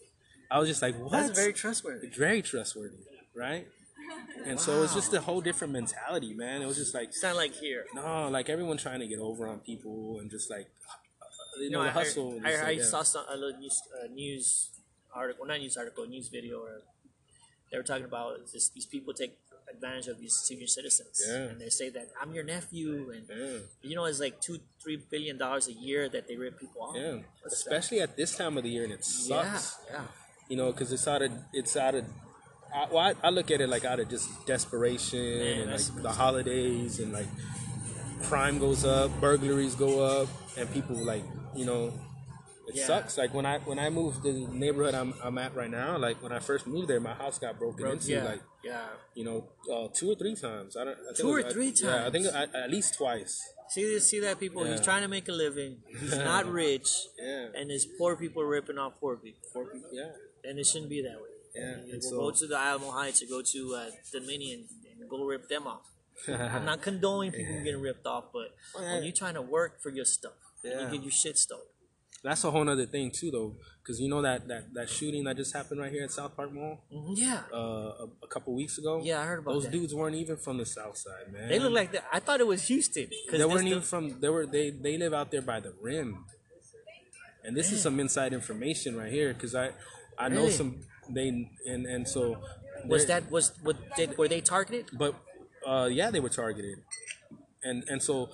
[0.51, 1.13] I was just like, what?
[1.13, 2.09] That's very trustworthy.
[2.11, 2.99] very trustworthy,
[3.35, 3.67] right?
[4.45, 6.61] And so it was just a whole different mentality, man.
[6.63, 7.87] It was just like, It's not like here.
[7.95, 10.67] no, like everyone trying to get over on people and just like,
[11.59, 12.41] you know, No, the I, hustle.
[12.45, 12.85] I, I like, yeah.
[12.85, 14.69] saw some a little news, uh, news
[15.15, 16.83] article, not news article, news video, or
[17.71, 19.39] they were talking about this, these people take
[19.73, 21.35] advantage of these senior citizens, Yeah.
[21.51, 23.59] and they say that I'm your nephew, and Yeah.
[23.83, 26.95] you know it's like two, three billion dollars a year that they rip people off.
[26.97, 27.73] Yeah, What's that?
[27.73, 29.79] especially at this time of the year, and it yeah, sucks.
[29.91, 30.03] yeah.
[30.49, 32.05] You know, because it's out of it's out of.
[32.75, 36.11] I, well, I, I look at it like out of just desperation and like the
[36.11, 37.27] holidays and like
[38.23, 41.23] crime goes up, burglaries go up, and people like
[41.55, 41.93] you know,
[42.67, 42.87] it Yeah.
[42.87, 43.17] sucks.
[43.19, 46.23] Like when I when I moved to the neighborhood I'm, I'm at right now, like
[46.23, 48.87] when I first moved there, my house got broken Bro, into yeah, like yeah.
[49.15, 50.77] you know uh, two or three times.
[50.77, 52.49] I don't I think Two was- or three I, Yeah, I think times.
[52.55, 53.41] at, least twice.
[53.69, 54.65] See, see that people.
[54.65, 55.79] He's trying to make a living.
[56.01, 59.41] He's not rich, Yeah, and there's poor people ripping off poor people.
[59.53, 60.11] Four people, yeah,
[60.45, 61.29] and it shouldn't be that way.
[61.55, 61.77] Yeah.
[61.93, 64.67] Go- so, go to the Alamo Heights or go to uh, Dominion
[65.01, 65.83] and go rip them off.
[66.29, 68.95] I'm not condoning people getting ripped off, but Oh, yeah.
[68.95, 70.33] when you're trying to work for your stuff,
[70.63, 70.83] Yeah.
[70.85, 71.67] you get your shit stolen.
[72.23, 75.37] That's a whole other thing too, though, because you know that, that that shooting that
[75.37, 77.57] just happened right here at South Park Mall Mhm, Yeah, uh,
[78.05, 79.03] a, a couple weeks ago.
[79.05, 79.73] yeah, I heard about those that.
[79.73, 81.51] dudes weren't even from the South Side, man.
[81.51, 82.05] They look like that.
[82.11, 84.21] I thought it was Houston they weren't even from.
[84.21, 86.25] They were they they live out there by the rim,
[87.45, 89.73] and this is some inside information right here because I
[90.19, 91.29] I know some they
[91.67, 92.37] and and so
[92.87, 94.87] Was that was what did were they targeted?
[94.93, 95.15] but
[95.67, 96.79] uh, yeah, they were targeted,
[97.63, 98.29] and and so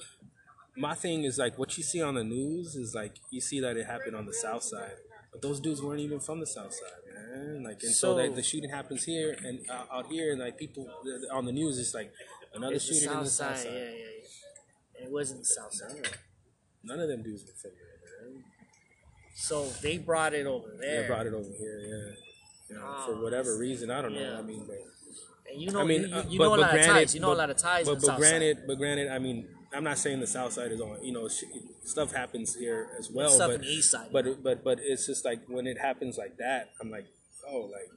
[0.77, 3.77] my thing is like what you see on the news is like you see that
[3.77, 4.97] it happened on the south side,
[5.33, 7.63] but those dudes weren't even from the south side, man.
[7.63, 10.59] Like and so, So- that the shooting happens here and uh, out here, and like
[10.59, 10.89] people
[11.33, 12.11] on the news is like
[12.55, 13.67] another It's the shooting in the south Side.
[13.67, 13.73] side.
[13.73, 14.11] Yeah, yeah,
[14.99, 15.05] yeah.
[15.07, 16.09] It wasn't the South Side.
[16.85, 18.45] None of them dudes were from there, man.
[19.35, 21.03] So they brought it over there.
[21.03, 22.15] They brought it over here, yeah.
[22.71, 24.21] You know, for Oh, whatever reason, I don't know.
[24.21, 24.39] yeah.
[24.39, 24.79] I mean, but
[25.51, 27.15] And you know, I mean, you, uh, you but- know a lot of granted- ties.
[27.15, 29.83] You know but- a lot of ties But, but granted, but granted, I mean, I'm
[29.85, 31.03] not saying the South Side is on.
[31.03, 31.45] You know, sh-
[31.85, 33.31] stuff happens here as well.
[33.31, 34.09] stuff but, East Side.
[34.13, 37.07] But but but it's just like when it happens like that, I'm like,
[37.49, 37.89] oh, like,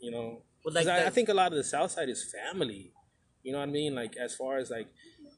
[0.00, 2.92] you know, Well, like I, I think a lot of the South Side is family.
[3.42, 3.94] You know what I mean?
[3.94, 4.86] Like as far as like.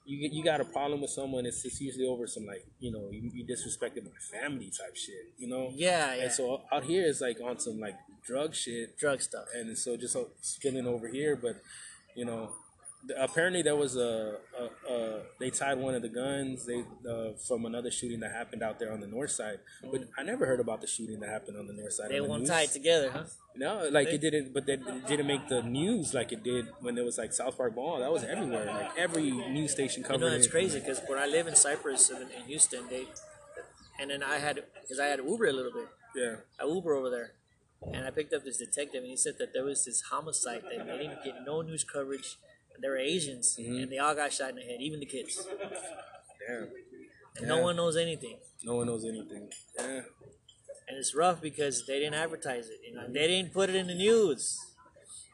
[0.04, 3.08] You, you got a problem with someone, it's, it's usually over some like you know
[3.10, 5.70] you, you disrespected my family type shit, you know.
[5.74, 6.22] Yeah, yeah.
[6.24, 7.96] And so out here is like on some like
[8.26, 9.44] drug shit, drug stuff.
[9.54, 11.36] and so just uh, spilling over here.
[11.36, 11.62] But
[12.16, 12.50] you know,
[13.18, 17.64] apparently there was a, a, a they tied one of the guns they uh, from
[17.64, 19.58] another shooting that happened out there on the north side.
[19.90, 22.10] But I never heard about the shooting that happened on the north side.
[22.10, 22.50] They the won't news.
[22.50, 23.24] tie it together, huh?
[23.56, 26.96] No, like it didn't, but that it didn't make the news like it did when
[26.96, 27.98] it was like South Park Mall.
[28.00, 28.66] That was everywhere.
[28.66, 30.50] Like every news station You covered know, it's it.
[30.50, 33.06] crazy because when I live in Cypress and in Houston, they
[34.00, 35.88] and then I had because I had Uber a little bit.
[36.16, 36.36] Yeah.
[36.60, 37.32] I Uber over there,
[37.92, 40.86] and I picked up this detective, and he said that there was this homicide that
[40.86, 42.36] they didn't get no news coverage.
[42.80, 43.76] They were Asians, mm-hmm.
[43.82, 45.46] and they all got shot in the head, even the kids,
[46.48, 46.68] Damn.
[47.36, 48.38] and no one knows anything.
[48.64, 49.48] No one knows anything.
[49.78, 50.00] Yeah.
[50.88, 52.80] and it's rough because they didn't advertise it.
[52.86, 54.58] You know, they didn't put it in the news.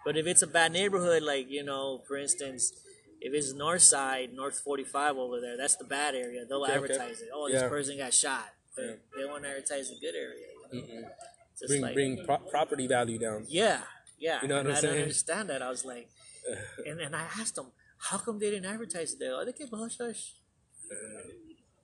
[0.04, 2.72] But if it's a bad neighborhood, like you know, for instance,
[3.20, 6.44] if it's North Side, North Forty Five over there, that's the bad area.
[6.48, 6.92] They'll Okay, okay.
[6.94, 7.28] advertise it.
[7.34, 8.46] Oh, this person got shot.
[8.76, 8.92] But Yeah.
[9.16, 10.46] they want to advertise the good area.
[10.72, 11.08] You know?
[11.66, 13.44] Bring like- bring pro- property value down.
[13.48, 13.80] yeah,
[14.18, 14.40] yeah.
[14.42, 14.92] You know what and I'm I saying?
[14.94, 15.62] didn't understand that.
[15.62, 16.08] I was like,
[16.86, 17.66] and then I asked them,
[17.98, 19.32] how come they didn't advertise it there?
[19.34, 20.34] Oh, they kept hush hush.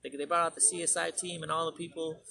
[0.03, 2.21] They, they brought out the CSI team and all the people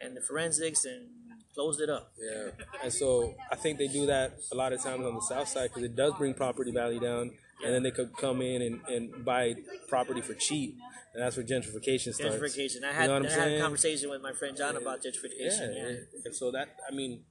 [0.00, 1.08] and the forensics and
[1.54, 2.12] closed it up.
[2.20, 2.50] Yeah,
[2.82, 5.70] and so I think they do that a lot of times on the south side
[5.70, 7.30] because it does bring property value down,
[7.64, 9.54] and then they could come in and, and buy
[9.88, 10.76] property for cheap,
[11.14, 12.36] and that's where gentrification starts.
[12.36, 12.84] Gentrification.
[12.84, 15.10] I You had, know what I'm had a conversation with my friend John about Yeah,
[15.10, 15.74] gentrification.
[15.76, 16.20] Yeah.
[16.26, 17.24] and so that I mean,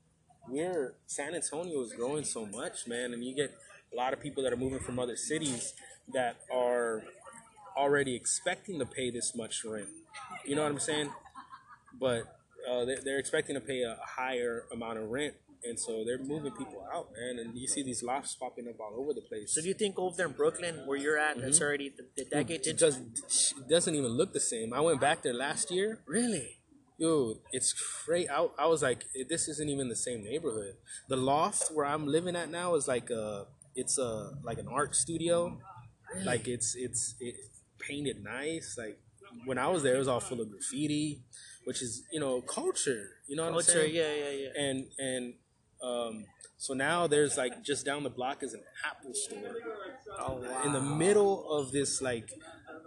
[0.47, 3.53] we're San Antonio is growing so much, man, and you get
[3.93, 5.73] a lot of people that are moving from other cities
[6.13, 7.03] that are
[7.77, 9.89] already expecting to pay this much rent.
[10.45, 11.09] You know what I'm saying?
[11.99, 12.23] But
[12.69, 16.51] uh, they're, they're expecting to pay a higher amount of rent, and so they're moving
[16.51, 17.39] people out, man.
[17.39, 19.53] And you see these lofts popping up all over the place.
[19.53, 22.47] So do you think over there in Brooklyn, where you're at, that's already the, that
[22.47, 24.73] get it does it doesn't even look the same.
[24.73, 25.99] I went back there last year.
[26.05, 26.57] Really?
[26.99, 28.29] Dude, it's crazy.
[28.29, 30.75] I, I was like, this isn't even the same neighborhood.
[31.09, 34.95] The loft where I'm living at now is like a, it's a like an art
[34.95, 35.59] studio.
[36.25, 37.35] Like it's it's it
[37.79, 38.75] painted nice.
[38.77, 38.99] Like
[39.45, 41.23] when I was there, it was all full of graffiti,
[41.65, 43.09] which is you know culture.
[43.27, 43.95] You know what I'm Culture, saying?
[43.95, 44.61] yeah, yeah, yeah.
[44.63, 45.33] And and
[45.83, 46.25] um,
[46.57, 49.55] so now there's like just down the block is an Apple store
[50.19, 50.61] Oh wow.
[50.65, 52.29] in the middle of this like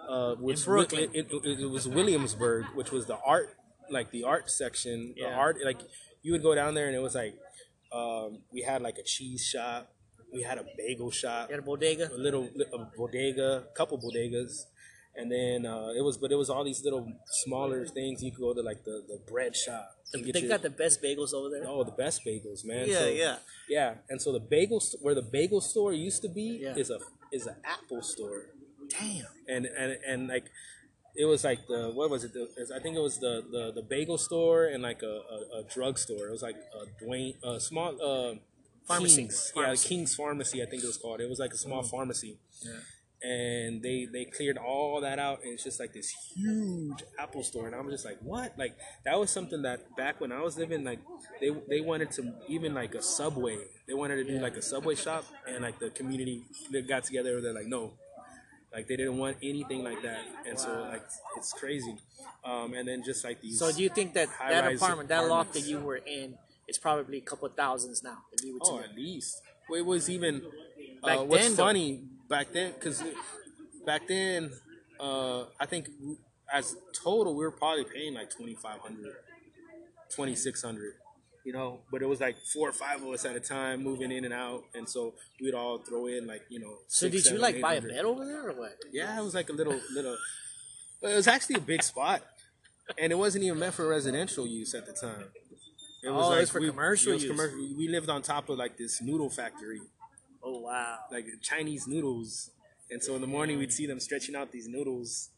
[0.09, 1.11] uh which Brooklyn.
[1.13, 3.49] it, it, it was Williamsburg which was the art
[3.91, 5.79] like the art section the art like
[6.23, 7.35] you would go down there and it was like
[7.93, 9.93] um we had like a cheese shop
[10.33, 12.11] we had a bagel shop You got a bodega?
[12.13, 14.65] a little a bodega couple bodegas
[15.19, 17.07] and then uh, it was but it was all these little
[17.45, 20.63] smaller things you could go to like the, the bread shop get They your- got
[20.63, 21.65] the best bagels over there.
[21.67, 22.89] Oh, the best bagels, man.
[22.89, 23.37] Yeah, So- yeah.
[23.69, 23.95] yeah.
[24.09, 26.75] And so the bagel st- where the bagel store used to be Yeah.
[26.77, 26.99] is a
[27.33, 28.47] is an Apple store,
[28.89, 29.27] Damn.
[29.49, 30.47] and and and like
[31.17, 32.33] it was like the what was it?
[32.35, 32.45] The,
[32.75, 35.99] I think it was the the, the bagel store and like a, a, a drug
[35.99, 36.29] store.
[36.29, 38.35] It was like a Dwayne a small uh,
[38.87, 39.17] Pharmacy.
[39.23, 39.51] King's.
[39.51, 39.77] Pharmacy.
[39.77, 39.83] Mm.
[39.83, 40.63] Yeah, King's Pharmacy.
[40.63, 41.21] I think it was called.
[41.21, 42.39] It was like a small pharmacy.
[43.23, 47.67] And they they cleared all that out, and it's just like this huge Apple store,
[47.67, 48.53] and I'm just like, what?
[48.59, 51.01] Like that was something that back when I was living, like
[51.41, 53.59] they they wanted to even like a Subway.
[53.89, 57.41] They wanted to do like a Subway shop, and like the community they got together.
[57.41, 57.95] They're like, no,
[58.73, 61.03] like they didn't want anything like that, and so like
[61.39, 61.97] it's crazy.
[62.45, 63.59] Um, and then just like these.
[63.59, 66.37] So do you think that that apartment, that loft that you were in,
[66.69, 68.19] is probably a couple of thousands now?
[68.33, 69.41] If you were to Oh, at least.
[69.69, 70.43] Well, it was even.
[71.03, 71.65] Back uh, what's then, though.
[71.65, 73.03] funny back then, because
[73.85, 74.51] back then,
[74.99, 75.89] uh, I think
[76.53, 79.15] as total we were probably paying like 2500
[80.11, 80.93] 2600
[81.45, 84.13] you know but it was like four or five of us at a time moving
[84.13, 87.19] in and out and so we'd all throw in like you know so six, did
[87.33, 88.75] you seven, like buy a bed over there or what?
[88.93, 90.17] yeah it was like a little little
[91.03, 92.23] it was actually a big spot
[92.99, 95.25] and it wasn't even meant for residential use at the time
[96.07, 97.31] it Oh, it was for commercial it was use.
[97.33, 97.59] commercial.
[97.77, 99.81] we lived on top of like this noodle factory
[100.43, 100.99] Oh wow.
[101.11, 102.51] like Chinese noodles.
[102.91, 105.31] And so in the morning we'd see them stretching out these noodles,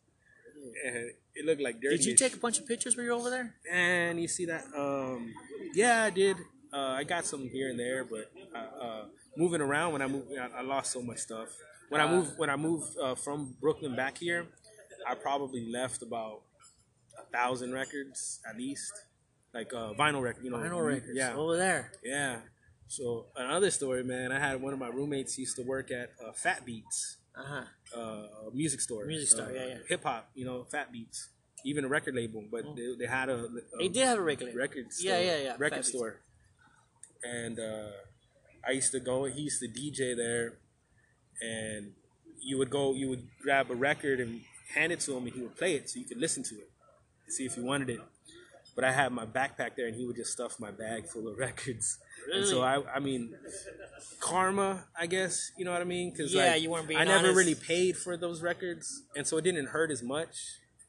[0.84, 1.96] and it looked like dirty.
[1.96, 3.54] Did you take a bunch of pictures when you were over there?
[3.72, 4.64] And you see that?
[4.76, 5.32] Um,
[5.72, 6.36] yeah, I did.
[6.70, 9.04] Uh, I got some here and there, but uh, uh,
[9.34, 11.48] moving around when I moved, I, I lost so much stuff.
[11.88, 14.46] When I moved, when I moved uh, from Brooklyn back here,
[15.08, 16.42] I probably left about
[17.18, 18.92] a thousand records at least,
[19.54, 20.44] like uh, vinyl record.
[20.44, 21.12] You know, Vinyl records.
[21.14, 21.92] Yeah, Over there.
[22.04, 22.40] yeah.
[22.86, 24.32] So another story, man.
[24.32, 27.64] I had one of my roommates used to work at uh, Fat Beats Uh huh.
[27.96, 29.04] uh, a music store.
[29.04, 29.74] Music store, uh, yeah, yeah.
[29.88, 31.28] Hip hop, you know, Fat Beats,
[31.64, 32.44] even a record label.
[32.50, 34.54] But they, they had a, a They did have a regular.
[34.54, 35.88] record store, Yeah, yeah, yeah, Fat record Beats.
[35.88, 36.16] store.
[37.22, 37.88] And uh,
[38.66, 39.24] I used to go.
[39.24, 40.54] He used to DJ there,
[41.42, 41.92] and
[42.40, 42.92] you would go.
[42.94, 44.40] You would grab a record and
[44.74, 46.70] hand it to him, and he would play it so you could listen to it,
[47.26, 48.00] and see if you wanted it.
[48.78, 51.36] But I had my backpack there, and he would just stuff my bag full of
[51.46, 51.98] records.
[52.32, 53.34] And so I, I mean,
[54.20, 55.50] karma, I guess.
[55.58, 56.12] You know what I mean?
[56.12, 57.36] Because Yeah, like, you weren't being I never honest.
[57.38, 60.36] really paid for those records, and so it didn't hurt as much.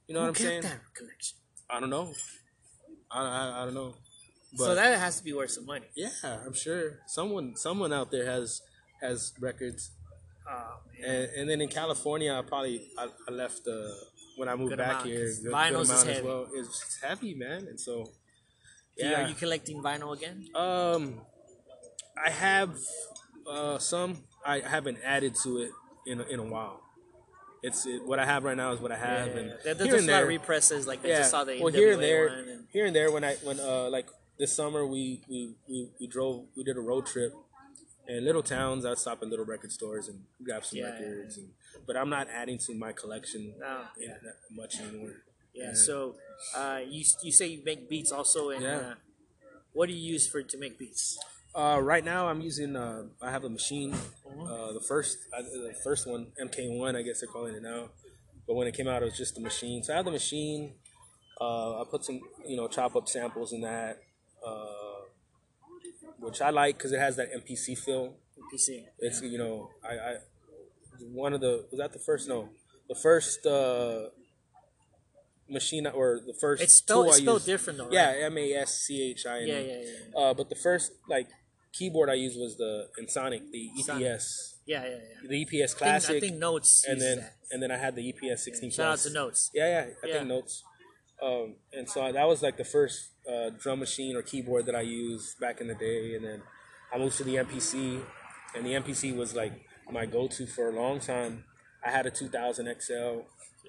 [0.08, 0.62] You know Who what I'm saying?
[0.62, 1.38] that collection?
[1.68, 2.14] I don't know.
[3.10, 3.96] I, I, I don't know.
[4.52, 5.88] But so that has to be worth some money.
[5.96, 6.10] yeah,
[6.46, 8.62] I'm sure someone someone out there has
[9.02, 9.90] has records.
[10.48, 10.78] Oh.
[11.04, 13.90] And, and then in California, I probably I, I left uh,
[14.40, 15.26] when I moved back amount, here.
[15.44, 16.28] Good, vinyls good is as heavy.
[16.28, 16.48] well.
[16.54, 17.94] It's heavy, man, and so
[18.98, 19.12] Yeah.
[19.12, 19.26] yeah.
[19.26, 20.38] Are you collecting vinyl again?
[20.56, 21.22] Um,
[22.28, 22.72] I have
[23.50, 24.24] uh, some.
[24.46, 25.72] I haven't added to it
[26.08, 26.82] in a, in a while.
[27.62, 29.40] It's it, what I have right now is what I have, yeah.
[29.40, 30.88] and There- here and there, represses.
[30.88, 31.18] Like I yeah.
[31.18, 32.28] just saw the well, NWA here and there.
[32.28, 33.12] And, here and there.
[33.12, 34.08] When I when uh like
[34.40, 37.34] this summer we we, we we drove we did a road trip.
[38.08, 40.86] In little towns, I'd stop at little record stores and grab some Yeah.
[40.92, 41.38] records.
[41.38, 41.50] And,
[41.88, 45.14] but I'm not adding to my collection No, yeah, that much anymore.
[45.54, 45.66] yeah.
[45.66, 45.74] Yeah.
[45.74, 46.16] So
[46.56, 48.78] uh, you you say you make beats also, and Yeah.
[48.78, 48.94] uh,
[49.74, 51.18] what do you use for to make beats?
[51.56, 52.76] Uh, right now, I'm using.
[52.76, 53.92] Uh, I have a Maschine.
[53.92, 54.42] Mm-hmm.
[54.44, 57.90] Uh, the first, uh, the first one, MK1, I guess they're calling it now.
[58.48, 59.84] But when it came out, it was just the Maschine.
[59.84, 60.74] So I have the Maschine.
[61.42, 63.98] Uh, I put some, you know, chop up samples in that,
[64.46, 65.00] uh,
[66.20, 68.16] which I like because it has that MPC feel.
[68.54, 68.84] PC.
[69.00, 70.16] It's you know, I, I
[71.12, 72.28] one of the was that the first?
[72.28, 72.50] No,
[72.88, 74.10] the first uh,
[75.50, 76.62] machine or the first.
[76.62, 77.86] It's spelled, it's spelled different though.
[77.86, 77.94] Right?
[77.94, 79.48] Yeah, M A S C H I N.
[79.48, 79.82] Yeah, yeah,
[80.14, 80.20] yeah.
[80.20, 81.28] Uh, but the first like
[81.74, 84.04] keyboard I used was the Ensoniq, the Sonic.
[84.08, 84.24] EPS,
[84.66, 85.30] Yeah, yeah, yeah.
[85.30, 87.34] the EPS I think, Classic, I think Notes and then that.
[87.52, 89.52] and then I had the EPS 16 Shout out to Notes.
[89.54, 90.14] Yeah, yeah, I Yeah.
[90.18, 90.64] think Notes.
[91.22, 94.82] Um, and so that was like the first uh, drum machine or keyboard that I
[94.82, 96.42] used back in the day, and then
[96.94, 98.02] I moved to the MPC,
[98.56, 99.54] and the MPC was like
[99.92, 101.44] my go-to for a long time.
[101.86, 102.94] I had a 2000 XL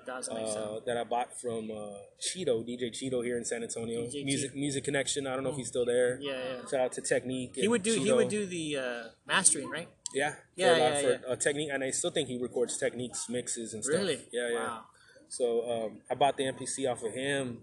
[0.07, 0.37] 2007.
[0.63, 4.01] uh, that I bought from uh, Cheeto, DJ Cheeto here in San Antonio.
[4.03, 4.57] DJ Music Cheeto.
[4.57, 5.27] Music Connection.
[5.27, 6.19] I don't know if he's still there.
[6.21, 6.69] yeah, yeah.
[6.69, 7.53] Shout out to Technique.
[7.55, 9.89] He would do he would do the uh, mastering, right?
[10.13, 11.33] Yeah, Yeah, for a lot- yeah, for, yeah.
[11.33, 13.97] Uh, Technique, and I still think he records Technique's mixes and stuff.
[14.01, 14.19] Really?
[14.33, 14.55] Yeah, yeah.
[14.59, 14.81] Wow.
[15.29, 17.59] So um, I bought the MPC off of him,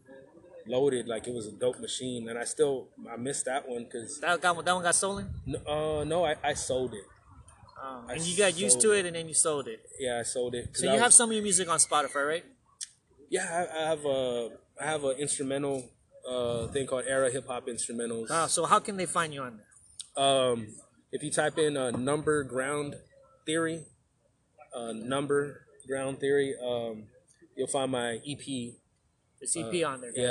[0.65, 4.19] loaded like it was a dope machine, and I still I missed that one because
[4.21, 5.27] That got that one got stolen.
[5.67, 7.03] uh, no, I, I sold it.
[7.84, 9.06] Um, and you got used to it.
[9.06, 9.80] and then you sold it.
[9.99, 10.76] Yeah, I sold it.
[10.76, 12.45] So you have some of your music on Spotify, right?
[13.30, 14.49] Yeah, I, I have a
[14.82, 15.90] I have an instrumental
[16.28, 18.30] uh, thing called Era Hip Hop Instrumentals.
[18.30, 18.48] Wow.
[18.48, 20.24] So how can they find you on there?
[20.26, 20.68] Um,
[21.12, 22.95] if you type in uh, number ground
[23.45, 23.86] theory,
[24.76, 27.04] uh, number ground theory, um,
[27.56, 28.45] you'll find my EP.
[29.40, 30.12] The CP on there.
[30.12, 30.18] Guys.
[30.20, 30.22] Uh,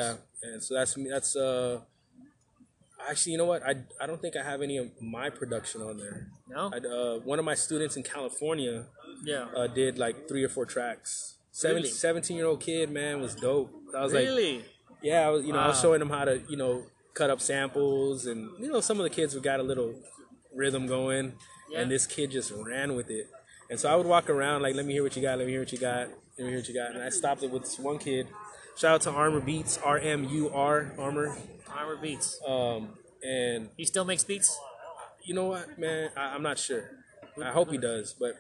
[0.43, 1.09] Yeah, and so that's me.
[1.09, 1.81] That's uh,
[3.09, 3.63] actually, you know what?
[3.63, 6.29] I I don't think I have any of my production on there.
[6.49, 6.71] No.
[6.73, 8.87] I, uh, one of my students in California
[9.25, 9.47] yeah.
[9.57, 11.35] uh, did like three or four tracks.
[11.53, 11.89] Seven, Really?
[11.89, 13.71] 17 year old kid, man, was dope.
[13.97, 14.65] I was like, really?
[15.03, 16.83] yeah, I was, you know, I was showing them how to, you know,
[17.15, 19.95] cut up samples, and you know, some of the kids have got a little
[20.55, 21.33] rhythm going,
[21.71, 21.81] Yeah.
[21.81, 23.29] and this kid just ran with it.
[23.71, 25.53] And so I would walk around like, let me hear what you got, let me
[25.53, 26.09] hear what you got,
[26.39, 28.29] let me hear what you got, and I stopped it with this one kid.
[28.77, 31.37] Shout out to Armor Beats, R M U R, Armor.
[31.75, 32.39] Armor Beats.
[32.47, 32.91] Um,
[33.23, 34.59] and He still makes beats.
[35.25, 36.91] you know what, man, I, I'm not sure.
[37.43, 38.35] I hope he does, but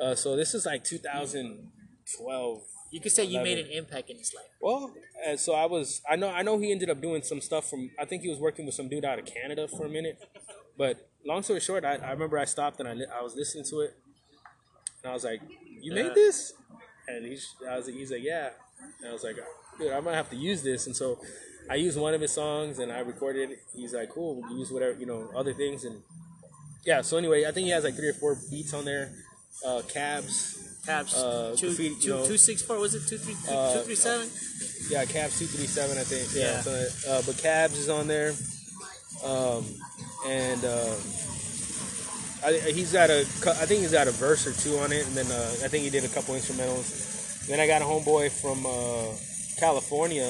[0.00, 2.62] uh, so this is like 2012.
[2.90, 4.46] You could say you made an impact in his life.
[4.62, 4.94] Well,
[5.30, 6.00] uh, so I was.
[6.08, 6.30] I know.
[6.30, 7.90] I know he ended up doing some stuff from.
[7.98, 10.18] I think he was working with some dude out of Canada for a minute.
[10.78, 13.80] But long story short, I, I remember I stopped and I, I was listening to
[13.80, 13.94] it,
[15.02, 15.42] and I was like,
[15.82, 16.04] "You Yeah.
[16.04, 16.54] made this?"
[17.08, 17.54] And he's.
[17.68, 17.86] I was.
[17.86, 18.50] like- He's like, "Yeah."
[19.00, 19.36] And I was like,
[19.78, 21.18] "Dude, I'm gonna have to use this." And so,
[21.70, 23.50] I used one of his songs and I recorded.
[23.50, 23.58] it.
[23.74, 26.02] He's like, "Cool, use whatever you know, other things." And
[26.84, 27.00] yeah.
[27.02, 29.10] So anyway, I think he has like three or four beats on there.
[29.64, 30.64] Uh, cabs.
[30.84, 32.26] Tabs Uh, two, graffiti, you know.
[32.26, 34.30] two six four was it two three two, Uh, two three seven?
[34.88, 36.28] Yeah, Cabs two three seven, I think.
[36.34, 36.42] Yeah.
[36.54, 36.60] Yeah.
[36.62, 38.32] So, uh, but Cabs is on there,
[39.24, 39.66] um,
[40.26, 40.94] and uh,
[42.44, 43.20] I, he's got a.
[43.20, 45.84] I think he's got a verse or two on it, and then uh, I think
[45.84, 47.46] he did a couple instrumentals.
[47.46, 49.16] Then I got a homeboy from uh,
[49.58, 50.28] California,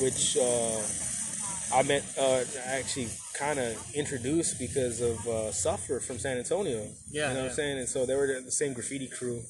[0.00, 2.04] which uh, I met.
[2.18, 6.86] Uh, actually, kind of introduced because of uh, Suffer from San Antonio.
[7.10, 7.50] Yeah, you know what.
[7.50, 7.78] I'm saying.
[7.78, 9.42] And so they were the same graffiti crew.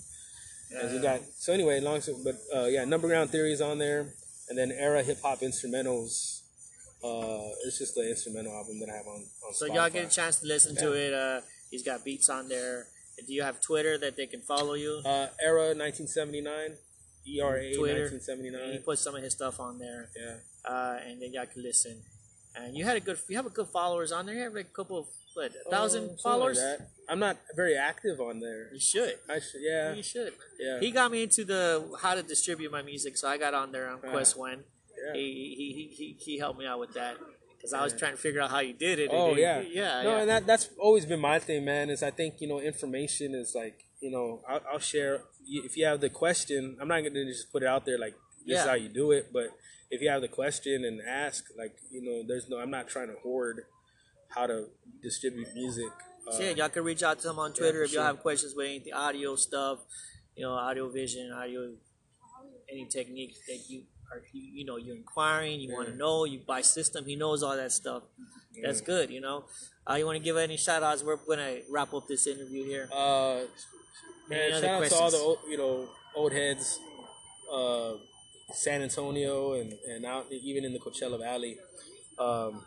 [0.83, 4.09] As we got so anyway, long but uh, yeah, number ground theory is on there,
[4.49, 6.41] and then era hip hop instrumentals.
[7.05, 9.23] Uh, it's just the instrumental album that I have on.
[9.47, 9.75] on So Spotify.
[9.75, 11.12] y'all get a chance to listen to it.
[11.74, 12.86] He's got beats on there.
[13.26, 15.02] Do you have Twitter that they can follow you?
[15.05, 16.76] Uh, era 1979,
[17.26, 18.06] ERA Twitter.
[18.14, 18.72] 1979.
[18.74, 20.36] He put some of his stuff on there, Yeah.
[20.72, 22.01] uh, and then y'all can listen.
[22.55, 24.36] And you had a good, you have a good followers on there.
[24.36, 26.60] You have like a couple of what, a thousand Uh, followers.
[26.62, 26.78] Like.
[27.09, 28.72] I'm not very active on there.
[28.72, 29.18] You should.
[29.28, 30.32] I should, yeah, You should.
[30.60, 30.78] yeah.
[30.78, 33.88] He got me into the how to distribute my music, so I got on there
[33.90, 34.62] on Uh, Quest One.
[35.06, 35.12] yeah.
[35.14, 35.26] He,
[35.59, 37.16] he, he, he, he helped me out with that
[37.65, 39.09] because I was trying to figure out how you did it.
[39.11, 40.20] Oh he- yeah, yeah, No, yeah.
[40.20, 41.89] and that that's always been my thing, man.
[41.89, 45.86] Is I think you know information is like you know I'll, I'll share if you
[45.86, 46.77] have the question.
[46.78, 48.15] I'm not gonna just put it out there like
[48.47, 49.47] this is how you do it, but
[49.91, 52.59] if you have the question and ask, like you know, there's no.
[52.59, 53.62] I'm not trying to hoard
[54.28, 54.66] how to
[55.03, 55.91] distribute music.
[56.31, 58.53] Uh, yeah, y'all can reach out to him on Twitter for if y'all have questions
[58.55, 59.78] with anything audio stuff,
[60.36, 61.73] you know, audio vision, audio
[62.70, 66.40] any technique that you are you, you know you're inquiring, you want to know, you
[66.47, 67.05] buy system.
[67.05, 68.02] He knows all that stuff.
[68.62, 69.10] That's good.
[69.10, 69.44] You know.
[69.89, 71.02] Uh, you want to give any shout outs?
[71.02, 72.89] We're gonna wrap up this interview here.
[72.90, 73.40] Uh,
[74.31, 76.78] man, shout out to all the old, you know old heads,
[77.52, 77.93] uh,
[78.52, 81.59] San Antonio and and out even in the Coachella Valley.
[82.18, 82.62] Um,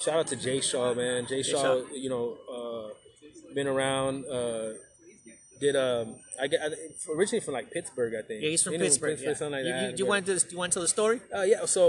[0.00, 1.26] shout out to Jay Shaw, man.
[1.26, 1.94] Jay Shaw, Shaw.
[1.94, 4.24] you know, uh, been around.
[4.26, 4.72] Uh,
[5.64, 6.06] did um,
[6.42, 6.60] I get
[7.16, 8.38] originally from like Pittsburgh, I think.
[8.42, 9.18] Yeah, he's from You know, Pittsburgh.
[9.20, 9.34] Yeah.
[9.34, 9.90] something like you, that.
[9.92, 11.18] you, you want to you want to tell the story?
[11.36, 11.82] Uh, yeah, so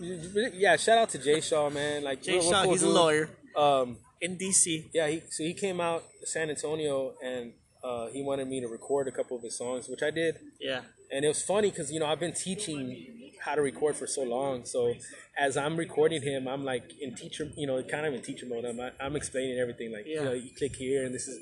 [0.00, 2.04] yeah, shout out to Jay Shaw, man.
[2.04, 4.90] Like Jay Shaw, cool he's a lawyer Um, in DC.
[4.92, 7.52] yeah, he so he came out to San Antonio and
[7.82, 10.36] uh, he wanted me to record a couple of his songs, which I did.
[10.60, 10.80] Yeah.
[11.12, 14.22] And it was funny because you know I've been teaching how to record for so
[14.24, 14.64] long.
[14.64, 14.94] So
[15.38, 18.64] as I'm recording him, I'm like in teacher, you know, kind of in teacher mode.
[18.64, 19.92] I'm I'm explaining everything.
[19.92, 20.18] Like Yeah.
[20.18, 21.38] you know, you click here and this is.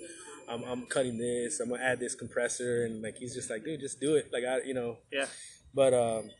[0.48, 1.60] I'm, I'm cutting this.
[1.60, 4.30] I'm gonna add this compressor, and like he's just like, dude, just do it.
[4.32, 5.26] Like I, you know, Yeah.
[5.74, 6.30] but um,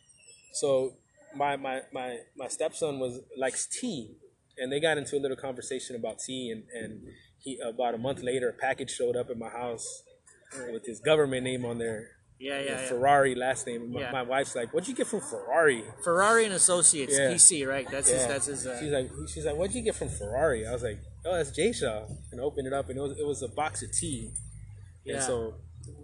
[0.52, 0.94] so
[1.34, 4.16] my my my my stepson was likes tea,
[4.58, 7.02] and they got into a little conversation about tea, and and
[7.38, 10.02] he about a month later, a package showed up at my house
[10.72, 12.60] with his government name on there, Yeah.
[12.60, 12.64] Yeah.
[12.70, 12.86] yeah.
[12.88, 13.92] Ferrari last name.
[13.92, 14.12] My, Yeah.
[14.12, 17.30] my wife's like, "What'd you get from Ferrari?" Ferrari and Associates, Yeah.
[17.32, 17.90] PC, right?
[17.90, 18.26] That's his.
[18.26, 18.66] That's his.
[18.66, 21.50] Uh, she's like, she's like, "What'd you get from Ferrari?" I was like, "Oh, that's
[21.50, 24.32] Jay Shaw," and opened it up, and it was it was a box of tea.
[25.04, 25.14] Yeah.
[25.14, 25.54] And so,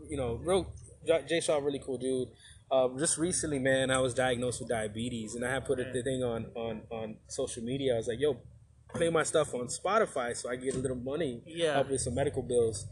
[0.09, 0.73] you know, real
[1.07, 2.29] J- Jay Shaw, really cool dude.
[2.71, 5.91] Uh, just recently, man, I was diagnosed with diabetes, and I had put Yeah.
[5.93, 7.95] the thing on on on social media.
[7.95, 8.37] I was like, "Yo,
[8.95, 11.75] play my stuff on Spotify so I get a little money, Yeah.
[11.75, 12.87] help with some medical bills."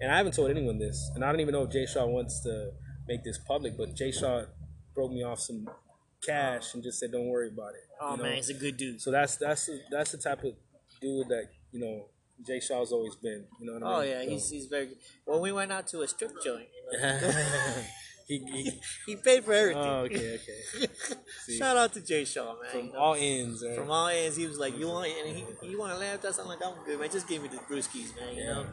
[0.00, 2.40] And I haven't told anyone this, and I don't even know if Jay Shaw wants
[2.42, 2.72] to
[3.06, 4.44] make this public, but Jay Shaw
[4.94, 5.68] broke me off some
[6.20, 8.22] cash and just said, "Don't worry about it." oh you know?
[8.24, 9.00] man, he's a good dude.
[9.00, 10.54] So that's that's that's the type of
[11.00, 11.96] dude that you know
[12.46, 13.42] Jay Shaw's always been.
[13.60, 13.94] You know what I mean?
[13.98, 14.98] Oh yeah, So- he's he's very good.
[15.26, 17.42] When we went out to a strip joint, you know,
[18.28, 18.62] he, he,
[19.06, 19.82] he paid for everything.
[19.82, 20.88] oh, okay, okay.
[21.58, 22.70] Shout out to Jay Shaw, man.
[22.72, 22.98] from you know.
[22.98, 23.76] all ends, right?
[23.78, 26.38] From all ends, he was like, "You want and he, you want to laugh?" That's
[26.38, 27.10] I'm like, "I'm good, man.
[27.10, 28.54] Just give me the brewskis, man." You Yeah.
[28.54, 28.66] know.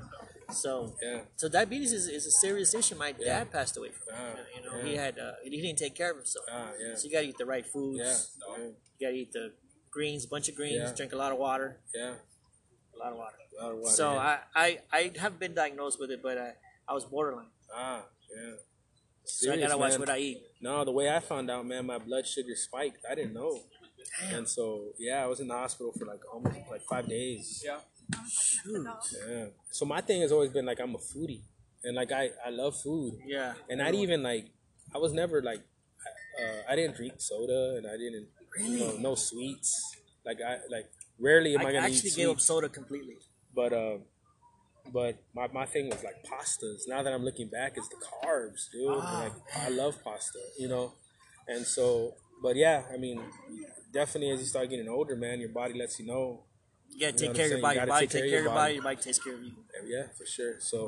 [0.63, 2.95] So, yeah, so diabetes is, is a serious issue.
[2.95, 4.19] My dad passed away from it.
[4.19, 4.83] Ah, You know, yeah.
[4.91, 6.43] he had uh, he didn't take care of himself.
[6.51, 7.99] ah, yeah, So you gotta eat the right foods.
[8.03, 8.63] yeah, yeah,
[8.99, 9.53] You gotta eat the
[9.89, 10.75] greens, a bunch of greens.
[10.89, 10.93] Yeah.
[10.93, 11.79] Drink a lot of water.
[11.95, 12.15] yeah.
[13.01, 13.35] A lot of water.
[13.59, 14.37] A lot of water, so yeah.
[14.55, 16.51] I, I I have been diagnosed with it, but I,
[16.87, 17.47] I was borderline.
[17.73, 18.53] ah, yeah.
[19.25, 19.99] So I gotta watch man.
[19.99, 20.41] what I eat.
[20.61, 23.05] No, the way I found out, man, my blood sugar spiked.
[23.09, 23.59] I didn't know,
[24.33, 27.63] and so yeah, I was in the hospital for like almost like five days.
[27.65, 27.79] Yeah.
[28.29, 28.87] Shoot.
[29.29, 29.45] Yeah.
[29.71, 31.41] So my thing has always been like I'm a foodie,
[31.83, 33.13] and like I I love food.
[33.25, 33.53] Yeah.
[33.69, 34.47] and not even like
[34.93, 35.61] I was never like
[36.39, 38.27] uh, I didn't drink soda and I didn't
[38.59, 39.95] you know, no sweets
[40.25, 40.89] like I like
[41.21, 43.15] rarely am I, I gonna actually eat gave up soda completely.
[43.55, 43.99] but um
[44.91, 48.61] but my, my thing was like pastas now that I'm looking back it's the carbs
[48.71, 49.21] dude Ah.
[49.23, 49.33] like
[49.65, 50.93] I love pasta you know
[51.47, 53.21] and so but yeah I mean
[53.93, 56.43] definitely as you start getting older man your body lets you know
[56.89, 57.75] You gotta take care of your body.
[57.75, 58.73] You Your body take take care of your body.
[58.75, 59.53] Your body takes care of you.
[59.95, 60.79] yeah for sure so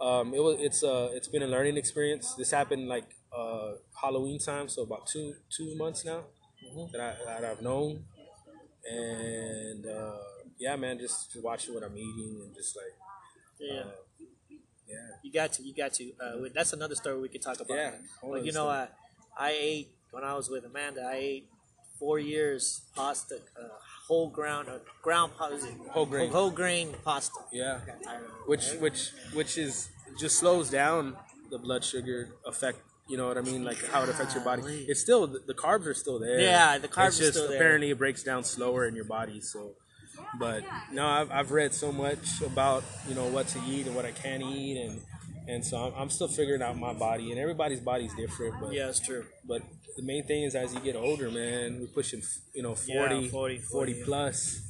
[0.00, 4.38] um it was it's uh it's been a learning experience this happened like uh halloween
[4.38, 6.22] time so about two two months now
[6.64, 6.96] Mm-hmm.
[6.96, 8.04] that, I, that i've known
[8.90, 10.12] and uh
[10.58, 12.92] yeah man just watching what i'm eating and just like
[13.58, 13.80] Yeah.
[13.80, 13.84] uh,
[14.88, 15.62] yeah You got to.
[15.62, 16.04] You got to.
[16.20, 17.76] Uh, that's another story we could talk about.
[17.76, 18.68] Yeah, whole But you know.
[18.68, 18.88] I,
[19.38, 21.00] I ate when I was with Amanda.
[21.02, 21.46] I ate
[21.98, 23.68] four years pasta, uh,
[24.08, 26.30] whole ground, uh, ground pasta, Whole grain.
[26.30, 27.40] whole grain pasta.
[27.52, 28.48] yeah I got tired of it.
[28.50, 29.00] which which
[29.38, 29.88] which is
[30.18, 31.16] just slows down
[31.50, 32.78] the blood sugar effect
[33.08, 35.86] you know what i mean like how it affects your body it's still the, carbs
[35.86, 37.58] are still there Yeah, the carbs It's are just still there.
[37.58, 39.72] apparently it breaks down slower in your body so
[40.38, 40.62] but
[40.92, 44.10] no I've, I've read so much about you know what to eat and what i
[44.12, 45.00] can eat and
[45.46, 48.88] and so I'm, I'm still figuring out my body and everybody's body's different but Yeah,
[48.88, 49.24] it's true.
[49.46, 49.60] but
[49.96, 52.22] the main thing is as you get older man we're pushing
[52.54, 54.04] you know 40 Yeah, 40, 40 yeah.
[54.06, 54.60] plus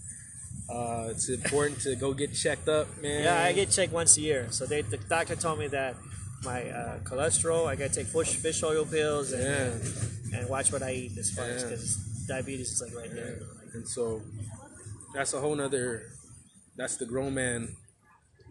[0.69, 4.21] uh, it's important to go get checked up man Yeah, I get checked once a
[4.23, 4.47] year.
[4.51, 5.95] So they, the doctor told me that
[6.45, 10.73] my uh, cholesterol, I got to take fish, fish oil pills and, yeah and watch
[10.73, 11.97] what I eat as far as because
[12.27, 13.39] diabetes is like right there.
[13.75, 14.21] and so
[15.15, 16.03] that's a whole nother
[16.77, 17.69] that's the grown man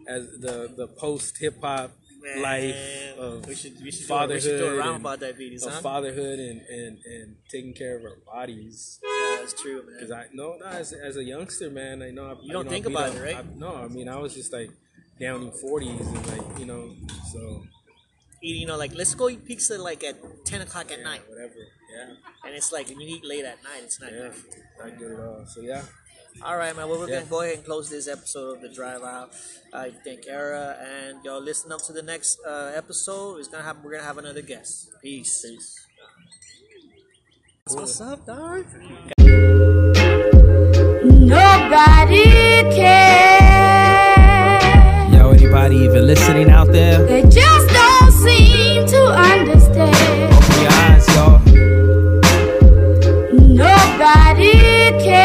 [0.08, 1.90] as the the post hip hop
[2.38, 2.74] life
[3.18, 5.20] of we should we should fatherhood do, a- we should do a round and- about
[5.20, 5.80] diabetes, of huh?
[5.80, 9.94] fatherhood and, and and taking care of our bodies yeah, that's true, man.
[9.94, 12.70] because I no, no as, as a youngster man I know I, You don't know,
[12.70, 13.36] think about up- it, right?
[13.36, 14.70] I, no I mean I was just like
[15.20, 16.94] down in 40s and like you know
[17.30, 17.62] so
[18.52, 21.54] you know, like let's go eat pizza like at ten o'clock at yeah, night, whatever
[21.94, 22.14] yeah
[22.44, 24.34] and it's like when you eat late at night, it's not yeah good.
[24.90, 25.82] not good at all so yeah
[26.42, 26.88] All right, man.
[26.88, 27.20] Well, we're Yeah.
[27.22, 29.30] gonna go ahead and close this episode of the Drive Out.
[29.72, 33.38] I thank Era and y'all listen up to the next uh, episode.
[33.38, 34.90] It's gonna have we're gonna have another guest.
[35.00, 35.46] Peace.
[35.46, 35.86] Peace.
[37.70, 38.66] What's up, dog?
[41.14, 42.24] Nobody
[42.74, 43.46] cares.
[45.14, 47.06] Yo, anybody even listening out there?
[47.06, 47.63] They just don't seem
[48.86, 50.32] to understand.
[50.34, 51.38] Open your eyes, y'all.
[53.32, 54.52] Nobody
[55.02, 55.24] cares.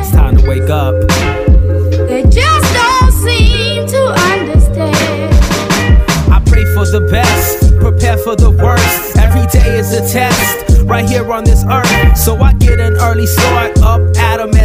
[0.00, 0.94] It's time to wake up.
[2.08, 4.02] They just don't seem to
[4.32, 5.34] understand.
[6.32, 9.16] I pray for the best, prepare for the worst.
[9.16, 10.64] Every day is a test.
[10.84, 14.55] Right here on this earth, so I get an early start up at dark.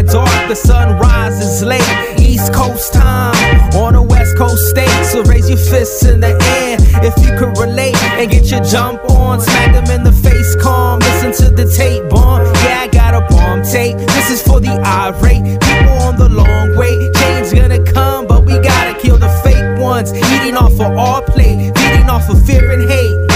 [0.52, 3.34] The sun rises late, East Coast time
[3.74, 4.90] on a West Coast state.
[5.06, 6.76] So raise your fists in the air
[7.08, 9.40] if you could relate and get your jump on.
[9.40, 11.00] Smack them in the face, calm.
[11.00, 12.44] Listen to the tape bomb.
[12.66, 13.96] Yeah, I got a bomb tape.
[13.96, 17.14] This is for the irate people on the long wait.
[17.16, 20.12] Change gonna come, but we gotta kill the fake ones.
[20.12, 23.31] Eating off of our plate, feeding off of fear and hate.